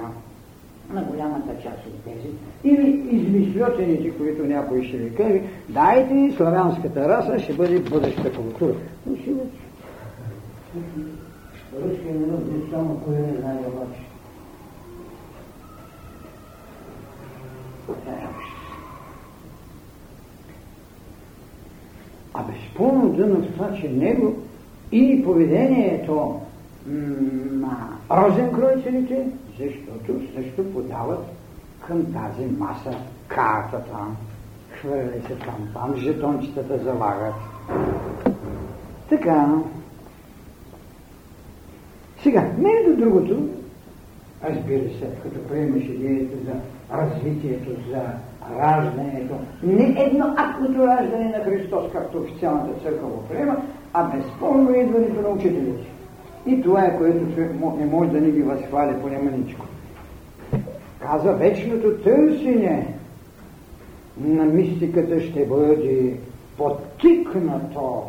на 0.91 1.03
голямата 1.03 1.62
част 1.62 1.87
от 1.87 2.05
тези. 2.05 2.28
Или 2.64 2.91
измишлетените, 3.11 4.11
които 4.11 4.45
някой 4.45 4.85
ще 4.85 4.97
ви 4.97 5.14
каже, 5.14 5.43
дайте 5.68 6.35
славянската 6.37 7.09
раса 7.09 7.39
ще 7.39 7.53
бъде 7.53 7.78
бъдеща 7.80 8.33
култура. 8.33 8.74
Но 9.07 9.16
ще 9.16 9.30
Руският 11.74 12.20
народ 12.20 12.53
не 12.53 12.70
само 12.70 13.01
кой 13.05 13.14
не 13.14 13.37
знае 13.41 13.57
обаче. 13.66 14.01
А 22.35 22.43
безспорно 22.43 23.09
дъно 23.09 23.35
в 23.35 23.53
това, 23.53 23.74
че 23.80 23.89
него 23.89 24.35
и 24.93 25.22
поведението 25.24 26.41
на 26.87 27.89
розенкройцерите, 28.11 29.26
защото 29.59 30.20
също 30.35 30.72
подават 30.72 31.24
към 31.87 32.05
тази 32.05 32.47
маса 32.59 32.91
картата, 33.28 33.97
хвърли 34.80 35.22
се 35.26 35.35
там, 35.35 35.68
там 35.74 35.97
жетончетата 35.97 36.78
залагат. 36.78 37.35
Така. 39.09 39.49
Сега, 42.22 42.51
между 42.59 42.97
другото, 42.97 43.49
разбира 44.45 44.89
се, 44.89 45.09
като 45.22 45.49
приемаш 45.49 45.85
идеята 45.85 46.37
за 46.45 46.53
развитието, 46.99 47.70
за 47.91 48.03
раждането, 48.59 49.35
не 49.62 49.95
едно 49.99 50.35
актното 50.37 50.87
раждане 50.87 51.28
на 51.39 51.45
Христос, 51.45 51.93
както 51.93 52.18
официалната 52.18 52.80
църква 52.83 53.09
го 53.09 53.24
приема, 53.28 53.57
а 53.93 54.05
безспорно 54.05 54.74
идването 54.74 55.22
на 55.22 55.28
учителите. 55.28 55.91
И 56.47 56.62
това 56.62 56.84
е, 56.84 56.99
което 56.99 57.26
не 57.78 57.86
може 57.86 58.11
да 58.11 58.20
ни 58.20 58.30
ги 58.30 58.43
възхвали 58.43 59.01
поне 59.03 59.18
маничко. 59.18 59.66
Каза, 61.01 61.32
вечното 61.32 61.97
търсене 62.05 62.95
на 64.20 64.45
мистиката 64.45 65.20
ще 65.20 65.47
бъде 65.47 66.16
потикнато 66.57 68.03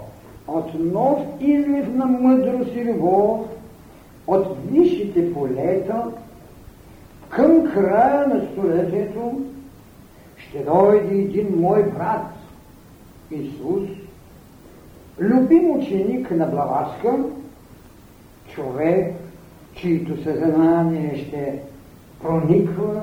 от 0.48 0.74
нов 0.80 1.20
излив 1.40 1.96
на 1.96 2.06
мъдрост 2.06 2.76
и 2.76 2.86
любов, 2.86 3.48
от 4.28 4.58
висшите 4.72 5.34
полета 5.34 6.04
към 7.30 7.74
края 7.74 8.28
на 8.28 8.48
столетието 8.52 9.42
ще 10.38 10.64
дойде 10.64 11.16
един 11.16 11.60
мой 11.60 11.84
брат, 11.84 12.26
Исус, 13.32 13.90
любим 15.20 15.72
ученик 15.72 16.32
на 16.32 16.46
Блаватска, 16.46 17.18
човек, 18.56 19.14
чието 19.76 20.24
съзнание 20.24 21.26
ще 21.28 21.60
прониква, 22.22 23.02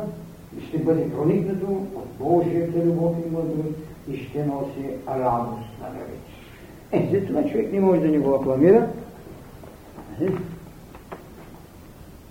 ще 0.68 0.78
бъде 0.78 1.11
проникнато 1.11 1.66
от 1.94 2.07
Божията 2.18 2.78
любов 2.78 3.16
и 3.26 3.30
мъдрост 3.30 3.78
и 4.11 4.16
ще 4.16 4.44
носи 4.44 4.84
радост 5.09 5.68
на 5.80 5.88
далеч. 5.88 6.30
Е, 6.92 7.09
за 7.12 7.26
това 7.26 7.44
човек 7.44 7.72
не 7.72 7.80
може 7.80 8.01
да 8.01 8.09
ни 8.09 8.18
го 8.18 8.34
акламира, 8.34 8.88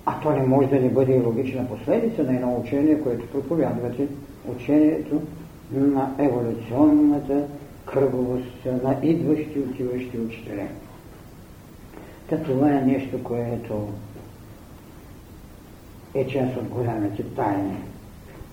а 0.05 0.21
то 0.21 0.31
не 0.31 0.45
може 0.45 0.67
да 0.67 0.79
не 0.79 0.89
бъде 0.89 1.21
логична 1.25 1.67
последица 1.67 2.23
на 2.23 2.35
едно 2.35 2.61
учение, 2.65 3.01
което 3.01 3.27
проповядвате, 3.27 4.07
учението 4.51 5.21
на 5.71 6.11
еволюционната 6.19 7.43
кръговост 7.85 8.65
на 8.83 8.95
идващи 9.03 9.59
и 9.59 9.61
отиващи 9.61 10.19
учители. 10.19 10.67
Та 12.29 12.37
това 12.37 12.71
е 12.71 12.81
нещо, 12.81 13.23
което 13.23 13.87
е 16.13 16.27
част 16.27 16.57
от 16.57 16.67
голямите 16.67 17.23
тайни. 17.23 17.77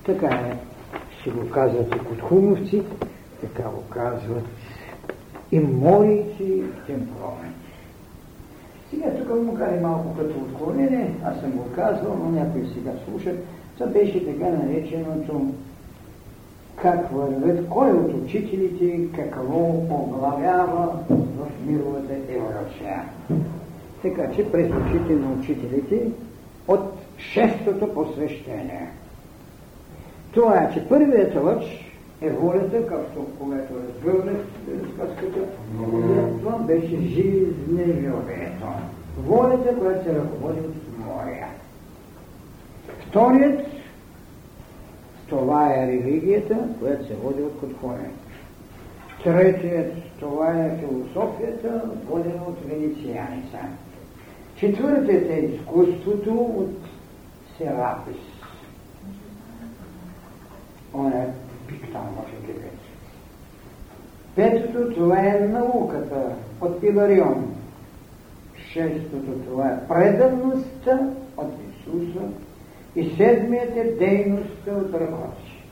Така 0.05 0.27
е, 0.27 0.57
си 1.23 1.31
го 1.31 1.51
казват 1.51 1.95
и 1.95 1.99
подхумовци, 1.99 2.83
така 3.41 3.63
го 3.63 3.83
казват 3.91 4.45
и 5.53 5.61
морици, 5.61 6.63
темпераменти. 6.87 7.67
Сега 8.91 9.11
тук 9.11 9.43
му 9.43 9.55
кара 9.55 9.81
малко 9.81 10.17
като 10.17 10.39
отклонение, 10.39 11.15
аз 11.25 11.41
съм 11.41 11.51
го 11.51 11.65
казвал, 11.75 12.17
но 12.23 12.31
някои 12.31 12.67
сега 12.75 12.91
слушат. 13.05 13.45
Това 13.79 13.87
беше 13.87 14.27
така 14.27 14.51
нареченото 14.51 15.55
как 16.77 17.13
вървят, 17.13 17.69
кой 17.69 17.93
от 17.93 18.25
учителите 18.25 19.09
какво 19.17 19.59
оглавява 19.91 20.99
в 21.11 21.67
мировата 21.67 22.15
еволюция. 22.29 23.05
Така 24.07 24.33
че 24.33 24.53
през 24.53 24.71
очите 24.71 25.13
на 25.13 25.33
учителите 25.33 26.09
от 26.69 26.81
шестото 27.19 27.95
посвещение. 27.95 28.89
Това 30.33 30.59
е, 30.59 30.75
че 30.75 30.89
първият 30.89 31.35
лъч 31.45 31.65
е 32.21 32.31
волята, 32.31 32.87
както 32.87 33.27
когато 33.39 33.75
разгърнах 33.75 34.37
сказката, 34.95 35.41
това 36.41 36.59
беше 36.59 36.97
жизнелюбието. 36.97 38.67
Волята, 39.19 39.77
която 39.79 40.05
се 40.05 40.15
ръководи 40.15 40.61
от 40.61 40.99
моря. 41.07 41.47
Вторият, 43.09 43.67
това 45.29 45.75
е 45.75 45.87
религията, 45.87 46.59
която 46.81 47.07
се 47.07 47.15
води 47.15 47.43
от 47.43 47.61
подходението. 47.61 48.27
Третият, 49.25 49.93
това 50.21 50.51
е 50.51 50.79
философията, 50.79 51.83
водена 52.09 52.43
от 52.49 52.59
венецианица. 52.69 53.59
Четвъртият 54.57 55.31
е 55.31 55.35
изкуството 55.35 56.33
от 56.35 56.79
Серапис. 57.59 58.17
Он 60.95 61.13
е 61.13 61.29
пиктал, 61.67 62.03
може 62.17 62.47
да 62.47 62.53
кажа. 62.53 62.77
Петото 64.35 64.95
това 64.95 65.19
е 65.19 65.41
науката 65.41 66.35
от 66.61 66.81
Пиларион. 66.81 67.55
Шестото 68.73 69.33
това 69.47 69.69
е 69.69 69.89
предаността 69.89 71.11
от 71.37 71.53
Исуса. 71.71 72.21
И 72.97 73.17
седмият 73.17 73.77
е 73.77 73.85
дейността 73.85 74.71
от 74.71 74.95
ръководчи. 74.95 75.63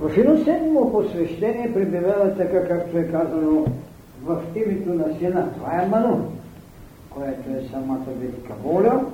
В 0.00 0.18
едно 0.18 0.44
седмо 0.44 0.92
посвещение 0.92 1.74
прибивава 1.74 2.36
така, 2.36 2.68
както 2.68 2.98
е 2.98 3.08
казано 3.08 3.66
в 4.26 4.42
името 4.56 4.94
на 4.94 5.18
сина. 5.18 5.52
Това 5.54 5.82
е 5.82 5.86
Ману, 5.86 6.32
което 7.10 7.50
е 7.50 7.68
самата 7.72 8.06
велика 8.20 8.54
воля. 8.64 9.04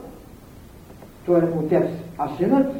Това 1.24 1.38
е 1.38 1.58
Отец. 1.58 1.90
А 2.18 2.36
синът, 2.36 2.74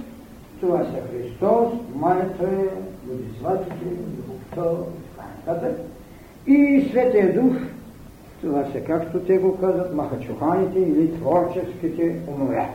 това 0.60 0.78
са 0.78 1.00
Христос, 1.10 1.72
Майята 1.94 2.44
е, 2.44 2.66
Бодисватите, 3.06 3.74
Любовта 4.18 4.82
и 4.90 5.16
така 5.16 5.28
нататък. 5.46 5.80
И 6.46 6.86
Светия 6.90 7.34
Дух, 7.34 7.56
това 8.40 8.64
са, 8.72 8.80
както 8.80 9.20
те 9.20 9.38
го 9.38 9.58
казват, 9.58 9.94
махачуханите 9.94 10.78
или 10.78 11.12
творческите 11.12 12.20
умове. 12.28 12.68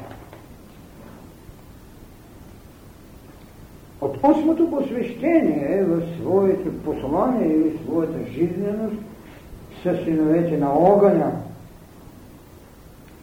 От 4.01 4.17
осмото 4.23 4.69
посвещение 4.69 5.83
в 5.83 6.01
своето 6.19 6.83
послание 6.83 7.47
или 7.47 7.79
своята 7.83 8.31
жизненост 8.31 9.06
са 9.83 10.03
синовете 10.03 10.57
на 10.57 10.69
огъня. 10.69 11.31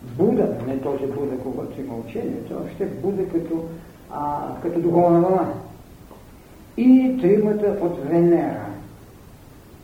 Буда, 0.03 0.57
не 0.67 0.81
този 0.81 1.07
Буда, 1.07 1.39
когато 1.43 1.81
има 1.81 1.95
учение, 1.97 2.37
това 2.49 2.61
още 2.71 2.87
Буда 2.87 3.29
като, 3.29 3.65
а, 4.11 4.49
като 4.63 4.81
духовна 4.81 5.21
вълна. 5.21 5.53
И 6.77 7.19
тримата 7.21 7.77
от 7.81 8.09
Венера. 8.09 8.67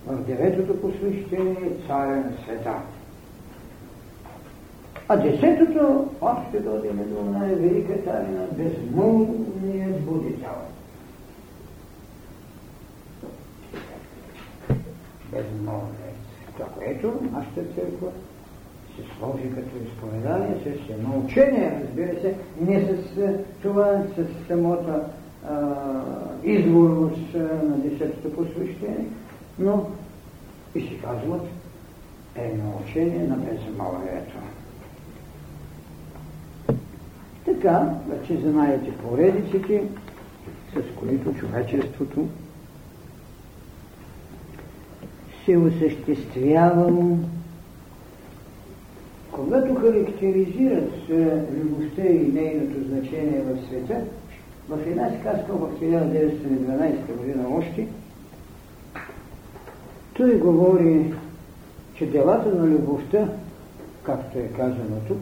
В 0.06 0.26
деветото 0.26 0.80
посвещение 0.80 1.78
на 1.88 2.32
света. 2.44 2.74
А 5.08 5.16
десетото 5.16 6.08
още 6.20 6.48
ще 6.48 6.60
дойдем 6.60 7.00
до 7.08 7.38
най-велика 7.38 8.04
тайна, 8.04 8.46
безмълвният 8.52 10.00
будител. 10.00 10.50
Безмълвният. 15.32 16.09
Това, 16.60 16.72
което 16.72 17.12
нашата 17.32 17.60
църква 17.74 18.08
се 18.96 19.02
сложи 19.18 19.50
като 19.54 19.84
изповедание, 19.86 20.56
с 20.64 20.90
едно 20.90 21.22
учение, 21.24 21.80
разбира 21.84 22.20
се, 22.20 22.34
не 22.60 22.80
с 22.80 23.18
това, 23.62 24.02
с 24.16 24.46
самото 24.48 25.00
изворност 26.44 27.34
на 27.34 27.76
десетото 27.76 28.32
посвещение, 28.32 29.06
но 29.58 29.86
и 30.74 30.80
си 30.80 31.00
казват 31.02 31.42
едно 32.34 32.80
учение 32.84 33.26
на 33.26 33.36
безмълвието. 33.36 34.36
Така, 37.44 37.94
вече 38.08 38.36
знаете 38.36 38.92
поредиците, 38.92 39.82
с 40.74 40.98
които 40.98 41.34
човечеството 41.34 42.28
се 45.44 45.56
осъществявало, 45.56 47.18
когато 49.32 49.74
характеризират 49.74 50.92
любовта 51.52 52.02
и 52.02 52.32
нейното 52.32 52.88
значение 52.88 53.40
в 53.40 53.66
света, 53.68 54.00
в 54.68 54.78
една 54.86 55.10
сказка 55.20 55.52
в 55.52 55.80
1912 55.80 57.16
година 57.16 57.44
още, 57.50 57.88
той 60.14 60.38
говори, 60.38 61.14
че 61.94 62.06
делата 62.06 62.54
на 62.54 62.66
любовта, 62.66 63.28
както 64.02 64.38
е 64.38 64.48
казано 64.56 64.96
тук, 65.08 65.18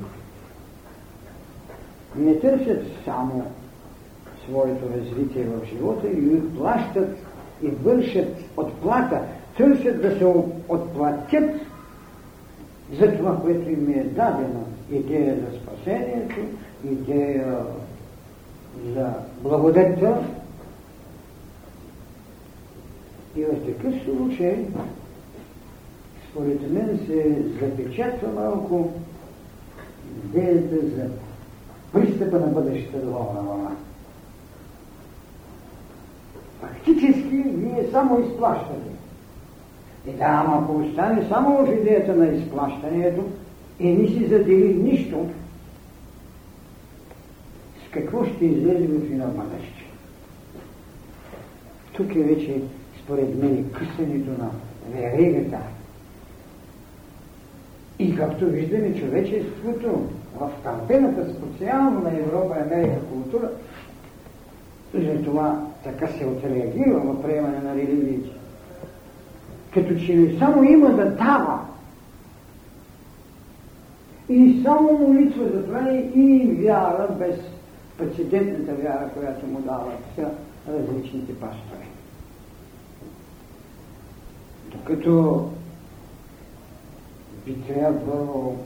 не 2.17 2.41
търсят 2.41 2.87
само 3.05 3.45
своето 4.45 4.85
развитие 4.97 5.45
в 5.45 5.67
живота 5.67 6.09
и 6.09 6.55
плащат 6.57 7.17
и 7.63 7.69
вършат 7.69 8.37
отплата, 8.57 9.21
търсят 9.59 10.03
да 10.03 10.19
се 10.19 10.25
отплатят 10.69 11.51
за 12.93 13.17
това, 13.17 13.41
което 13.41 13.71
им 13.71 13.91
е 13.91 14.05
дадено. 14.05 14.65
Идея 14.91 15.37
за 15.37 15.59
спасението, 15.59 16.37
идея 16.85 17.57
за 18.95 19.13
благодетта. 19.43 20.25
И 23.37 23.45
в 23.45 23.67
такъв 23.67 23.95
случай, 24.05 24.67
според 26.31 26.73
мен, 26.73 27.01
се 27.07 27.43
запечатва 27.61 28.29
малко 28.29 28.93
идеята 30.25 30.77
за 30.87 31.11
пристъпа 31.93 32.39
на 32.39 32.47
бъдещата 32.47 32.99
духовна 32.99 33.43
вълна. 33.43 33.71
Фактически 36.61 37.43
вие 37.47 37.89
само 37.93 38.21
изплащате. 38.21 38.99
И 40.07 40.11
да, 40.11 40.25
ама 40.25 40.63
ако 40.63 40.79
остане 40.79 41.29
само 41.29 41.67
в 41.67 41.73
идеята 41.73 42.17
на 42.17 42.27
изплащането 42.27 43.25
и 43.81 43.93
не 43.93 44.09
си 44.09 44.27
задели 44.27 44.75
нищо, 44.75 45.27
с 47.87 47.91
какво 47.91 48.25
ще 48.25 48.45
излезе 48.45 48.87
в 48.87 49.13
едно 49.13 49.27
бъдеще? 49.27 49.85
Тук 51.93 52.17
е 52.17 52.23
вече, 52.23 52.61
според 53.05 53.43
мен, 53.43 53.71
късането 53.73 54.31
на 54.31 54.51
веригата. 54.93 55.59
И 57.99 58.17
както 58.17 58.47
виждаме, 58.47 58.95
човечеството 58.95 60.09
в 60.41 60.51
кампената 60.65 61.35
специално 61.35 62.01
на 62.01 62.19
Европа 62.19 62.57
и 62.59 62.63
Америка 62.63 63.01
култура, 63.13 63.51
за 64.95 65.23
това 65.23 65.67
така 65.85 66.07
се 66.07 66.27
отреагира 66.27 66.99
в 66.99 67.23
приемане 67.23 67.59
на 67.59 67.75
религиите. 67.75 68.38
Като 69.75 69.95
че 69.95 70.37
само 70.39 70.63
има 70.65 70.91
да 70.91 71.11
дава. 71.11 71.61
И 74.29 74.63
само 74.65 74.99
молитва 74.99 75.45
за 75.45 75.65
това 75.65 75.91
и 76.15 76.57
вяра 76.63 77.09
без 77.19 77.37
прецедентната 77.99 78.75
вяра, 78.83 79.11
която 79.15 79.47
му 79.47 79.61
дават 79.61 80.35
различните 80.69 81.35
пастори. 81.35 81.89
Докато 84.73 85.45
би 87.47 87.55
трябвало 87.55 88.57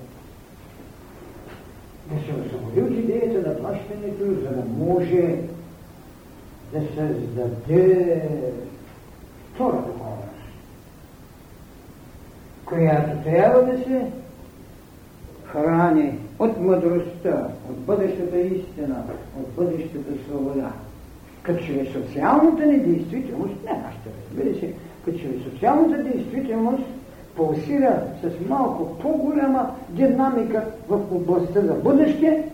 да 2.11 2.25
се 2.25 2.41
освободи 2.41 2.81
от 2.83 2.91
идеята 2.91 3.49
на 3.49 3.59
плащането, 3.59 4.25
за 4.25 4.57
да 4.57 4.65
може 4.79 5.39
да 6.73 6.81
създаде 6.81 8.23
втора 9.55 9.77
духовност, 9.77 10.02
която 12.73 13.23
трябва 13.25 13.63
да 13.63 13.79
се 13.79 14.07
храни 15.45 16.19
от 16.39 16.61
мъдростта, 16.61 17.49
от 17.71 17.79
бъдещата 17.79 18.41
истина, 18.41 19.03
от 19.41 19.49
бъдещата 19.57 20.25
свобода. 20.27 20.73
Като 21.43 21.65
че 21.65 21.73
ли 21.73 21.93
социалната 21.93 22.67
недействителност, 22.67 23.55
не 23.65 23.73
нашата, 23.73 24.09
разбира 24.31 24.61
се, 24.61 24.75
като 25.05 25.19
че 25.19 25.29
ли 25.29 25.43
социалната 25.51 26.03
действителност 26.03 26.85
пулсира 27.37 28.03
с 28.23 28.49
малко 28.49 28.99
по-голяма 28.99 29.71
динамика 29.89 30.65
в 30.89 31.01
областта 31.13 31.61
за 31.61 31.75
бъдеще, 31.75 32.45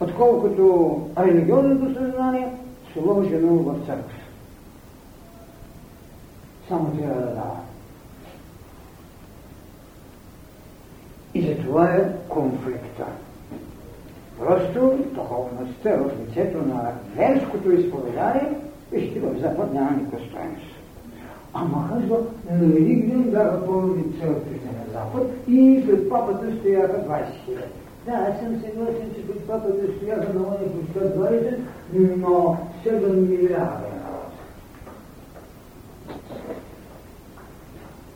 отколкото 0.00 0.98
религиозното 1.18 1.94
съзнание, 1.94 2.48
сложено 2.92 3.54
в 3.54 3.74
църква. 3.86 4.18
Само 6.68 6.90
трябва 6.90 7.20
да 7.20 7.26
дава. 7.26 7.71
И 11.34 11.42
за 11.42 11.56
това 11.56 11.94
е 11.94 12.12
конфликта. 12.28 13.06
Просто 14.38 14.98
духовността 15.14 15.96
в 15.96 16.10
лицето 16.20 16.58
на 16.58 16.92
верското 17.16 17.72
изповедание, 17.72 18.54
вижте, 18.92 19.20
в 19.20 19.40
Запад 19.40 19.74
няма 19.74 19.90
никаква 19.90 20.18
стоеност. 20.18 20.82
Ама 21.54 21.88
казва, 21.88 22.18
на 22.50 22.58
Велик 22.58 23.06
ден 23.06 23.22
бяха 23.22 23.66
пълни 23.66 24.02
църквите 24.02 24.66
на 24.66 24.92
Запад 24.92 25.30
и 25.48 25.84
пред 25.86 26.08
папата 26.08 26.56
стояха 26.60 27.04
20 27.08 27.44
хиляди. 27.44 27.72
Да, 28.06 28.12
аз 28.12 28.38
съм 28.38 28.60
съгласен, 28.60 29.14
че 29.14 29.26
пред 29.26 29.46
папата 29.46 29.96
стояха 29.96 30.34
на 30.34 30.58
площад 30.58 31.16
20, 31.16 31.58
но 32.16 32.58
7 32.84 33.28
милиарда 33.28 33.86
е 33.86 33.98
народ. 33.98 34.32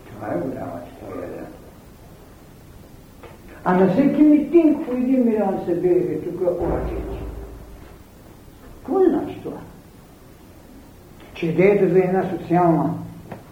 Това 0.06 0.28
е 0.34 0.38
голяма 0.38 0.80
история. 0.92 1.46
А 3.68 3.74
на 3.74 3.92
всеки 3.92 4.22
митинг 4.22 4.86
по 4.86 4.92
един 4.92 5.24
милион 5.24 5.60
се 5.66 5.74
биеха 5.74 6.24
тук 6.24 6.40
оръжици. 6.40 7.22
Какво 8.78 9.04
значи 9.04 9.40
това? 9.42 9.56
Че 11.34 11.46
идеята 11.46 11.88
за 11.88 11.98
една 11.98 12.30
социална 12.30 12.94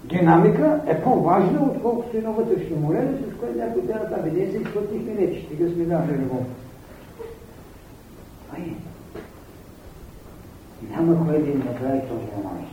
динамика 0.05 0.81
е 0.87 1.03
по-важна, 1.03 1.63
отколкото 1.63 2.17
едно 2.17 2.33
вътрешно 2.33 2.77
молене, 2.77 3.13
с 3.13 3.41
което 3.41 3.59
някой 3.59 3.83
трябва 3.83 4.17
да 4.17 4.23
бе 4.23 4.51
се 4.51 4.57
изплатихме 4.57 5.15
не, 5.15 5.35
че 5.35 5.47
стига 5.47 5.71
сме 5.71 5.85
дали 5.85 6.19
любов. 6.19 6.47
Ай, 8.57 8.75
няма 10.91 11.27
кой 11.27 11.43
да 11.43 11.51
им 11.51 11.59
направи 11.59 12.01
този 12.01 12.27
анализ. 12.41 12.71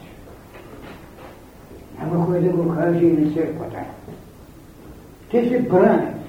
Няма 1.99 2.25
кой 2.25 2.39
да 2.39 2.49
го 2.49 2.75
каже 2.75 3.05
и 3.05 3.11
на 3.11 3.33
църквата. 3.33 3.79
Те 5.31 5.49
се 5.49 5.59
бранят. 5.59 6.20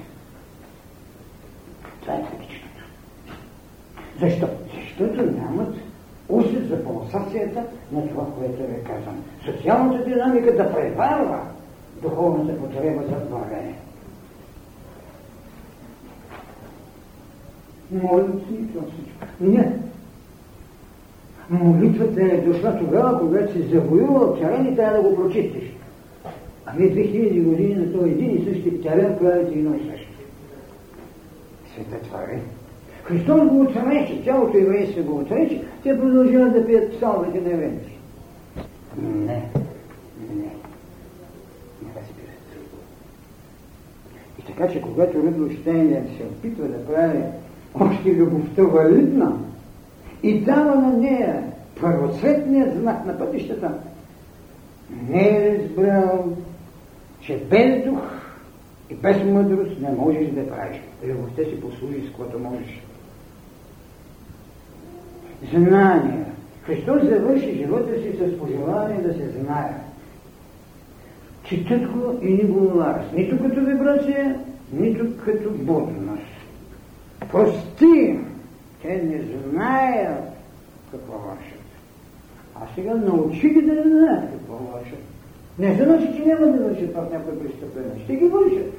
Това 2.03 2.13
е 2.13 2.23
трагичното. 2.23 2.83
Защо? 4.19 4.47
Защото 4.75 5.31
нямат 5.31 5.75
усет 6.29 6.67
за 6.67 6.83
пулсацията 6.83 7.63
на 7.91 8.07
това, 8.07 8.25
което 8.37 8.63
е 8.63 8.83
казано. 8.83 9.17
Социалната 9.45 10.05
динамика 10.05 10.55
да 10.55 10.73
преварва 10.73 11.39
духовната 12.01 12.59
потреба 12.59 13.01
за 13.09 13.15
благане. 13.29 13.75
Молитва 17.91 18.53
и 18.53 18.67
това 18.73 18.85
всичко. 18.87 19.25
Не. 19.39 19.73
Молитвата 21.49 22.21
е 22.21 22.37
дошла 22.37 22.79
тогава, 22.79 23.19
когато 23.19 23.53
си 23.53 23.61
завоювал 23.61 24.35
терен 24.35 24.73
и 24.73 24.75
трябва 24.75 24.97
да 24.97 25.09
го 25.09 25.15
прочистиш. 25.15 25.63
Ами 26.65 26.91
2000 26.91 27.43
години 27.43 27.75
на 27.75 27.93
този 27.93 28.09
един 28.09 28.35
и 28.35 28.45
същи 28.45 28.81
терен 28.81 29.17
правите 29.19 29.59
едно 29.59 29.75
и 29.75 29.89
също. 29.89 30.02
Е. 31.77 32.39
Христос 33.03 33.41
го 33.49 33.61
отрече, 33.61 34.21
цялото 34.23 34.57
еврейство 34.57 35.03
го 35.03 35.19
отрече, 35.19 35.63
те 35.83 35.99
продължават 35.99 36.53
да 36.53 36.65
пият 36.65 36.95
псалмите 36.95 37.41
на 37.41 37.53
еврейци. 37.53 37.97
Не, 39.01 39.23
не, 39.23 39.43
не 41.81 41.89
разбират. 41.95 42.49
И 44.39 44.45
Така 44.45 44.67
че 44.67 44.81
когато 44.81 45.17
Рудолф 45.17 45.53
Штейнер 45.53 46.03
се 46.17 46.23
опитва 46.23 46.67
да 46.67 46.85
прави 46.85 47.23
още 47.73 48.15
любовта 48.15 48.63
валидна 48.63 49.39
и 50.23 50.39
дава 50.39 50.75
на 50.75 50.97
нея 50.97 51.43
първоцветният 51.81 52.77
знак 52.79 53.05
на 53.05 53.17
пътищата, 53.17 53.73
не 55.09 55.29
е 55.29 55.59
разбрал, 55.59 56.25
че 57.21 57.37
без 57.37 57.85
дух 57.85 58.22
и 58.89 58.95
без 58.95 59.23
мъдрост 59.23 59.81
не 59.81 59.91
можеш 59.91 60.27
да 60.27 60.47
правиш. 60.47 60.81
Любовта 61.03 61.43
си 61.43 61.61
послужи 61.61 62.07
с 62.07 62.11
което 62.11 62.39
можеш. 62.39 62.81
Знание. 65.53 66.25
Христос 66.63 67.03
завърши 67.03 67.55
живота 67.57 68.01
си 68.01 68.17
с 68.17 68.39
пожелание 68.39 69.01
да 69.01 69.13
се 69.13 69.29
знае. 69.29 69.73
Четат 71.43 71.91
го 71.91 72.19
и 72.21 72.33
ни 72.33 72.43
го 72.43 72.59
уларят. 72.59 73.13
Нито 73.13 73.43
като 73.43 73.65
вибрация, 73.65 74.39
нито 74.73 75.17
като 75.25 75.51
будност. 75.51 76.23
Прости! 77.31 78.19
Те 78.81 79.03
не 79.03 79.21
знаят 79.21 80.23
какво 80.91 81.13
вършат. 81.13 81.63
А 82.55 82.59
сега 82.75 82.93
научи 82.93 83.49
ги 83.49 83.61
да 83.61 83.73
не 83.73 83.81
знаят 83.81 84.31
какво 84.31 84.53
вършат. 84.53 85.12
Не 85.59 85.73
значи, 85.73 86.13
че 86.17 86.25
няма 86.25 86.47
да 86.47 86.63
вършат 86.63 86.93
в 86.93 87.07
някои 87.11 87.39
престъпления. 87.39 88.03
Ще 88.03 88.15
ги 88.15 88.25
вършат. 88.25 88.73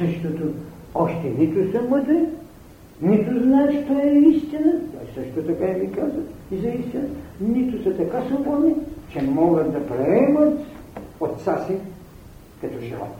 Защото 0.00 0.42
още 0.94 1.34
нито 1.38 1.72
са 1.72 1.82
мъдри, 1.82 2.24
нито 3.02 3.42
знаят, 3.42 3.84
що 3.84 3.98
е 3.98 4.08
истина. 4.08 4.72
Той 4.72 5.24
също 5.24 5.42
така 5.42 5.64
и 5.64 5.80
ви 5.80 5.92
каза 5.92 6.20
и 6.52 6.58
за 6.58 6.68
истина. 6.68 7.04
Нито 7.40 7.82
са 7.82 7.96
така 7.96 8.22
свободни, 8.26 8.74
че 9.08 9.22
могат 9.22 9.72
да 9.72 9.86
приемат 9.86 10.58
отца 11.20 11.64
си 11.66 11.76
като 12.60 12.80
живот. 12.80 13.16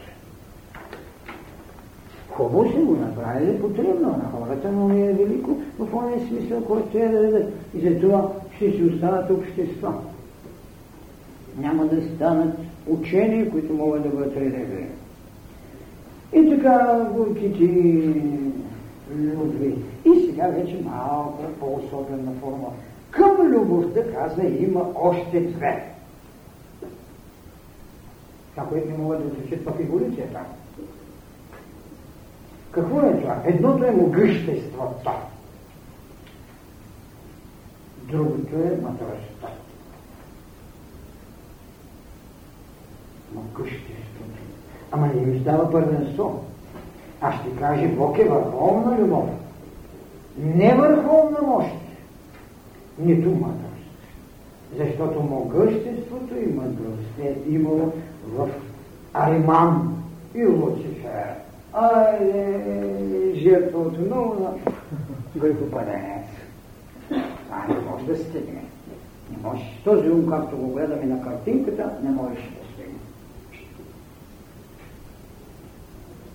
Хубаво 2.30 2.72
се 2.72 2.78
го 2.78 2.96
направили 2.96 3.60
потребно 3.60 4.08
на 4.08 4.30
хората, 4.32 4.72
но 4.72 4.88
не 4.88 5.06
е 5.06 5.12
велико 5.12 5.56
в 5.78 5.86
този 5.90 6.26
смисъл, 6.26 6.64
който 6.64 6.88
трябва 6.88 7.16
да 7.16 7.22
дадат. 7.22 7.52
И 7.74 7.88
затова 7.88 8.32
ще 8.56 8.72
си 8.72 8.82
останат 8.84 9.30
общества. 9.30 9.94
Няма 11.58 11.86
да 11.86 12.14
станат 12.14 12.58
учения, 12.86 13.50
които 13.50 13.72
могат 13.72 14.02
да 14.02 14.08
бъдат 14.08 14.36
редевени. 14.36 14.88
И 16.32 16.48
така 16.50 17.08
горките 17.12 17.64
любви. 19.16 19.74
И 20.04 20.26
сега 20.26 20.46
вече 20.46 20.80
малко 20.84 21.44
по-особена 21.60 22.32
форма. 22.40 22.68
Към 23.10 23.36
любовта, 23.40 24.00
каза, 24.12 24.42
има 24.42 24.86
още 24.94 25.40
две. 25.40 25.92
Това, 28.50 28.66
което 28.68 28.90
не 28.90 28.98
могат 28.98 29.42
да 29.42 29.48
се 29.48 29.56
в 29.56 29.80
еволюцията. 29.80 30.40
Какво 32.70 33.00
е 33.00 33.20
това? 33.20 33.42
Едното 33.44 33.84
е 33.84 33.90
могъществото. 33.90 35.10
Другото 38.10 38.56
е 38.56 38.80
мъдростта. 43.34 43.58
Могъществото. 43.58 44.42
Ама 44.92 45.06
не 45.06 45.20
ми 45.20 45.40
става 45.40 45.70
първенство. 45.70 46.44
Аз 47.20 47.34
ще 47.34 47.56
кажа, 47.56 47.88
Бог 47.88 48.18
е 48.18 48.24
върховна 48.24 48.98
любов. 48.98 49.28
Не 50.38 50.74
върховна 50.74 51.38
мощ, 51.46 51.70
нито 52.98 53.30
мъдрост. 53.30 53.72
Защото 54.78 55.22
могъществото 55.22 56.38
и 56.38 56.46
мъдрост 56.46 57.18
е 57.20 57.36
имало 57.48 57.92
в 58.28 58.48
Ариман 59.14 60.02
и 60.34 60.46
Луцифер. 60.46 61.34
Айде, 61.72 63.32
жертва 63.34 63.80
отново 63.80 64.40
на 64.40 64.52
грехопаденец. 65.36 66.26
Това 67.08 67.66
не 67.68 67.90
може 67.90 68.06
да 68.06 68.16
стигне. 68.16 68.64
Не 69.30 69.48
може. 69.48 69.62
Този 69.84 70.10
ум, 70.10 70.30
както 70.30 70.56
го 70.56 70.66
гледаме 70.66 71.04
на 71.04 71.22
картинката, 71.22 71.90
не 72.02 72.10
може 72.10 72.34
да 72.34 72.40
стигне. 72.40 72.98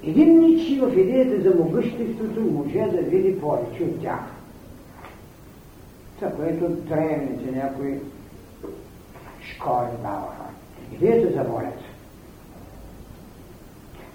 Един 0.07 0.39
ничи 0.39 0.79
в 0.79 0.99
идеята 0.99 1.41
за 1.41 1.55
могъществото 1.55 2.41
може 2.41 2.91
да 2.91 3.01
види 3.01 3.39
повече 3.39 3.83
от 3.83 4.01
тях. 4.01 4.19
Това, 6.15 6.31
което 6.31 6.69
древните 6.69 7.51
някои 7.51 7.99
школи 9.41 9.87
даваха. 10.01 10.45
Идеята 10.93 11.33
за 11.33 11.43
волята. 11.43 11.83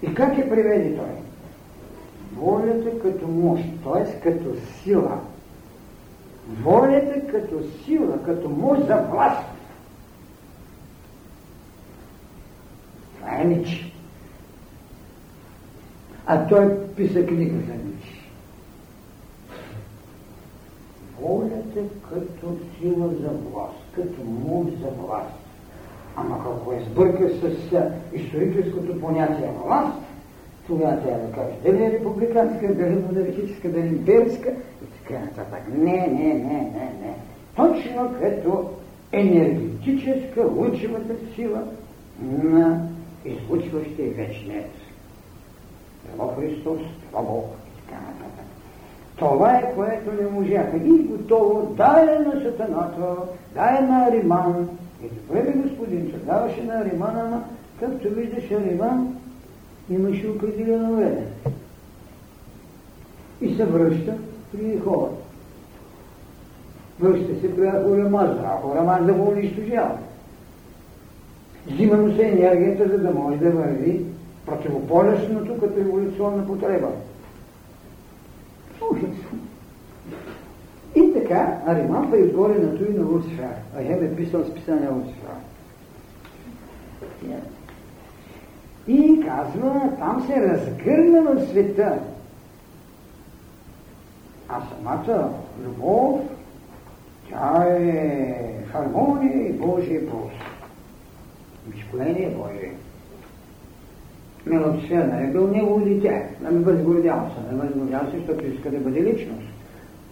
И 0.01 0.13
как 0.13 0.37
е 0.37 0.49
приведе 0.49 0.95
той? 0.95 1.15
Волята 2.35 2.99
като 2.99 3.27
мощ, 3.27 3.63
т.е. 3.83 4.19
като 4.19 4.55
сила. 4.83 5.19
Волята 6.61 7.27
като 7.27 7.63
сила, 7.85 8.23
като 8.25 8.49
мощ 8.49 8.87
за 8.87 8.95
власт. 8.95 9.47
Това 13.19 13.41
е 13.41 13.43
Ничи. 13.43 13.92
А 16.25 16.47
той 16.47 16.77
писа 16.95 17.25
книга 17.25 17.55
за 17.55 17.73
Ничи. 17.73 18.23
Волята 21.21 21.79
като 22.09 22.57
сила 22.79 23.07
за 23.07 23.29
власт, 23.29 23.83
като 23.95 24.23
мощ 24.23 24.71
за 24.79 24.87
власт. 24.87 25.33
Ама 26.15 26.35
ако 26.35 26.73
е 26.73 26.83
сбърка 26.91 27.29
с 27.29 27.81
историческото 28.13 29.01
понятие 29.01 29.51
власт, 29.65 29.97
тогава 30.67 31.01
трябва 31.01 31.27
да 31.27 31.33
каже 31.33 31.53
дали 31.65 31.83
е 31.83 31.91
републиканска, 31.91 32.75
дали 32.75 32.95
монархическа, 32.95 33.69
дали 33.69 33.87
имперска 33.87 34.49
и 34.83 35.03
така 35.03 35.19
нататък. 35.19 35.61
Не, 35.77 36.07
не, 36.07 36.33
не, 36.33 36.61
не, 36.73 36.93
не. 37.01 37.15
Точно 37.55 38.15
като 38.21 38.69
енергетическа 39.11 40.45
лучевата 40.45 41.13
сила 41.35 41.63
на 42.43 42.87
излучващия 43.25 44.11
вечният. 44.11 44.71
Било 46.11 46.27
Христос, 46.27 46.79
било 47.11 47.23
Бог 47.23 47.45
и 47.67 47.81
така 47.81 48.01
нататък. 48.01 48.45
Това 49.15 49.57
е, 49.57 49.75
което 49.75 50.23
не 50.23 50.29
можаха. 50.29 50.77
И 50.77 50.89
готово, 50.89 51.73
дай 51.77 52.19
на 52.19 52.31
сатаната, 52.31 53.15
дай 53.53 53.81
на 53.81 54.05
Ариман, 54.07 54.69
и 55.03 55.07
добре 55.09 55.41
бе 55.41 55.51
господин, 55.51 56.11
че 56.11 56.17
даваше 56.17 56.63
на 56.63 56.73
Аримана, 56.73 57.21
ама 57.25 57.43
както 57.79 58.09
виждаш 58.09 58.51
Ариман 58.51 59.15
имаше 59.89 60.27
определено 60.27 60.95
време. 60.95 61.25
И 63.41 63.55
се 63.55 63.65
връща 63.65 64.13
при 64.51 64.79
хора. 64.79 65.11
Връща 66.99 67.39
се 67.41 67.55
при 67.55 67.67
Ахурамазда. 67.67 68.43
Ахурамазда 68.43 69.13
го 69.13 69.29
унищожава. 69.29 69.97
Взима 71.67 71.97
му 71.97 72.15
се 72.15 72.23
енергията, 72.23 72.87
за 72.87 72.97
да 72.97 73.11
може 73.11 73.37
да 73.37 73.51
върви 73.51 74.05
противополюсното 74.45 75.59
като 75.59 75.79
еволюционна 75.79 76.47
потреба. 76.47 76.87
И 80.95 81.13
така, 81.13 81.61
Ариман 81.65 82.11
па 82.11 82.17
изгоре 82.17 82.53
на 82.53 82.77
той 82.77 82.93
на 82.93 83.05
Луцифер. 83.05 83.55
Ахем 83.75 84.03
е 84.03 84.15
писал 84.15 84.45
списание 84.45 84.89
Луцифер. 84.89 85.33
И 88.87 89.23
казва, 89.25 89.89
там 89.99 90.25
се 90.27 90.41
разгърна 90.41 91.21
в 91.21 91.47
света. 91.49 91.99
А 94.49 94.61
самата 94.61 95.29
любов, 95.63 96.21
тя 97.29 97.65
е 97.69 98.63
хармония 98.71 99.47
и 99.47 99.53
Божия 99.53 100.09
просто. 100.09 100.45
Изколение 101.77 102.29
Божие. 102.29 102.73
Милосердна 104.45 105.23
е 105.23 105.27
бил 105.27 105.47
негово 105.47 105.85
дете. 105.85 106.35
Не 106.41 106.49
ме 106.49 106.59
възгордял 106.59 107.31
се. 107.35 107.55
Не 107.55 107.61
възгордял 107.61 108.01
се, 108.11 108.17
защото 108.17 108.45
иска 108.45 108.71
да 108.71 108.77
бъде 108.77 109.03
личност 109.03 109.53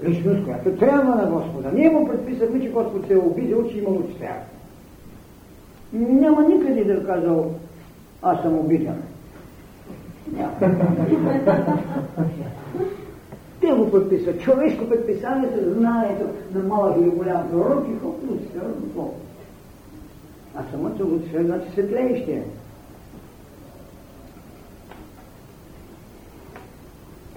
личност, 0.03 0.43
която 0.43 0.75
трябва 0.75 1.15
на 1.15 1.31
Господа. 1.31 1.71
Ние 1.73 1.89
му 1.89 2.07
предписахме, 2.07 2.61
че 2.61 2.69
Господ 2.69 3.07
се 3.07 3.13
е 3.13 3.17
обидил, 3.17 3.69
че 3.69 3.77
има 3.77 3.89
Люцифер. 3.89 4.35
Няма 5.93 6.47
никъде 6.47 6.83
да 6.83 6.93
е 6.93 7.05
казал, 7.05 7.51
аз 8.21 8.41
съм 8.41 8.59
обиден. 8.59 9.01
Няма. 10.31 10.51
Те 13.61 13.67
го 13.67 13.91
предписват. 13.91 14.41
Човешко 14.41 14.89
предписание 14.89 15.49
за 15.55 15.73
знанието 15.73 16.25
на 16.53 16.63
малък 16.63 16.97
или 17.01 17.09
голям 17.09 17.49
пророк 17.51 17.85
и 17.87 17.91
какво? 18.53 19.13
А 20.55 20.63
самото 20.71 21.05
Люцифер 21.05 21.43
значи 21.43 21.71
светлеище. 21.71 22.43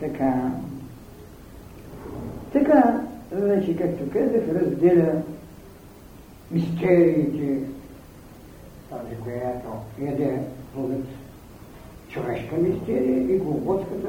Така, 0.00 0.50
така, 2.52 3.00
значи, 3.32 3.76
както 3.76 4.10
казах, 4.10 4.48
разделя 4.48 5.22
мистериите, 6.50 7.58
тази, 8.90 9.16
която 9.22 9.68
яде 10.00 10.38
плодът 10.74 11.06
човешка 12.08 12.56
мистерия 12.56 13.34
и 13.34 13.38
голготската 13.38 14.08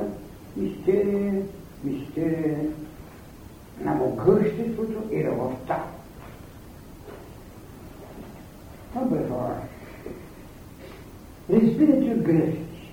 мистерия, 0.57 1.41
мистерия 1.83 2.57
на 3.81 3.93
могъществото 3.93 5.03
и 5.11 5.23
любовта. 5.23 5.83
Добре 8.95 9.27
хора, 9.29 9.57
разбирате 11.49 12.11
от 12.11 12.21
грешки, 12.21 12.91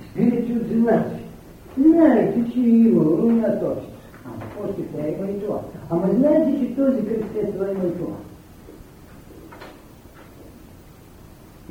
разбирате 0.00 0.52
от 0.52 0.68
злаци. 0.68 1.17
Знаете, 1.80 2.52
че 2.52 2.60
имало 2.60 3.32
на 3.32 3.60
точка. 3.60 3.92
Ама 4.24 4.42
после 4.56 4.82
това 4.82 5.08
има 5.08 5.30
и 5.30 5.40
това. 5.40 5.60
Ама 5.90 6.14
знаете, 6.14 6.60
че 6.60 6.76
този 6.76 7.06
кръст 7.06 7.52
това 7.52 7.70
има 7.70 7.84
и 7.84 7.98
това. 7.98 8.16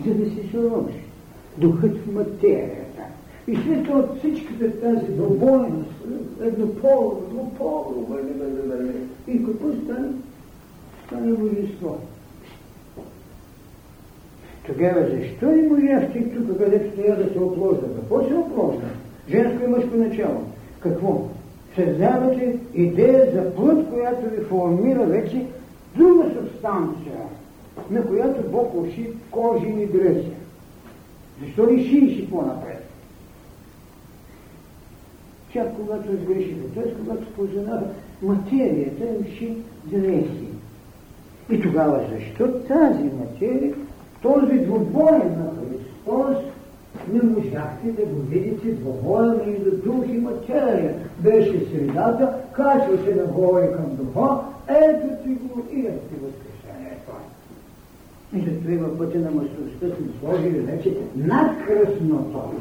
За 0.06 0.14
да 0.14 0.30
се 0.30 0.50
сложи 0.50 1.04
духът 1.58 1.98
в 1.98 2.14
материята. 2.14 3.02
И 3.48 3.56
след 3.56 3.84
това 3.84 4.00
от 4.00 4.18
всичката 4.18 4.80
тази 4.82 5.12
двобойност, 5.12 5.92
върли, 8.34 8.68
върли. 8.68 8.92
И 9.28 9.46
какво 9.46 9.68
стане? 9.84 10.08
Стане 11.06 11.34
божество. 11.34 11.98
Тогава 14.66 15.02
защо 15.02 15.46
не 15.46 15.68
можахте 15.68 16.24
тук, 16.24 16.58
където 16.58 16.92
стоя 16.92 17.16
да 17.16 17.34
се 17.34 17.40
опложда? 17.40 17.96
Какво 17.96 18.28
се 18.28 18.34
опложда? 18.34 18.88
Женско 19.30 19.64
и 19.64 19.68
мъжко 19.68 19.98
начало. 19.98 20.44
Какво? 20.80 21.28
Създавате 21.76 22.60
идея 22.74 23.32
за 23.34 23.56
плът, 23.56 23.90
която 23.90 24.30
ви 24.30 24.44
формира 24.44 25.06
вече 25.06 25.46
друга 25.96 26.24
субстанция, 26.34 27.18
на 27.90 28.08
която 28.08 28.50
Бог 28.52 28.74
кожи 29.32 29.68
и 29.68 29.86
дръжи. 29.86 30.32
Защо 31.44 31.66
не 31.66 31.84
шиеше 31.84 32.30
по-напред? 32.30 32.90
Тя, 35.54 35.66
когато 35.76 36.14
изгрешиха, 36.14 36.68
т.е. 36.76 36.94
когато 36.94 37.34
познаха 37.34 37.84
материята, 38.22 39.04
им 39.04 39.26
ши 39.38 39.58
дрехи. 39.86 40.48
И 41.50 41.62
тогава 41.62 42.06
защо 42.14 42.48
тази 42.48 43.04
материя, 43.04 43.74
този 44.22 44.60
двубоен 44.60 45.30
на 45.30 45.52
Христос, 45.56 46.38
не 47.14 47.24
можахте 47.24 47.92
да 47.92 48.06
го 48.06 48.22
видите 48.22 48.72
двобоя 48.72 49.42
между 49.46 49.78
дух 49.78 50.06
и 50.08 50.18
материя. 50.18 50.96
Беше 51.20 51.66
средата, 51.66 52.34
качва 52.52 52.98
се 53.06 53.16
нагоре 53.16 53.72
към 53.72 53.96
духа, 53.96 54.40
ето 54.68 55.08
ти 55.24 55.30
го 55.30 55.66
и 55.72 55.80
ето 55.80 56.00
ти 56.08 56.16
възкресението. 56.16 57.12
И 58.34 58.40
за 58.40 58.78
това 58.78 58.98
пътя 58.98 59.20
на 59.20 59.32
мъжността 59.32 59.88
сме 59.88 60.08
сложили 60.20 60.60
вече 60.60 60.98
над 61.16 61.52
кръстното, 61.68 62.52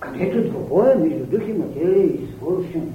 където 0.00 0.50
двобоя 0.50 0.98
между 0.98 1.26
дух 1.26 1.48
и 1.48 1.52
материя 1.52 2.02
е 2.02 2.06
извършен, 2.06 2.92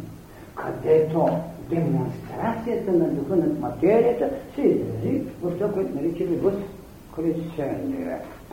където 0.56 1.30
демонстрацията 1.70 2.91
на 2.91 3.08
духа 3.08 3.36
над 3.36 3.60
материята 3.60 4.30
се 4.56 4.62
изрази 4.62 5.22
в 5.41 5.52
това, 5.52 5.72
което 5.74 5.95
наричаме 5.95 6.38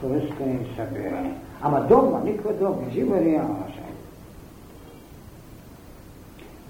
възкресение 0.03 0.29
кръстени 0.29 0.77
събиране. 0.77 1.35
Ама 1.63 1.87
догма, 1.89 2.21
никаква 2.25 2.53
догма, 2.53 2.91
жива 2.91 3.21
реалност. 3.21 3.79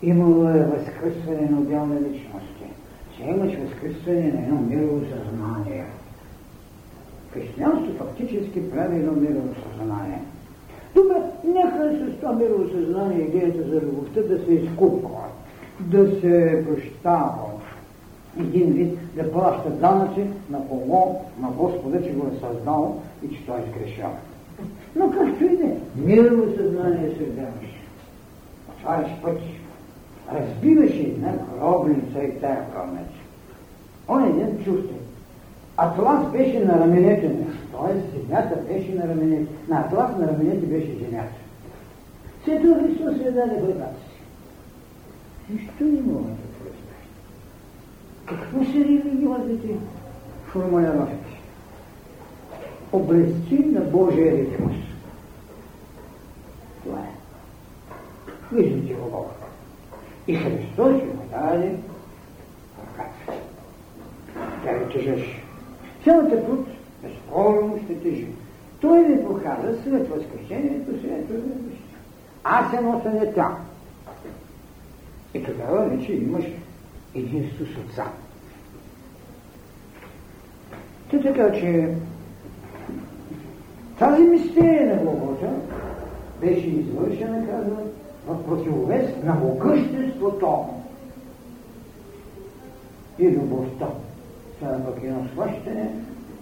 Имало 0.02 0.48
е 0.48 0.62
възкръсване 0.62 1.48
на 1.50 1.58
отделни 1.58 2.00
личности. 2.00 2.64
Че 3.16 3.22
имаш 3.22 3.54
възкръсване 3.54 4.32
на 4.32 4.38
едно 4.38 4.60
мирово 4.60 5.00
съзнание. 5.00 5.84
Християнство 7.32 7.94
фактически 7.98 8.70
прави 8.70 8.96
едно 8.96 9.12
мирово 9.12 9.48
съзнание. 9.54 10.22
Добре, 10.94 11.16
нека 11.44 11.92
с 11.92 12.20
това 12.20 12.32
мирово 12.32 12.68
съзнание 12.68 13.18
идеята 13.18 13.68
за 13.68 13.80
любовта 13.80 14.20
да 14.20 14.44
се 14.44 14.52
изкупва, 14.52 15.24
да 15.80 16.20
се 16.20 16.64
прощава, 16.66 17.53
един 18.38 18.72
вид 18.72 18.98
да 19.14 19.32
плаща 19.32 19.70
данъци 19.70 20.26
на 20.50 20.68
кого, 20.68 21.20
на 21.40 21.48
Господа, 21.48 22.02
че 22.02 22.12
го 22.12 22.26
е 22.26 22.40
създал 22.40 23.02
и 23.22 23.34
че 23.34 23.46
той 23.46 23.60
е 23.60 23.64
сгрешал. 23.70 24.12
Но 24.96 25.10
както 25.10 25.44
и 25.44 25.48
не, 25.48 25.76
мирово 25.96 26.56
съзнание 26.56 27.08
се 27.08 27.24
вземаш. 27.24 27.84
Отваряш 28.68 29.10
път, 29.22 29.38
разбиваш 30.32 30.98
една 30.98 31.32
гробница 31.58 32.22
и 32.22 32.40
тая 32.40 32.66
гробница. 32.72 33.20
Он 34.08 34.24
един 34.24 34.64
чувствен. 34.64 34.98
Атлас 35.76 36.32
беше 36.32 36.64
на 36.64 36.80
раменете 36.80 37.28
ми, 37.28 37.46
т.е. 37.72 38.18
земята 38.18 38.58
беше 38.72 38.94
на 38.94 39.08
раменете. 39.08 39.46
На 39.68 39.80
Атлас 39.80 40.18
на 40.18 40.28
раменете 40.28 40.66
беше 40.66 40.98
земята. 41.04 41.34
След 42.44 42.62
това 42.62 42.80
Христос 42.80 43.16
се 43.16 43.30
даде 43.30 43.60
братата 43.60 44.00
си. 44.08 44.20
Нищо 45.50 45.84
не 45.84 46.12
мога 46.12 46.28
какво 48.26 48.64
се 48.64 48.78
религиозите 48.78 49.74
формулировки? 50.46 51.40
Облезци 52.92 53.54
на 53.54 53.80
Божия 53.80 54.32
ритмус. 54.32 54.76
Това 56.84 56.98
е. 56.98 57.14
Виждате 58.52 58.94
го 58.94 59.10
Бог. 59.10 59.30
И 60.26 60.34
Христос 60.34 60.96
ще 60.96 61.06
му 61.06 61.28
даде 61.30 61.76
ръката. 62.78 63.32
Тя 64.64 64.72
ви 64.72 64.92
тежеше. 64.92 65.42
Цялата 66.04 66.46
път 66.46 66.66
безспорно 67.02 67.80
ще 67.84 68.00
тежи. 68.00 68.26
Той 68.80 69.04
ви 69.04 69.24
показа 69.24 69.74
след 69.82 70.08
възкресението, 70.08 70.90
след 70.90 71.28
възкресението. 71.28 71.74
Аз 72.44 72.70
се 72.70 72.80
нося 72.80 73.10
не 73.10 73.32
тя. 73.32 73.56
И 75.34 75.44
тогава 75.44 75.88
вече 75.88 76.12
имаш 76.12 76.44
единство 77.14 77.64
с 77.64 77.78
Отца. 77.78 78.04
Те 81.10 81.22
така, 81.22 81.52
че 81.52 81.94
тази 83.98 84.22
мистерия 84.22 84.86
на 84.86 85.02
Голгота 85.02 85.50
беше 86.40 86.66
извършена, 86.66 87.46
казва, 87.46 87.76
в 88.26 88.44
противовес 88.44 89.10
на 89.24 89.34
могъществото 89.34 90.64
и 93.18 93.30
любовта. 93.30 93.86
Това 94.60 94.76
е 94.76 94.84
пък 94.84 95.04
едно 95.04 95.26
сващане 95.32 95.90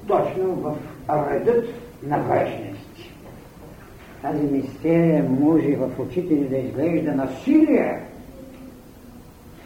точно 0.07 0.55
в 0.55 0.77
редът 1.09 1.65
на 2.03 2.19
грешности. 2.19 3.13
Тази 4.23 4.43
мистерия 4.43 5.25
може 5.25 5.77
в 5.77 5.91
очите 5.99 6.35
ни 6.35 6.49
да 6.49 6.57
изглежда 6.57 7.13
насилие, 7.13 8.01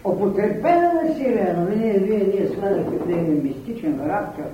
употребена 0.07 0.93
насилие, 1.03 1.55
но 1.59 1.77
ние, 1.77 1.99
вие, 1.99 2.19
ние 2.19 2.47
в 2.47 3.07
нейния 3.09 3.43
мистичен 3.43 3.99
характер, 3.99 4.45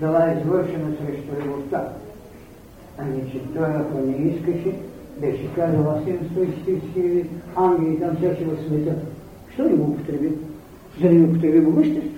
била 0.00 0.32
извършена 0.32 0.96
срещу 0.96 1.32
любовта. 1.44 1.88
Ами, 2.98 3.30
че 3.32 3.40
той, 3.54 3.66
ако 3.66 3.98
не 3.98 4.16
искаше, 4.16 4.72
беше 5.20 5.54
казал, 5.54 5.90
аз 5.90 6.06
имам 6.06 6.48
140 6.48 6.92
хиляди 6.92 7.26
ангели 7.56 8.00
там 8.00 8.16
всеки 8.16 8.44
в 8.44 8.66
света. 8.66 8.94
Що 9.54 9.64
не 9.64 9.74
го 9.74 9.82
употреби? 9.82 10.32
За 11.00 11.08
да 11.08 11.14
не 11.14 11.24
употреби 11.24 11.60
могъщество. 11.60 12.10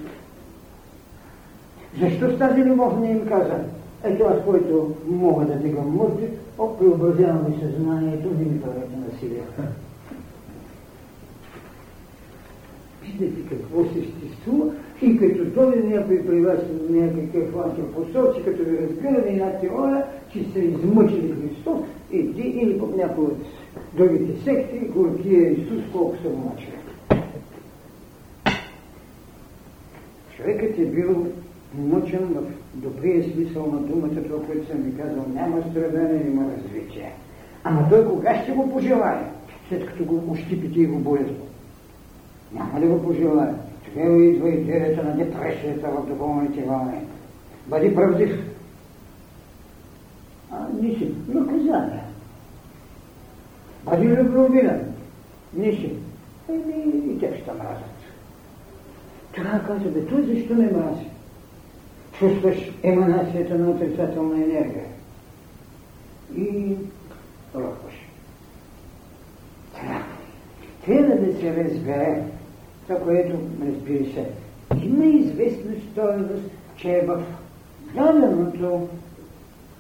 Защо 2.01 2.31
с 2.31 2.39
тази 2.39 2.65
любов 2.65 3.01
не 3.01 3.11
им 3.11 3.27
каза? 3.29 3.59
Ето 4.05 4.25
аз, 4.25 4.45
който 4.45 4.95
мога 5.09 5.45
да 5.45 5.55
дигам 5.55 5.97
мъртви, 5.97 6.29
преобразявам 6.79 7.45
ви 7.49 7.61
съзнанието, 7.61 8.29
не 8.39 8.45
ми 8.45 8.61
правете 8.61 8.97
насилие. 9.13 9.43
Виждате 13.19 13.49
какво 13.49 13.85
съществува 13.85 14.73
и 15.03 15.19
като 15.19 15.45
дойде 15.45 15.89
някой 15.89 16.27
при 16.27 16.41
вас 16.41 16.59
някакъв 16.91 17.95
посочи, 17.95 18.43
като 18.45 18.65
ви 18.65 18.79
разбира 18.79 19.23
една 19.27 19.51
теория, 19.51 20.05
че 20.33 20.45
са 20.53 20.59
измъчили 20.59 21.35
Христос, 21.43 21.81
иди 22.13 22.43
или 22.43 22.79
пък 22.79 22.97
някой 22.97 23.25
от 23.25 23.39
другите 23.97 24.45
секти, 24.45 24.79
горкия 24.79 25.53
Исус 25.53 25.83
колко 25.93 26.17
са 26.17 26.29
мъчили. 26.29 26.77
Човекът 30.37 30.79
е 30.79 30.85
бил 30.87 31.27
мъчен 31.79 32.21
в 32.21 32.43
добрия 32.75 33.25
смисъл 33.25 33.67
на 33.67 33.79
думата, 33.79 34.23
това, 34.29 34.47
което 34.47 34.67
съм 34.67 34.77
ви 34.77 34.97
казал, 34.97 35.25
няма 35.35 35.63
страдане, 35.71 36.23
има 36.27 36.43
развитие. 36.43 37.13
Ама 37.65 37.87
той 37.91 38.09
кога 38.09 38.43
ще 38.43 38.53
го 38.53 38.71
пожелая, 38.71 39.31
след 39.69 39.87
като 39.87 40.05
го 40.05 40.33
ощипите 40.33 40.81
и 40.81 40.87
го 40.87 40.99
болезно? 40.99 41.47
Няма 42.53 42.81
да 42.81 42.87
го 42.87 43.03
пожелая. 43.03 43.55
Тогава 43.85 44.25
идва 44.25 44.49
идеята 44.49 45.03
на 45.03 45.17
депресията 45.17 45.89
в 45.89 46.07
духовните 46.07 46.63
вълни. 46.63 47.01
Бъди 47.67 47.95
правдив. 47.95 48.39
А, 50.53 50.67
си. 50.81 51.15
Наказание. 51.29 52.03
Бъди 53.85 54.09
любовилен. 54.09 54.95
Не 55.55 55.73
си. 55.73 55.93
Еми 56.49 57.13
и 57.13 57.19
те 57.19 57.41
ще 57.43 57.53
мразят. 57.53 57.97
Тогава 59.33 59.65
казва, 59.67 59.91
бе, 59.91 60.07
той 60.07 60.23
защо 60.23 60.55
не 60.55 60.71
мрази? 60.71 61.07
Чувстваш 62.19 62.73
еманацията 62.83 63.59
на 63.59 63.71
отрицателна 63.71 64.35
енергия. 64.35 64.85
и 66.37 66.77
рухваше. 67.55 68.07
Трябва 70.85 71.17
да 71.17 71.39
се 71.41 71.65
разбере, 71.65 72.23
това, 72.87 73.01
което 73.01 73.39
разбира 73.67 74.05
се, 74.05 74.29
има 74.83 75.05
известна 75.05 75.73
стоеност, 75.93 76.45
че 76.77 76.91
е 76.91 77.07
в 77.07 77.23
даденото 77.95 78.89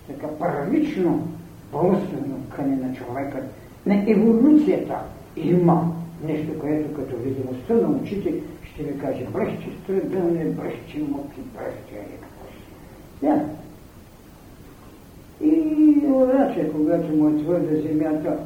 така 0.06 0.26
първично 0.38 1.28
бълствено 1.72 2.36
къне 2.56 2.76
на 2.76 2.94
човека, 2.94 3.42
на 3.86 4.10
еволюцията. 4.10 4.98
Има 5.36 5.92
нещо, 6.24 6.58
което 6.58 6.94
като 6.94 7.16
видимостта 7.16 7.74
на 7.74 7.88
очите 7.88 8.34
ще 8.64 8.82
ви 8.82 8.98
каже 8.98 9.26
бръщи 9.32 9.68
страдълни, 9.84 10.44
бръщи 10.44 10.98
муки, 10.98 11.40
бръщи 11.54 11.94
или 11.94 12.18
какво 12.20 12.46
си. 12.52 12.66
И 15.40 16.06
обаче, 16.06 16.70
когато 16.72 17.16
му 17.16 17.28
е 17.28 17.42
твърда 17.42 17.88
земята, 17.88 18.38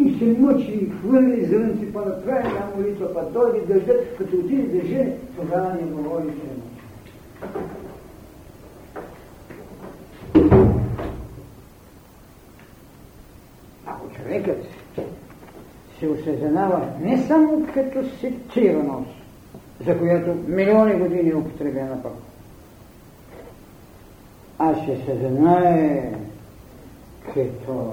и 0.00 0.18
се 0.18 0.24
мъчи, 0.24 0.72
и 0.72 0.90
хвърли 0.90 1.44
зрънци, 1.44 1.92
па 1.92 2.00
направи 2.00 2.48
една 2.48 2.68
молитва, 2.76 3.14
па 3.14 3.22
дойде 3.22 3.74
дъждът, 3.74 4.16
като 4.18 4.36
отиде 4.36 4.78
да 4.78 4.86
жени, 4.86 5.12
тогава 5.36 5.74
не 5.74 5.82
говори 5.82 6.28
се. 6.28 6.62
Ако 13.86 14.08
човекът 14.16 14.64
се 15.98 16.08
осъзнава 16.08 16.88
не 17.00 17.22
само 17.22 17.66
като 17.74 18.08
сектираност, 18.20 19.10
за 19.86 19.98
която 19.98 20.34
милиони 20.48 20.94
години 20.94 21.30
е 21.30 21.34
употребена 21.34 22.02
пък, 22.02 22.12
а 24.58 24.82
ще 24.82 24.96
се 24.96 25.28
знае 25.28 26.12
като 27.34 27.92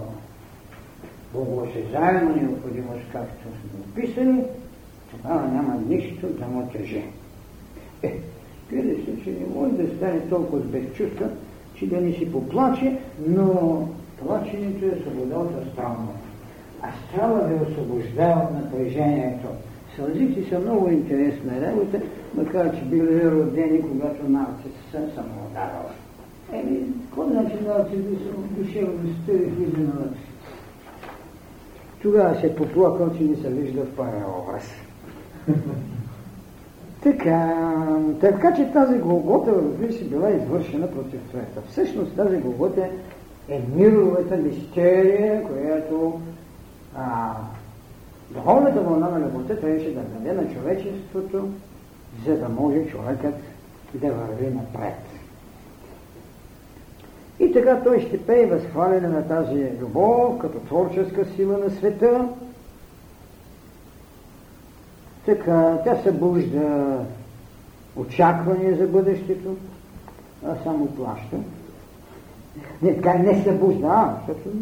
богосезаема 1.33 2.35
необходимост, 2.35 3.01
както 3.11 3.43
сме 3.43 3.79
описани, 3.79 4.43
тогава 5.11 5.47
няма 5.47 5.81
нищо 5.89 6.27
да 6.27 6.45
му 6.45 6.69
тежи. 6.73 7.03
Е, 8.03 8.19
гледа 8.69 8.95
се, 9.05 9.23
че 9.23 9.29
не 9.29 9.45
може 9.55 9.71
да 9.71 9.95
стане 9.95 10.19
толкова 10.29 10.59
без 10.59 10.83
чувства, 10.93 11.29
че 11.75 11.87
да 11.87 12.01
не 12.01 12.13
си 12.13 12.31
поплаче, 12.31 12.97
но 13.27 13.87
плаченето 14.23 14.85
е 14.85 14.99
свобода 15.01 15.35
от 15.35 15.67
астрално. 15.67 16.13
Астрала 16.83 17.47
ви 17.47 17.55
освобождава 17.69 18.41
от 18.43 18.53
напрежението. 18.53 19.47
Сълзите 19.95 20.49
са 20.49 20.59
много 20.59 20.89
интересна 20.89 21.61
работа, 21.61 22.01
макар 22.35 22.77
че 22.77 22.85
били 22.85 23.31
родени, 23.31 23.81
когато 23.81 24.29
нарци 24.29 24.67
са 24.91 24.97
самоударала. 24.97 25.91
Еми, 26.53 26.79
какво 27.03 27.25
значи 27.25 27.55
нарци 27.67 27.95
да 27.95 28.15
са 28.15 28.31
душевно 28.57 29.15
стъри 29.23 29.37
влизане 29.37 29.91
Тогава 32.01 32.39
се 32.39 32.55
поплакал, 32.55 33.09
че 33.17 33.23
не 33.23 33.35
се 33.35 33.49
вижда 33.49 33.85
в 33.85 33.95
пара 33.95 34.25
образ. 34.41 34.63
така, 37.03 37.55
така 38.21 38.55
че 38.55 38.71
тази 38.73 38.97
Голгота, 38.97 39.51
разбира 39.51 39.93
се, 39.93 40.03
била 40.03 40.29
извършена 40.29 40.91
против 40.91 41.19
света. 41.29 41.61
Всъщност 41.69 42.15
тази 42.15 42.37
Голгота 42.37 42.87
е 43.49 43.61
мировата 43.75 44.37
мистерия, 44.37 45.43
която 45.43 46.21
а, 46.95 47.33
духовната 48.31 48.81
вълна 48.81 49.09
на 49.09 49.19
любовта 49.19 49.55
трябваше 49.55 49.93
да 49.93 50.01
даде 50.01 50.33
на 50.41 50.53
човечеството, 50.53 51.49
за 52.25 52.37
да 52.37 52.49
може 52.49 52.85
човекът 52.85 53.35
да 53.93 54.11
върви 54.11 54.47
напред. 54.47 55.08
И 57.39 57.51
така 57.51 57.81
той 57.83 57.99
ще 57.99 58.25
пее 58.25 58.45
възхваляне 58.45 59.07
на 59.07 59.27
тази 59.27 59.67
любов 59.81 60.37
като 60.37 60.59
творческа 60.59 61.25
сила 61.25 61.57
на 61.57 61.69
света. 61.69 62.27
Така, 65.25 65.77
тя 65.83 65.95
събужда 65.95 66.97
очаквания 67.95 68.77
за 68.77 68.87
бъдещето, 68.87 69.55
а 70.45 70.55
само 70.63 70.85
плаща. 70.87 71.37
Не, 72.81 73.01
тя 73.01 73.13
не 73.13 73.43
събужда, 73.43 73.87
а, 73.87 74.15
защото 74.27 74.57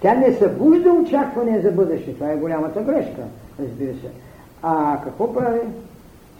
тя 0.00 0.14
не 0.14 0.32
събужда 0.32 0.92
очаквания 0.92 1.62
за 1.62 1.70
бъдещето. 1.70 2.14
Това 2.18 2.32
е 2.32 2.36
голямата 2.36 2.82
грешка, 2.82 3.22
разбира 3.60 3.94
се. 3.94 4.10
А 4.62 5.00
какво 5.04 5.34
прави? 5.34 5.60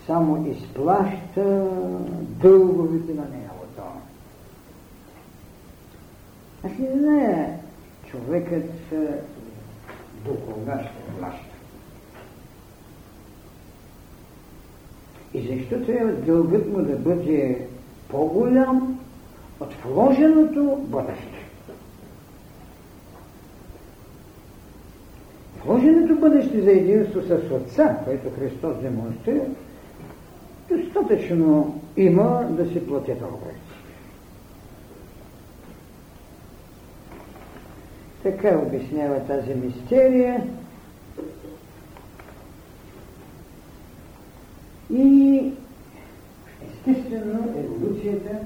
Само 0.07 0.47
изплаща 0.47 1.69
дълговите 2.43 3.15
на 3.15 3.23
нея. 3.23 3.50
Аз 6.65 6.79
не 6.79 6.99
знае 6.99 7.59
човекът 8.11 8.71
до 10.25 10.35
кога 10.35 10.81
ще 10.81 11.19
плаща. 11.19 11.51
И 15.35 15.41
защо 15.41 15.87
трябва 15.87 16.13
дългът 16.13 16.73
му 16.73 16.83
да 16.83 16.97
бъде 16.97 17.67
по-голям 18.09 19.01
от 19.61 19.75
вложеното 19.75 20.77
бъдеще? 20.77 21.47
Вложеното 25.65 26.21
бъдеще 26.21 26.61
за 26.61 26.71
единство 26.71 27.23
с 27.23 27.53
Отца, 27.53 27.99
което 28.05 28.31
Христос 28.31 28.77
демонстрира, 28.83 29.45
достатъчно 30.69 31.81
има 31.97 32.47
да 32.51 32.73
се 32.73 32.87
платят 32.87 33.19
дълговете. 33.19 33.60
Така 38.23 38.59
обяснява 38.59 39.27
тази 39.27 39.55
мистерия. 39.55 40.43
И 44.91 45.53
естествено 46.69 47.55
еволюцията 47.59 48.39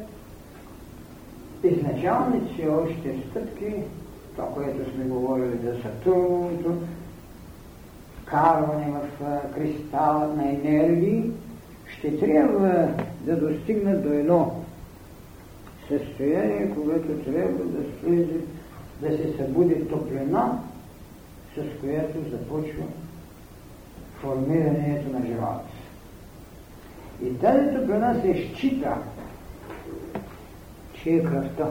изначалните 1.66 2.68
още 2.68 3.22
стъпки, 3.30 3.74
това, 4.36 4.48
което 4.54 4.90
сме 4.90 5.04
говорили 5.04 5.58
за 5.64 5.82
Сатурното, 5.82 6.74
вкарване 8.22 8.92
в 8.92 9.24
кристала 9.54 10.26
на 10.26 10.48
енергии, 10.48 11.30
ще 11.98 12.18
трябва 12.18 12.88
да 13.20 13.36
достигнат 13.36 14.02
до 14.02 14.08
едно 14.08 14.64
състояние, 15.88 16.70
което 16.74 17.30
трябва 17.30 17.64
да 17.64 17.82
слезе 18.00 18.40
да 19.00 19.16
се 19.16 19.36
събуди 19.36 19.88
топлина, 19.88 20.58
с 21.56 21.80
която 21.80 22.30
започва 22.30 22.84
формирането 24.20 25.18
на 25.18 25.26
живота. 25.26 25.64
И 27.22 27.38
тази 27.38 27.76
топлина 27.76 28.20
се 28.22 28.50
счита, 28.54 28.96
че 30.94 31.10
е 31.10 31.24
кръвта. 31.24 31.68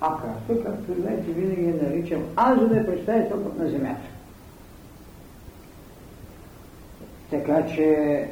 А 0.00 0.16
кръвта, 0.20 0.64
както 0.64 1.00
знаете, 1.00 1.32
винаги 1.32 1.68
я 1.68 1.82
наричам 1.82 2.24
аз, 2.36 2.60
за 2.60 2.68
да 2.68 2.76
я 2.76 2.86
представител 2.86 3.52
на 3.58 3.68
земята. 3.68 4.06
Така 7.30 7.66
че 7.66 8.28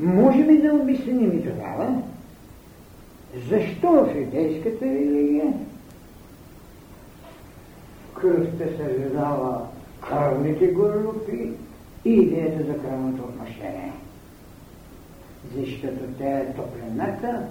Можем 0.00 0.60
да 0.62 0.74
обясним 0.74 1.38
и 1.38 1.42
тогава, 1.42 2.02
защо 3.48 3.92
в 3.92 4.16
юдейската 4.16 4.84
религия 4.84 5.52
кръвта 8.14 8.64
съждава 8.76 9.66
кръвните 10.08 10.66
горлупи 10.66 11.52
и 12.04 12.10
идеята 12.10 12.64
за 12.64 12.78
кръвното 12.78 13.22
отношение. 13.22 13.92
Защото 15.56 15.98
те 16.18 16.24
е 16.24 16.52
топлината 16.54 17.46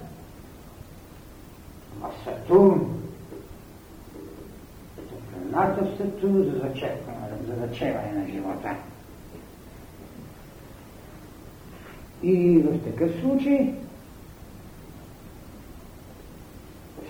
в 2.01 2.11
Сатурн, 2.23 3.01
топлината 4.95 5.85
в 5.85 5.97
Сатурн 5.97 6.43
за 6.43 6.59
зачерпване, 6.59 7.27
за 7.47 7.67
зачеване 7.67 8.11
на 8.11 8.27
живота. 8.27 8.75
И 12.23 12.60
в 12.60 12.84
такъв 12.84 13.11
случай, 13.22 13.73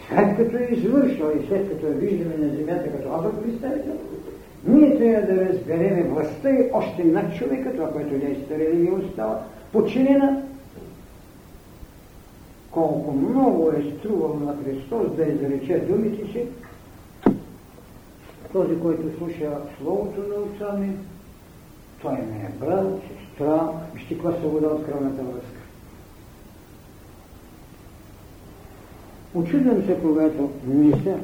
след 0.09 0.37
като 0.37 0.57
е 0.57 0.69
извършил 0.71 1.31
и 1.43 1.47
след 1.47 1.69
като 1.69 1.87
е 1.87 1.91
виждаме 1.91 2.37
на 2.37 2.55
земята 2.55 2.91
като 2.91 3.09
обър 3.09 3.41
представител, 3.41 3.93
ние 4.67 4.97
трябва 4.97 5.33
да 5.33 5.49
разберем 5.49 6.07
властта 6.07 6.49
и 6.49 6.69
още 6.73 7.03
над 7.03 7.35
човека, 7.35 7.71
това, 7.71 7.91
което 7.91 8.19
действа 8.19 8.57
религия 8.57 8.93
остава, 8.93 9.43
починена, 9.71 10.43
колко 12.71 13.11
много 13.11 13.71
е 13.71 13.91
струвал 13.97 14.39
на 14.39 14.55
Христос 14.63 15.15
да 15.15 15.23
изрече 15.23 15.79
думите 15.79 16.31
си, 16.31 16.41
този, 18.53 18.79
който 18.79 19.17
слуша 19.17 19.57
Словото 19.77 20.19
на 20.19 20.35
Отца 20.35 20.77
ми, 20.77 20.89
той 22.07 22.17
ме 22.17 22.37
е 22.37 22.65
брат, 22.65 23.01
сестра, 23.01 23.71
вижте 23.93 24.13
каква 24.13 24.31
свобода 24.31 24.67
от 24.67 24.85
кръвната 24.85 25.23
връзка. 25.23 25.61
Очудвам 29.33 29.85
се, 29.85 30.01
когато 30.01 30.51
не 30.67 31.03
са 31.03 31.17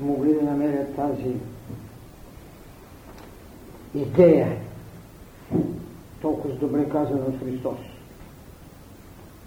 могли 0.00 0.34
да 0.34 0.42
намерят 0.42 0.96
тази 0.96 1.34
идея, 3.94 4.56
толкова 6.22 6.54
добре 6.54 6.88
казана 6.88 7.20
от 7.20 7.40
Христос. 7.40 7.78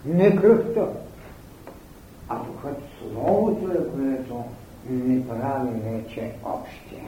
Не 0.05 0.35
кръвта, 0.35 0.87
а 2.29 2.43
духът 2.43 2.77
Словото 2.99 3.71
е, 3.71 3.75
което 3.75 4.43
ни 4.89 5.27
прави 5.27 5.79
вече 5.79 6.31
общия. 6.43 7.03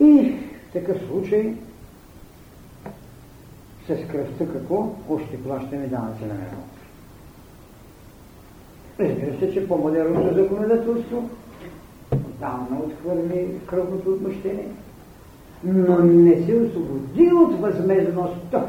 И 0.00 0.34
такъв 0.72 0.98
случай 1.08 1.54
с 3.86 4.08
кръвта 4.12 4.46
какво? 4.52 4.94
Още 5.10 5.42
плащаме 5.42 5.86
данъци 5.86 6.22
на 6.22 6.34
него. 6.34 6.62
Разбира 9.00 9.38
се, 9.38 9.52
че 9.52 9.68
по-модерното 9.68 10.34
законодателство 10.34 11.30
давно 12.40 12.78
отхвърли 12.78 13.58
кръвното 13.66 14.10
отмъщение, 14.10 14.68
но 15.64 15.98
не 15.98 16.46
се 16.46 16.54
освободи 16.54 17.30
от 17.32 17.60
възмезността. 17.60 18.66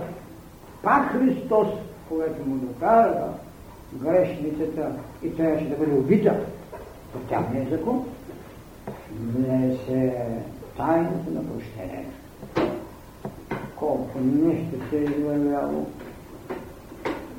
Пак 0.84 1.12
Христос, 1.12 1.68
което 2.10 2.50
му 2.50 2.56
докара 2.56 3.28
грешницата 3.94 4.92
и 5.24 5.36
трябваше 5.36 5.70
да 5.70 5.76
бъде 5.76 5.92
убита 5.92 6.40
по 7.14 7.20
тяхния 7.20 7.70
закон, 7.70 8.06
внесе 9.12 10.26
тайната 10.80 11.32
на 11.32 11.44
прощението. 11.44 12.16
Колко 13.76 14.20
нещо 14.20 14.90
се 14.90 14.98
е 14.98 15.04
извървяло 15.04 15.86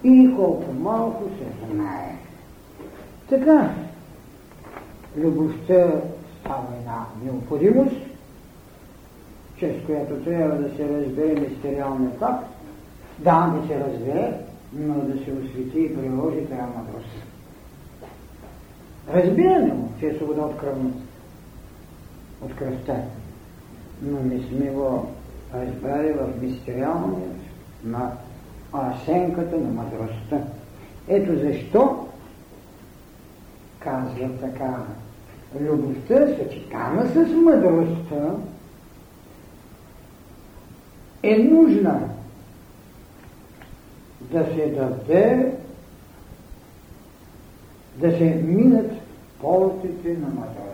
и 0.04 0.32
колко 0.36 0.72
малко 0.72 1.24
се 1.24 1.66
знае. 1.72 2.16
Така, 3.28 3.70
любовта 5.16 5.92
става 6.40 6.66
една 6.78 7.06
необходимост, 7.24 7.96
чрез 9.56 9.76
която 9.86 10.24
трябва 10.24 10.56
да 10.56 10.76
се 10.76 10.88
разбере 10.88 11.40
мистериалният 11.40 12.18
факт, 12.18 12.46
да, 13.18 13.54
да 13.60 13.68
се 13.68 13.80
разбере, 13.80 14.32
но 14.72 14.94
да 14.94 15.24
се 15.24 15.32
освети 15.32 15.80
и 15.80 15.96
приложи 15.96 16.46
тази 16.46 16.60
мъдрост. 16.60 17.10
Разбираме 19.14 19.74
му, 19.74 19.92
че 20.00 20.06
е 20.06 20.14
свобода 20.14 20.42
от 20.42 20.56
кръвност, 20.56 20.98
от 22.42 22.54
кръвта, 22.54 22.96
но 24.02 24.20
не 24.20 24.42
сме 24.42 24.70
го 24.70 25.06
разбрали 25.54 26.12
в 26.12 26.42
мистериалният 26.42 27.36
на 27.84 28.12
асенката 28.72 29.58
на 29.58 29.70
мъдростта. 29.70 30.40
Ето 31.08 31.38
защо 31.38 32.06
казва 33.78 34.28
така. 34.40 34.76
Любовта, 35.60 36.26
съчетана 36.26 37.08
с 37.08 37.32
мъдростта, 37.44 38.34
е 41.22 41.38
нужна 41.38 42.00
да 44.20 44.44
се 44.44 44.66
даде, 44.66 45.52
да 47.96 48.10
се 48.10 48.24
минат 48.44 48.92
полтите 49.40 50.08
на 50.08 50.26
мъдростта. 50.26 50.69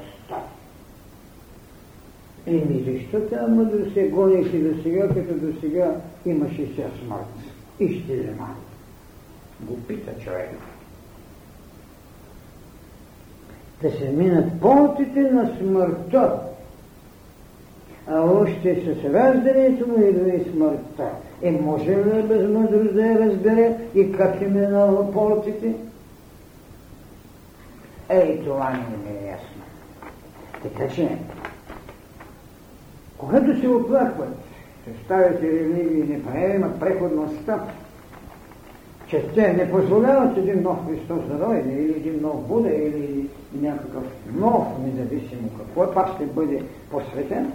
Еми, 2.46 2.84
защо 2.86 3.20
тази 3.20 3.52
мъдрост 3.52 3.94
се 3.94 4.08
гонеше 4.08 4.58
до 4.58 4.82
сега, 4.82 5.08
като 5.08 5.34
до 5.34 5.60
сега 5.60 5.96
имаше 6.26 6.66
вся 6.66 6.90
смърт? 7.04 7.52
И 7.80 8.00
ще 8.00 8.16
взема. 8.16 8.54
Го 9.60 9.76
пита 9.76 10.18
човек 10.24 10.50
да 13.82 13.90
се 13.90 14.08
минат 14.08 14.60
полтите 14.60 15.20
на 15.20 15.56
смъртта. 15.58 16.38
А 18.06 18.20
още 18.20 18.74
с 18.84 19.04
раждането 19.04 19.88
му 19.88 20.06
идва 20.06 20.34
и 20.34 20.50
смъртта. 20.52 21.10
Е, 21.42 21.50
може 21.50 21.90
ли 21.90 22.22
без 22.22 22.48
мъдрост 22.48 22.94
да 22.94 23.06
я 23.06 23.18
разбере 23.18 23.76
и 23.94 24.12
как 24.12 24.42
е 24.42 24.46
минала 24.46 25.12
полтите? 25.12 25.74
Ей, 28.08 28.44
това 28.44 28.70
не 28.70 28.78
ми 28.78 29.18
е 29.18 29.26
ясно. 29.26 29.62
Така 30.62 30.94
че, 30.94 31.18
когато 33.18 33.60
се 33.60 33.68
оплакват, 33.68 34.36
че 34.84 35.04
старите 35.04 35.52
религии 35.52 36.04
не 36.04 36.24
приемат 36.24 36.80
преходността, 36.80 37.64
че 39.08 39.28
те 39.34 39.52
не 39.52 39.70
позволяват 39.70 40.36
един 40.36 40.62
нов 40.62 40.78
Христос 40.88 41.26
да 41.28 41.34
дойде, 41.34 41.72
или 41.72 41.92
един 41.96 42.20
нов 42.22 42.46
Буда, 42.48 42.68
или 42.68 43.28
някакъв 43.60 44.04
нов, 44.34 44.66
независимо 44.84 45.50
какво 45.58 45.94
пак 45.94 46.14
ще 46.14 46.26
бъде 46.26 46.62
посветен, 46.90 47.52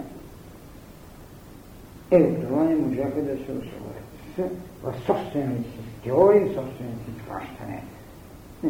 е, 2.10 2.34
това 2.34 2.64
не 2.64 2.76
можаха 2.76 3.22
да 3.22 3.36
се 3.36 3.52
освободят 3.52 4.52
в 4.82 4.94
собствените 5.06 5.62
си 5.62 5.78
теории, 6.04 6.54
собствените 6.54 7.04
си 7.04 7.20
хващане. 7.26 7.82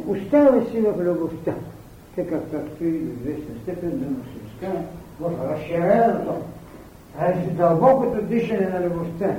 Остава 0.07 0.71
си 0.71 0.81
в 0.81 1.05
любовта, 1.05 1.55
така 2.17 2.41
както 2.53 2.85
и 2.85 2.91
в 2.91 3.21
известна 3.21 3.55
степен 3.63 3.91
да 3.91 4.11
му 4.11 4.17
се 4.61 4.69
в 5.21 5.51
разширеното, 5.51 6.35
дълбокото 7.57 8.23
дишане 8.23 8.69
на 8.69 8.87
любовта. 8.87 9.37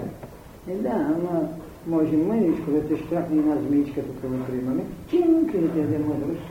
И 0.68 0.74
да, 0.74 0.90
ама 0.90 1.48
може 1.88 2.18
мъничко 2.18 2.72
да 2.72 2.88
те 2.88 2.98
щракне 2.98 3.40
една 3.40 3.56
змеичка 3.56 4.02
тук 4.02 4.32
да 4.32 4.46
приемаме, 4.46 4.84
чинка 5.10 5.58
да 5.58 5.74
те 5.74 6.00
мъдрост. 6.00 6.48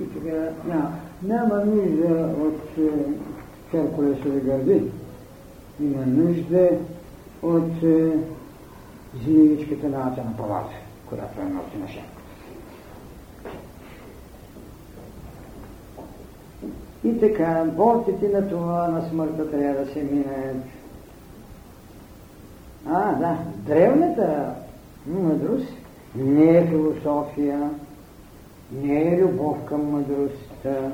И 0.00 0.12
тогава 0.12 0.48
няма, 0.66 0.92
няма 1.22 1.64
нужда 1.64 2.34
от 2.40 2.78
е, 2.78 2.90
Херкулесови 3.70 4.40
гърди. 4.40 4.82
Има 5.80 6.06
нужда 6.06 6.70
от 7.42 7.82
е, 7.82 8.12
змеичката 9.24 9.88
на 9.88 10.08
Атена 10.08 10.36
Палата, 10.36 10.74
която 11.08 11.40
е 11.40 11.44
носи 11.44 11.78
на 11.82 11.88
шенка. 11.88 12.19
И 17.04 17.20
така, 17.20 17.64
болтите 17.76 18.28
на 18.28 18.48
това 18.48 18.88
на 18.88 19.08
смъртта 19.08 19.50
трябва 19.50 19.84
да 19.84 19.92
се 19.92 20.02
минат 20.02 20.64
а, 22.86 23.14
да, 23.14 23.38
древната 23.56 24.54
мъдрост 25.06 25.72
не 26.14 26.58
е 26.58 26.66
философия, 26.66 27.70
не 28.72 29.14
е 29.14 29.20
любов 29.22 29.64
към 29.64 29.90
мъдростта. 29.90 30.92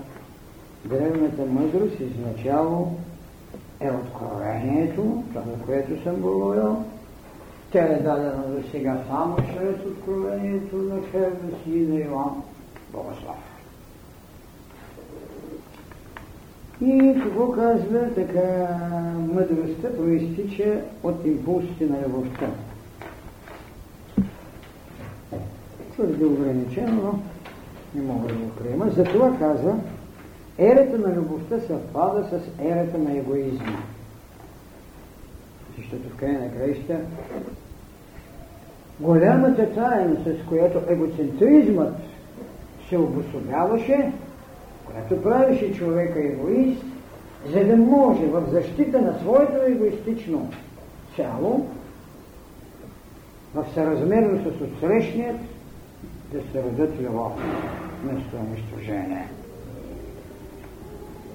Древната 0.85 1.47
мъдрост 1.47 2.01
изначало 2.01 2.93
е 3.81 3.91
откровението, 3.91 5.23
това 5.33 5.43
което 5.67 6.03
съм 6.03 6.17
говорил. 6.17 6.85
Тя 7.73 7.85
е 7.85 8.03
дадена 8.03 8.45
до 8.49 8.69
сега 8.71 8.99
само 9.09 9.37
чрез 9.37 9.87
откровението 9.87 10.77
на 10.77 11.03
Хермес 11.11 11.67
и 11.67 11.79
на 11.79 12.01
Иоанн 12.01 12.43
Богослав. 12.93 13.46
И 16.81 17.21
какво 17.23 17.53
казва 17.53 18.15
така 18.15 18.69
мъдростта 19.35 19.97
проистича 19.97 20.81
от 21.03 21.27
импулсите 21.27 21.87
на 21.87 22.03
любовта. 22.07 22.47
Твърде 25.93 26.25
ограничено, 26.25 27.03
но 27.03 27.19
не 27.95 28.13
мога 28.13 28.29
да 28.29 28.35
го 28.35 28.51
приема. 28.51 28.91
Затова 28.91 29.39
казва, 29.39 29.79
ерата 30.59 30.99
на 30.99 31.15
любовта 31.15 31.61
съвпада 31.61 32.29
с 32.29 32.63
ерата 32.65 32.99
на 32.99 33.19
егоизма. 33.19 33.77
Защото 35.77 36.09
в 36.09 36.17
края 36.17 36.41
на 36.41 36.53
краища 36.53 37.01
голямата 39.01 39.75
тайна, 39.75 40.17
с 40.25 40.49
която 40.49 40.81
егоцентризмът 40.89 41.95
се 42.89 42.99
обособяваше, 42.99 44.13
която 44.87 45.23
правеше 45.23 45.75
човека 45.75 46.21
егоист, 46.21 46.83
за 47.53 47.65
да 47.65 47.77
може 47.77 48.27
в 48.27 48.43
защита 48.51 49.03
на 49.03 49.19
своето 49.19 49.63
егоистично 49.67 50.51
цяло, 51.17 51.67
в 53.55 53.67
съразмерно 53.75 54.39
с 54.39 54.61
отсрещният, 54.61 55.37
да 56.33 56.41
се 56.53 56.63
родят 56.63 57.01
любов 57.01 57.33
вместо 58.03 58.37
унищожение. 58.37 59.29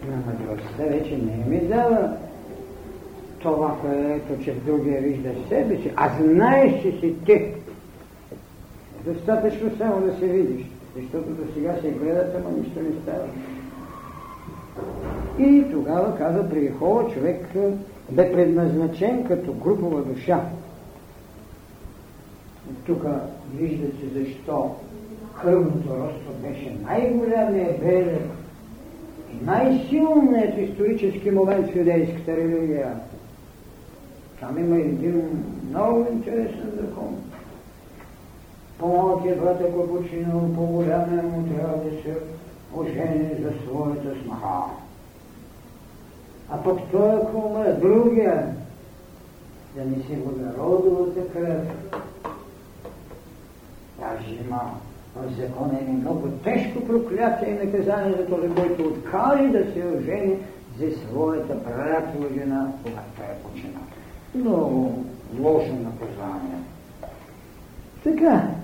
Но 0.08 0.16
мъдростта 0.16 0.84
вече 0.84 1.18
не 1.18 1.46
ми 1.46 1.68
дава 1.68 2.18
това, 3.40 3.78
което 3.82 4.44
че 4.44 4.54
другия 4.54 5.02
вижда 5.02 5.30
себе 5.50 5.76
си, 5.76 5.92
а 5.96 6.10
знаеш, 6.24 6.82
че 6.82 6.92
си 6.92 7.16
ти. 7.26 7.54
Достатъчно 9.06 9.78
само 9.78 10.02
да 10.02 10.18
се 10.18 10.26
видиш. 10.28 10.71
Защото 10.96 11.30
до 11.30 11.54
сега 11.54 11.76
се 11.82 11.92
гледат, 11.92 12.36
ама 12.36 12.58
нищо 12.58 12.80
не 12.80 13.02
става. 13.02 13.28
И 15.40 15.66
тогава 15.72 16.18
каза 16.18 16.50
при 16.50 16.60
Йехова, 16.60 17.14
човек 17.14 17.46
бе 18.12 18.32
предназначен 18.34 19.24
като 19.24 19.54
групова 19.54 20.02
душа. 20.02 20.46
тук 22.86 23.04
виждате 23.56 24.20
защо 24.20 24.76
кръвното 25.42 25.90
родство 25.90 26.34
беше 26.42 26.78
най-голямия 26.84 27.78
белег 27.80 28.22
и 29.34 29.46
най-силният 29.46 30.58
исторически 30.58 31.32
момент 31.32 31.72
в 31.72 31.76
юдейската 31.76 32.38
религия. 32.38 32.96
Там 34.40 34.58
има 34.58 34.78
един 34.78 35.46
много 35.70 36.08
интересен 36.12 36.72
закон. 36.82 37.31
Брат, 38.82 39.62
ако 39.62 39.80
е 39.84 39.88
починал, 39.88 40.54
по-голямия 40.56 41.24
му 41.24 41.48
трябва 41.48 41.78
да 41.78 42.02
се 42.02 42.18
ожени 42.76 43.30
за 43.42 43.52
своята 43.66 44.24
снаха. 44.24 44.64
А 46.50 46.64
пък 46.64 46.80
той, 46.92 47.16
ако 47.16 47.38
умре, 47.38 47.74
другия, 47.74 48.56
да 49.76 49.86
не 49.86 49.96
си 49.96 50.16
го 50.16 50.42
народовата 50.42 51.28
кръв. 51.34 51.64
Даже 54.00 54.36
има 54.46 54.62
в 55.16 55.42
закона 55.42 55.80
е 55.80 55.92
много 55.92 56.28
тежко 56.28 56.86
проклятие 56.86 57.50
и 57.50 57.66
наказание 57.66 58.18
за 58.18 58.26
този, 58.26 58.50
който 58.50 58.84
откаже 58.84 59.48
да 59.48 59.74
се 59.74 59.86
ожени 59.98 60.38
за 60.80 60.86
своята 61.08 61.64
приятела 61.64 62.28
жена, 62.34 62.72
когато 62.84 63.32
е 63.32 63.50
починал. 63.50 63.84
Много 64.36 65.06
лошо 65.40 65.74
наказание. 65.74 66.58
Така. 68.04 68.61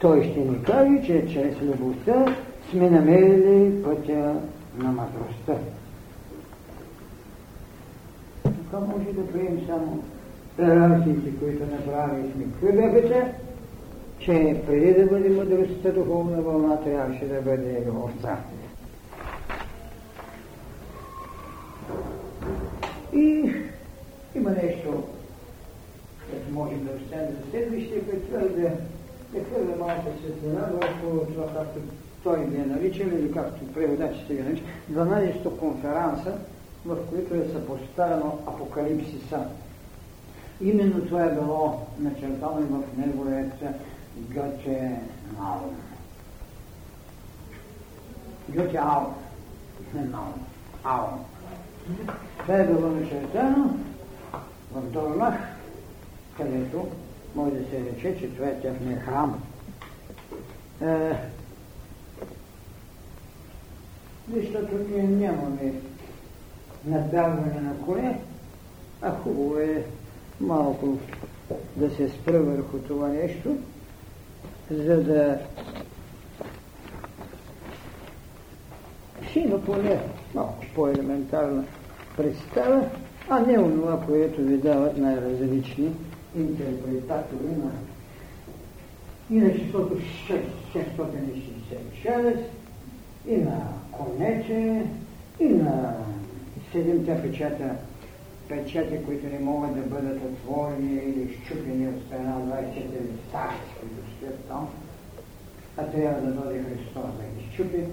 Той 0.00 0.24
ще 0.24 0.40
ни 0.40 0.62
каже, 0.62 1.02
че 1.06 1.32
чрез 1.32 1.62
любовта 1.62 2.36
сме 2.70 2.90
намерили 2.90 3.82
пътя 3.82 4.34
на 4.76 4.92
мъдростта. 4.92 5.54
Тук 8.42 8.72
може 8.72 9.12
да 9.12 9.26
прием 9.26 9.60
само 9.66 10.02
иерархиите, 10.58 11.38
които 11.38 11.62
направихме 11.66 12.44
хвилепите, 12.58 13.34
че 14.18 14.62
преди 14.66 14.94
да 14.94 15.06
бъде 15.06 15.28
мъдростта 15.28 15.90
духовна 15.90 16.42
вълна, 16.42 16.80
трябваше 16.80 17.24
да 17.24 17.42
бъде 17.42 17.82
любовта. 17.86 18.38
И 23.14 23.52
има 24.34 24.50
нещо, 24.50 25.02
което 26.30 26.52
можем 26.52 26.84
да 26.84 26.90
оставим 27.02 27.30
за 27.30 27.50
следващия 27.50 28.06
път, 28.06 28.26
това 28.26 28.40
е 29.34 29.44
хвърля 29.44 29.76
малко 29.78 30.18
светлина 30.20 30.60
върху 30.60 31.32
това, 31.32 31.46
както 31.54 31.80
той 32.22 32.46
ги 32.46 32.56
е 32.56 32.66
наричал 32.66 33.06
или 33.06 33.32
както 33.32 33.72
преводачите 33.72 34.34
ги 34.34 34.42
наричат, 34.42 34.66
12 34.92 35.58
конферанса, 35.58 36.38
в 36.86 36.96
които 37.10 37.34
е 37.34 37.48
съпоставено 37.52 38.38
апокалипсиса. 38.46 39.40
Именно 40.60 41.06
това 41.06 41.24
е 41.24 41.34
било 41.34 41.86
начертано 41.98 42.60
и 42.60 42.64
в 42.64 42.82
неговият 42.96 43.52
Гьоте 44.16 45.00
Наум. 45.38 45.76
Гьоте 48.48 48.76
Аум. 48.76 49.14
Не. 49.94 50.08
Аум. 50.84 51.24
Това 52.38 52.54
е 52.54 52.66
било 52.66 52.88
начертано 52.88 53.74
в 54.72 54.82
Дорнах, 54.82 55.34
където 56.36 56.88
може 57.38 57.54
да 57.54 57.70
се 57.70 57.80
рече, 57.80 58.20
че 58.20 58.30
това 58.30 58.46
е 58.46 58.60
техния 58.60 59.00
храм. 59.00 59.42
Е, 60.82 61.12
защото 64.34 64.74
ние 64.90 65.02
нямаме 65.02 65.72
надаване 66.84 67.60
на 67.60 67.86
коле, 67.86 68.18
а 69.02 69.10
хубаво 69.10 69.58
е 69.58 69.84
малко 70.40 70.98
да 71.76 71.90
се 71.90 72.08
спра 72.08 72.40
върху 72.40 72.78
това 72.78 73.08
нещо, 73.08 73.56
за 74.70 75.02
да 75.02 75.38
си 79.32 79.38
има 79.38 79.64
поне 79.64 80.00
малко 80.34 80.64
по-елементарна 80.74 81.64
представа, 82.16 82.88
а 83.28 83.40
не 83.40 83.58
онова, 83.58 84.00
което 84.06 84.42
ви 84.42 84.56
дават 84.56 84.96
най-различни 84.96 85.92
интерпретатори 86.40 87.56
на 87.64 87.70
и 89.30 89.34
на 89.34 89.54
числото 89.54 89.96
666, 89.96 92.36
и 93.28 93.36
на 93.36 93.60
Конече, 93.92 94.82
и 95.40 95.48
на 95.48 95.94
седемте 96.72 97.22
печата 97.22 97.70
печати, 98.48 98.98
които 99.06 99.26
не 99.26 99.38
могат 99.38 99.74
да 99.74 99.80
бъдат 99.80 100.20
отворени 100.24 100.94
или 100.94 101.38
щупени 101.44 101.88
от 101.88 101.94
страна 102.06 102.34
24 102.34 102.78
старци, 103.28 103.74
които 103.80 103.94
стоят 104.16 104.44
там, 104.48 104.68
а 105.76 105.84
трябва 105.84 106.20
да 106.20 106.32
дойде 106.32 106.62
Христос 106.62 107.04
да 107.04 107.40
ги 107.40 107.54
щупи, 107.54 107.84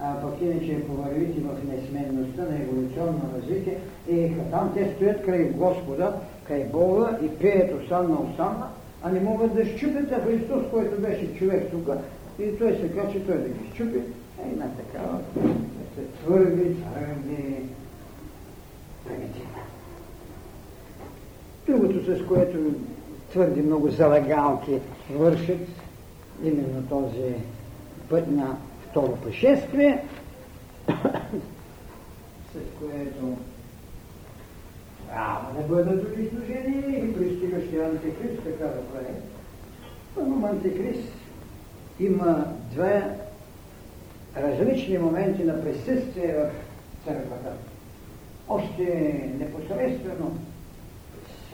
а 0.00 0.20
пък 0.20 0.42
иначе 0.42 0.86
повървите 0.86 1.40
в 1.40 1.68
несменността 1.68 2.42
на 2.42 2.62
еволюционно 2.62 3.30
развитие 3.36 3.78
и 4.10 4.32
там 4.50 4.72
те 4.74 4.92
стоят 4.96 5.24
край 5.24 5.44
Господа, 5.44 6.20
край 6.48 6.64
Бога 6.64 7.18
и 7.22 7.28
пеят 7.28 7.82
осанна 7.82 8.16
осанна, 8.20 8.68
а 9.02 9.10
не 9.10 9.20
могат 9.20 9.54
да 9.54 9.66
щупят, 9.66 10.12
а 10.12 10.24
Христос, 10.24 10.62
който 10.70 11.00
беше 11.00 11.34
човек 11.34 11.70
тук, 11.70 11.88
и 12.38 12.58
той 12.58 12.72
се 12.72 12.88
качи, 12.88 13.20
той 13.26 13.38
да 13.38 13.48
ги 13.48 13.70
щупи, 13.74 13.98
е 13.98 14.48
една 14.52 14.66
такава, 14.66 15.18
твърди, 16.24 16.76
твърди, 16.76 17.66
примитивна. 19.06 19.64
Другото, 21.66 22.16
с 22.16 22.26
което 22.26 22.58
твърди 23.30 23.62
много 23.62 23.88
залагалки 23.88 24.80
вършат, 25.10 25.68
именно 26.44 26.82
този 26.88 27.34
път 28.08 28.30
на 28.30 28.56
второ 28.90 29.16
пришествие, 29.16 30.04
с 32.52 32.58
което 32.78 33.36
трябва 35.14 35.62
да 35.62 35.68
бъдат 35.68 36.16
унищожени 36.16 36.96
и 36.96 37.14
пристигащия 37.14 37.86
антикрист, 37.86 38.42
така 38.44 38.64
да 38.64 38.82
прави. 38.86 39.14
Но 40.16 40.46
антикрист 40.46 41.12
има 42.00 42.44
две 42.72 43.18
различни 44.36 44.98
моменти 44.98 45.44
на 45.44 45.64
присъствие 45.64 46.34
в 46.34 46.50
църквата. 47.04 47.52
Още 48.48 48.84
непосредствено 49.38 50.36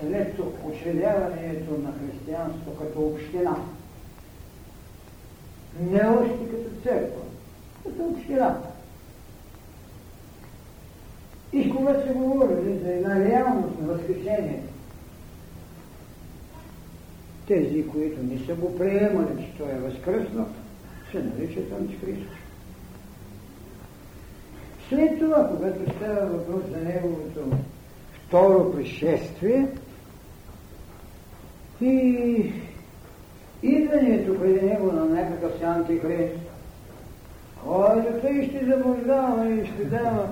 след 0.01 0.39
учредяването 0.65 1.79
на 1.83 1.93
християнство 1.93 2.77
като 2.81 3.01
община. 3.01 3.57
Не 5.81 6.09
още 6.09 6.51
като 6.51 6.83
църква, 6.83 7.23
като 7.85 8.03
община. 8.05 8.70
И 11.53 11.71
когато 11.71 12.07
се 12.07 12.13
говори 12.13 12.79
за 12.83 12.93
една 12.93 13.25
реалност 13.25 13.81
на 13.81 13.87
възкресението, 13.87 14.73
тези, 17.47 17.89
които 17.89 18.23
не 18.23 18.39
са 18.39 18.55
го 18.55 18.79
приемали, 18.79 19.45
че 19.45 19.59
той 19.59 19.73
е 19.73 19.81
възкръсно, 19.81 20.49
се 21.13 21.23
наричат 21.23 21.73
антихристос. 21.73 22.37
След 24.89 25.19
това, 25.19 25.49
когато 25.49 25.97
става 25.97 26.27
въпрос 26.27 26.63
за 26.71 26.77
неговото 26.77 27.57
второ 28.27 28.73
пришествие 28.73 29.67
и 31.81 32.53
идването 33.63 34.41
преди 34.41 34.67
него 34.67 34.93
на 34.93 35.05
някакъв 35.05 35.59
си 35.59 35.65
антихрист, 35.65 36.35
който 37.65 38.21
той 38.23 38.49
ще 38.49 38.67
заблуждава 38.67 39.51
и 39.51 39.67
ще 39.67 39.85
дава 39.85 40.29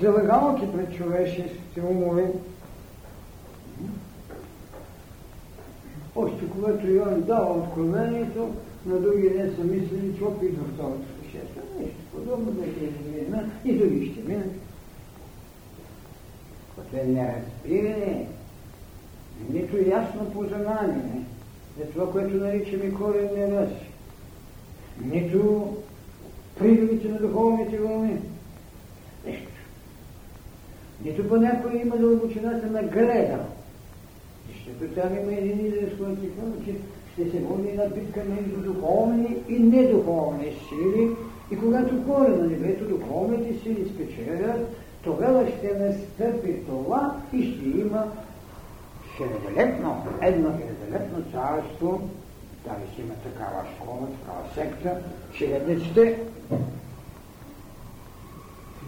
залагалки 0.00 0.72
пред 0.72 0.96
човешките 0.96 1.80
умове. 1.90 2.32
Още 6.16 6.48
когато 6.50 6.86
Йоан 6.90 7.20
дава 7.20 7.58
откровението, 7.58 8.54
на 8.86 9.00
други 9.00 9.30
ден 9.30 9.54
са 9.58 9.64
мислили, 9.64 10.24
опит 10.24 10.58
в 10.58 10.74
второто 10.74 11.02
пришествие. 11.20 11.62
Нещо 11.80 11.96
подобно 12.12 12.52
да 12.52 12.62
се 12.62 12.84
измина 12.84 13.44
и 13.64 13.72
други 13.72 14.12
ще 14.12 14.28
минат. 14.28 14.52
Което 16.74 16.96
е 16.96 17.04
неразбиране, 17.04 18.26
нито 19.50 19.76
ясно 19.90 20.30
познание 20.32 21.24
за 21.78 21.86
това, 21.86 22.12
което 22.12 22.34
наричаме 22.34 22.94
коренни 22.94 23.56
раси, 23.56 23.90
нито 25.04 25.68
приливите 26.58 27.08
на 27.08 27.18
духовните 27.18 27.78
вълни. 27.78 28.18
Нито 31.04 31.28
по 31.28 31.36
някой 31.36 31.80
има 31.80 31.96
дълбочината 31.96 32.66
на 32.66 32.82
гледа. 32.82 33.38
Защото 34.48 34.94
там 34.94 35.18
има 35.22 35.32
един 35.32 35.66
израз, 35.66 35.90
който 35.98 36.20
казва, 36.40 36.64
че 36.64 36.74
ще 37.12 37.30
се 37.30 37.38
води 37.38 37.68
една 37.68 37.84
битка 37.86 38.20
между 38.28 38.72
духовни 38.72 39.36
и 39.48 39.58
недуховни 39.58 40.52
сили. 40.68 41.10
И 41.50 41.58
когато 41.58 42.04
кора 42.06 42.28
на 42.28 42.46
небето 42.46 42.88
духовните 42.88 43.58
сили 43.62 43.88
спечелят, 43.94 44.76
тогава 45.02 45.46
ще 45.48 45.78
настъпи 45.78 46.54
това 46.66 47.16
и 47.32 47.42
ще 47.42 47.80
има 47.80 48.12
хилядолетно, 49.16 50.06
едно 50.22 50.52
хилядолетно 50.52 51.24
царство, 51.32 52.08
дали 52.64 52.94
си 52.94 53.00
има 53.00 53.14
такава 53.14 53.64
школа, 53.74 54.08
такава 54.20 54.54
секта, 54.54 54.96
хилядиците. 55.32 56.18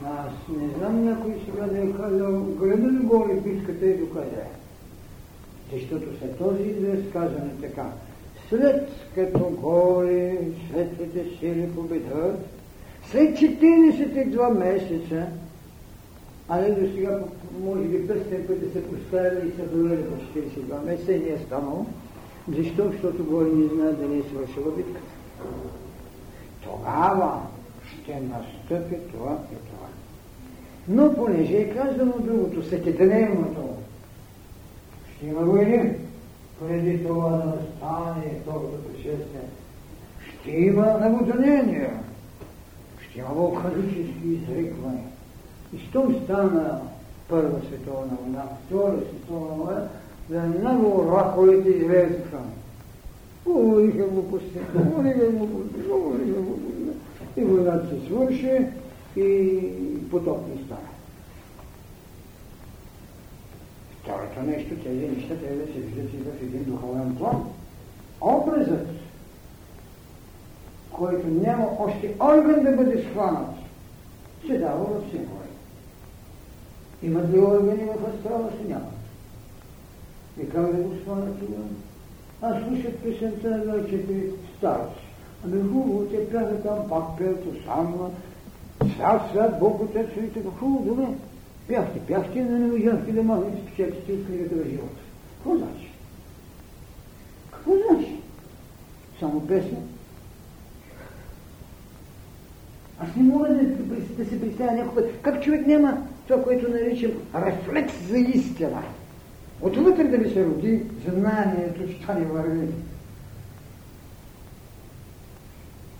Аз 0.05 0.57
не 0.61 0.69
знам 0.79 1.05
някой 1.05 1.35
сега 1.45 1.67
да 1.67 1.79
е 1.79 1.93
казал, 1.93 2.41
гледа 2.41 2.89
ли 2.89 2.97
го 2.97 3.17
Олимпийската 3.17 3.87
и 3.87 3.99
докъде. 3.99 4.45
Защото 5.73 6.19
след 6.19 6.39
този 6.39 6.63
израз 6.63 6.99
казано 7.13 7.51
така. 7.61 7.87
След 8.49 8.89
като 9.15 9.39
горе 9.39 10.39
светлите 10.69 11.25
сили 11.39 11.71
победат, 11.75 12.47
след 13.11 13.39
42 13.39 14.59
месеца, 14.59 15.27
а 16.49 16.61
не 16.61 16.71
до 16.71 16.95
сега, 16.95 17.21
може 17.61 17.83
би 17.83 18.09
пъстен 18.09 18.47
пъти 18.47 18.73
се 18.73 18.85
поставили 18.85 19.49
и 19.49 19.57
са 19.57 19.67
довели 19.67 20.03
по 20.05 20.39
42 20.39 20.85
месеца 20.85 21.13
и 21.13 21.19
не 21.19 21.29
е 21.29 21.39
станало. 21.39 21.87
Защо? 22.49 22.91
Защото 22.93 23.25
горе 23.25 23.49
не 23.49 23.69
знае 23.69 23.93
дали 23.93 24.19
е 24.19 24.23
свършила 24.23 24.77
битката. 24.77 25.07
Тогава 26.63 27.41
ще 27.87 28.21
настъпи 28.21 28.97
това. 29.13 29.39
Но 30.89 31.15
понеже 31.15 31.57
е 31.57 31.75
казано 31.75 32.13
другото, 32.19 32.63
всекидневното, 32.63 33.63
ще 35.17 35.27
има 35.27 35.41
войни, 35.41 35.93
преди 36.61 37.07
това 37.07 37.31
да 37.31 37.45
настане 37.45 38.41
второто 38.43 38.83
пришествие. 38.93 39.41
Ще 40.29 40.51
има 40.51 40.87
наводнения, 40.87 41.91
ще 43.01 43.19
има 43.19 43.29
вулканически 43.29 44.29
изриквания. 44.29 45.05
И 45.75 45.79
щом 45.79 46.15
стана 46.25 46.81
Първа 47.29 47.61
световна 47.67 48.17
война, 48.23 48.43
Втора 48.67 48.97
световна 49.11 49.55
война, 49.55 49.89
за 50.31 50.41
много 50.41 51.17
раховете 51.17 51.69
излезаха. 51.69 52.39
Говориха 53.47 54.07
глупости, 54.07 54.59
говориха 54.75 55.27
глупости, 55.27 55.81
говориха 55.89 56.41
глупости. 56.41 56.99
И 57.37 57.45
войната 57.45 57.87
се 57.89 58.07
свърши 58.07 58.67
и 59.17 60.11
потоп 60.11 60.49
не 60.49 60.65
стана. 60.65 60.89
Второто 64.03 64.43
нещо, 64.43 64.77
тези 64.77 65.09
неща 65.09 65.35
трябва 65.35 65.57
да 65.57 65.73
се 65.73 65.81
виждат 65.81 66.15
и 66.15 66.17
в 66.17 66.43
един 66.43 66.65
духовен 66.65 67.17
план. 67.17 67.45
Образът, 68.21 68.89
който 70.91 71.27
няма 71.27 71.69
още 71.79 72.15
орган 72.21 72.65
да 72.65 72.73
бъде 72.73 73.03
схванат, 73.03 73.55
се 74.47 74.59
дава 74.59 74.85
в 74.85 75.11
символи. 75.11 75.47
Има 77.03 77.23
ли 77.23 77.39
органи 77.39 77.85
в 77.85 78.15
астрала 78.15 78.51
си? 78.51 78.69
Няма. 78.69 78.91
И 80.43 80.49
как 80.49 80.77
да 80.77 80.83
го 80.83 80.97
схванат 81.01 81.39
това? 81.39 81.65
Аз 82.43 82.63
слушах 82.63 82.95
песента 82.95 83.49
на 83.49 83.85
четири 83.85 84.31
старост. 84.59 85.01
Ами 85.45 85.63
хубаво, 85.63 86.07
те 86.07 86.31
пяха 86.31 86.63
там, 86.63 86.89
пак 86.89 87.19
пеят, 87.19 87.47
Осанна, 87.47 88.11
свят, 88.85 89.23
свят, 89.31 89.59
Бог, 89.61 89.83
Отец, 89.83 90.11
и 90.17 90.33
така, 90.33 90.51
добре. 90.61 91.07
Пяхте, 91.69 92.01
пяхте, 92.09 92.45
но 92.45 92.59
не 92.59 92.67
можахте 92.67 93.13
да 93.13 93.23
махнете 93.23 93.63
спечелите 93.63 94.13
от 94.13 94.27
книгата 94.27 94.57
на 94.57 94.65
живота. 94.65 95.01
Какво 95.37 95.57
значи? 95.57 95.91
Какво 97.51 97.73
значи? 97.89 98.17
Само 99.21 99.47
песен? 99.47 99.89
Аз 103.01 103.17
не 103.17 103.23
мога 103.23 103.49
да, 103.49 103.63
да 104.19 104.25
се 104.31 104.41
представя 104.41 104.73
някой. 104.73 105.13
Как 105.23 105.43
човек 105.43 105.67
няма 105.67 106.07
това, 106.29 106.43
което 106.43 106.71
наричам 106.71 107.11
рефлекс 107.35 107.95
за 108.09 108.19
истина? 108.19 108.83
Отвътре 109.61 110.05
да 110.05 110.17
ви 110.17 110.31
се 110.31 110.45
роди 110.45 110.83
знанието, 111.09 111.89
че 111.89 112.01
това 112.01 112.15
не 112.15 112.25
върви. 112.25 112.69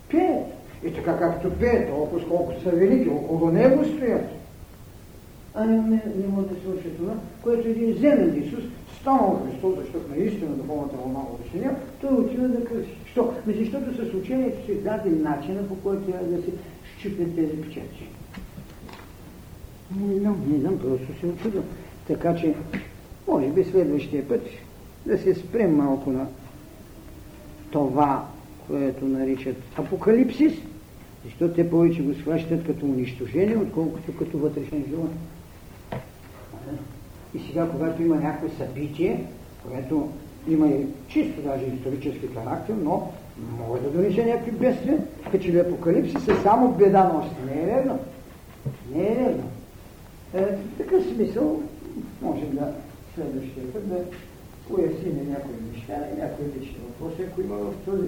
Пеят. 0.09 0.57
И 0.83 0.93
така 0.93 1.17
както 1.17 1.51
пеят, 1.51 1.89
толкова 1.89 2.27
колкото 2.27 2.61
са 2.61 2.69
велики, 2.69 3.09
около 3.09 3.51
него 3.51 3.85
стоят 3.85 4.37
а 5.57 5.65
не, 5.65 5.77
не, 6.17 6.27
може 6.27 6.47
да 6.47 6.55
се 6.55 6.67
учи 6.67 6.89
това, 6.97 7.13
което 7.43 7.67
един 7.67 7.93
земен 7.93 8.43
Исус, 8.43 8.63
станал 9.01 9.41
Христос, 9.45 9.75
защото 9.79 10.15
наистина 10.15 10.49
духовната 10.49 10.95
вълна 10.97 11.19
обясня, 11.19 11.75
той 12.01 12.13
отива 12.13 12.47
да 12.47 12.65
кръси. 12.65 12.97
Що? 13.05 13.33
Ами 13.45 13.57
защото 13.57 13.95
с 13.95 14.13
учението 14.13 14.65
си 14.65 14.75
даде 14.75 15.09
начина, 15.09 15.67
по 15.67 15.75
който 15.75 16.11
трябва 16.11 16.27
да 16.27 16.41
се 16.41 16.51
щупят 16.99 17.35
тези 17.35 17.61
печати. 17.61 18.09
Не 19.99 20.19
знам, 20.19 20.43
не 20.47 20.59
знам, 20.59 20.79
просто 20.79 21.19
се 21.19 21.25
очудвам. 21.25 21.65
Така 22.07 22.35
че, 22.35 22.55
може 23.27 23.47
би 23.47 23.63
следващия 23.63 24.27
път 24.27 24.41
да 25.05 25.17
се 25.17 25.35
спрем 25.35 25.75
малко 25.75 26.11
на 26.11 26.27
това, 27.71 28.27
което 28.67 29.05
наричат 29.05 29.57
апокалипсис, 29.77 30.53
защото 31.27 31.53
те 31.53 31.69
повече 31.69 32.01
го 32.01 32.13
схващат 32.13 32.65
като 32.65 32.85
унищожение, 32.85 33.57
отколкото 33.57 34.17
като 34.17 34.37
вътрешен 34.37 34.83
живот. 34.89 35.11
И 37.35 37.39
сега, 37.47 37.69
когато 37.69 38.01
има 38.01 38.15
някакво 38.15 38.57
събитие, 38.57 39.25
което 39.67 40.09
има 40.47 40.67
и 40.67 40.85
чисто 41.07 41.41
даже 41.41 41.65
исторически 41.65 42.27
характер, 42.27 42.75
но 42.83 43.11
може 43.67 43.81
да 43.81 43.89
донесе 43.89 44.25
някакви 44.25 44.51
бедствия, 44.51 44.97
като 45.23 45.43
че 45.43 45.51
ли 45.51 45.59
апокалипсис 45.59 46.27
е 46.27 46.35
само 46.43 46.71
беда 46.71 47.13
носи. 47.13 47.29
Не 47.45 47.61
е 47.61 47.65
верно. 47.65 47.99
Не 48.95 49.03
е 49.03 49.15
верно. 49.15 49.43
Е, 50.33 50.57
такъв 50.77 51.03
смисъл 51.15 51.61
можем 52.21 52.55
да 52.55 52.73
следващия 53.15 53.73
път 53.73 53.89
да 53.89 53.97
поясним 54.69 55.29
някои 55.29 55.53
неща 55.73 55.93
някои 56.17 56.45
лични 56.45 56.77
въпроси, 56.87 57.21
ако 57.23 57.41
има 57.41 57.55
в 57.55 57.73
този 57.85 58.07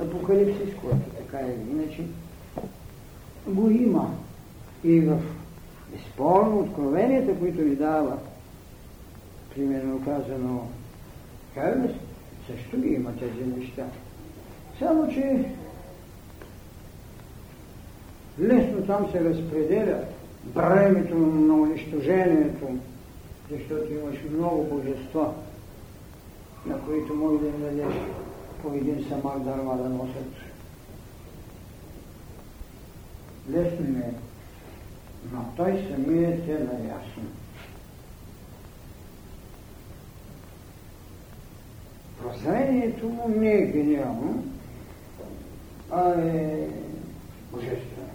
апокалипсис, 0.00 0.74
който 0.82 1.10
така 1.18 1.46
е 1.46 1.56
иначе 1.72 2.02
го 3.48 3.70
има 3.70 4.10
и 4.84 5.00
в 5.00 5.18
безспорно 5.92 6.58
откровенията, 6.58 7.38
които 7.38 7.62
ни 7.62 7.76
дава 7.76 8.18
примерно 9.54 10.04
казано 10.04 10.66
Хермес, 11.54 11.92
също 12.46 12.80
ги 12.80 12.88
има 12.88 13.12
тези 13.12 13.46
неща. 13.56 13.84
Само, 14.78 15.08
че 15.08 15.44
лесно 18.40 18.86
там 18.86 19.10
се 19.12 19.24
разпределя 19.24 20.00
бремето 20.44 21.16
на 21.16 21.54
унищожението, 21.54 22.66
защото 23.50 23.92
имаш 23.92 24.16
много 24.30 24.64
божества, 24.64 25.32
на 26.66 26.80
които 26.80 27.14
може 27.14 27.38
да 27.38 27.46
им 27.46 27.60
дадеш 27.60 27.94
по 28.62 28.74
един 28.74 29.04
самар 29.08 29.38
дърва 29.38 29.76
да 29.76 29.88
носят. 29.88 30.47
Лесно 33.50 33.86
им 33.86 33.96
е, 33.96 34.12
но 35.32 35.44
той 35.56 35.86
самият 35.90 36.48
е 36.48 36.52
наясно. 36.52 37.22
Прозрението 42.22 43.08
му 43.08 43.28
не 43.28 43.52
е 43.52 43.66
гениално, 43.66 44.44
а 45.90 46.10
е 46.10 46.66
божествено. 47.52 48.08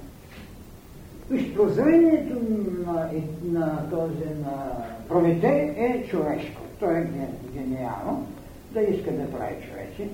Виж, 1.30 1.54
прозрението 1.54 2.40
на, 2.86 3.10
на 3.44 3.90
този 3.90 4.40
на 4.46 4.86
Прометей 5.08 5.62
е 5.62 6.06
човешко. 6.10 6.62
То 6.80 6.92
е 6.92 7.08
гениално 7.54 8.28
да 8.72 8.82
иска 8.82 9.12
да 9.12 9.32
прави 9.32 9.56
човечи, 9.70 10.10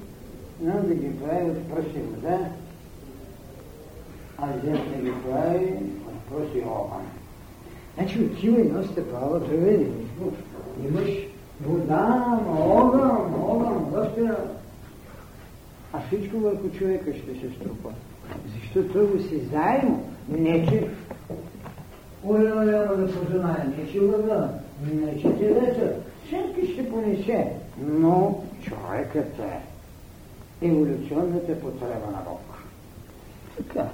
но 0.62 0.74
да 0.74 0.96
ги 0.96 1.20
прави 1.20 1.50
от 1.50 1.70
пръси 1.70 2.00
вода, 2.00 2.40
прави 4.41 5.74
от 6.07 6.20
пръси 6.30 6.64
огън. 6.66 7.06
Значи 7.98 8.20
отива 8.20 8.64
носи 8.64 8.95
такава 8.95 9.40
древени. 9.40 9.88
Имаш 10.88 11.10
вода, 11.61 12.40
огън, 12.57 13.34
огън, 13.44 13.84
Господа. 13.84 14.38
А 15.94 15.99
всичко 16.07 16.38
върху 16.38 16.70
човека 16.70 17.14
ще 17.14 17.34
се 17.34 17.56
струпа. 17.56 17.90
Защото 18.53 19.07
го 19.07 19.20
си 19.24 19.40
заедно, 19.40 20.03
не 20.30 20.68
че 20.68 20.90
Оля, 22.28 22.66
няма 22.66 22.95
да 22.95 23.14
познае, 23.14 23.68
не 23.78 23.91
че 23.91 23.99
лъга, 23.99 24.49
не 24.94 25.22
че 25.22 25.38
телеса. 25.38 25.94
Всеки 26.26 26.74
ще 26.74 26.90
понесе, 26.90 27.52
но 27.88 28.44
човекът 28.61 29.40
е 29.40 29.61
еволюционната 30.61 31.60
потреба 31.60 32.11
на 32.11 32.22
Бог. 32.26 32.41
Така. 33.57 33.90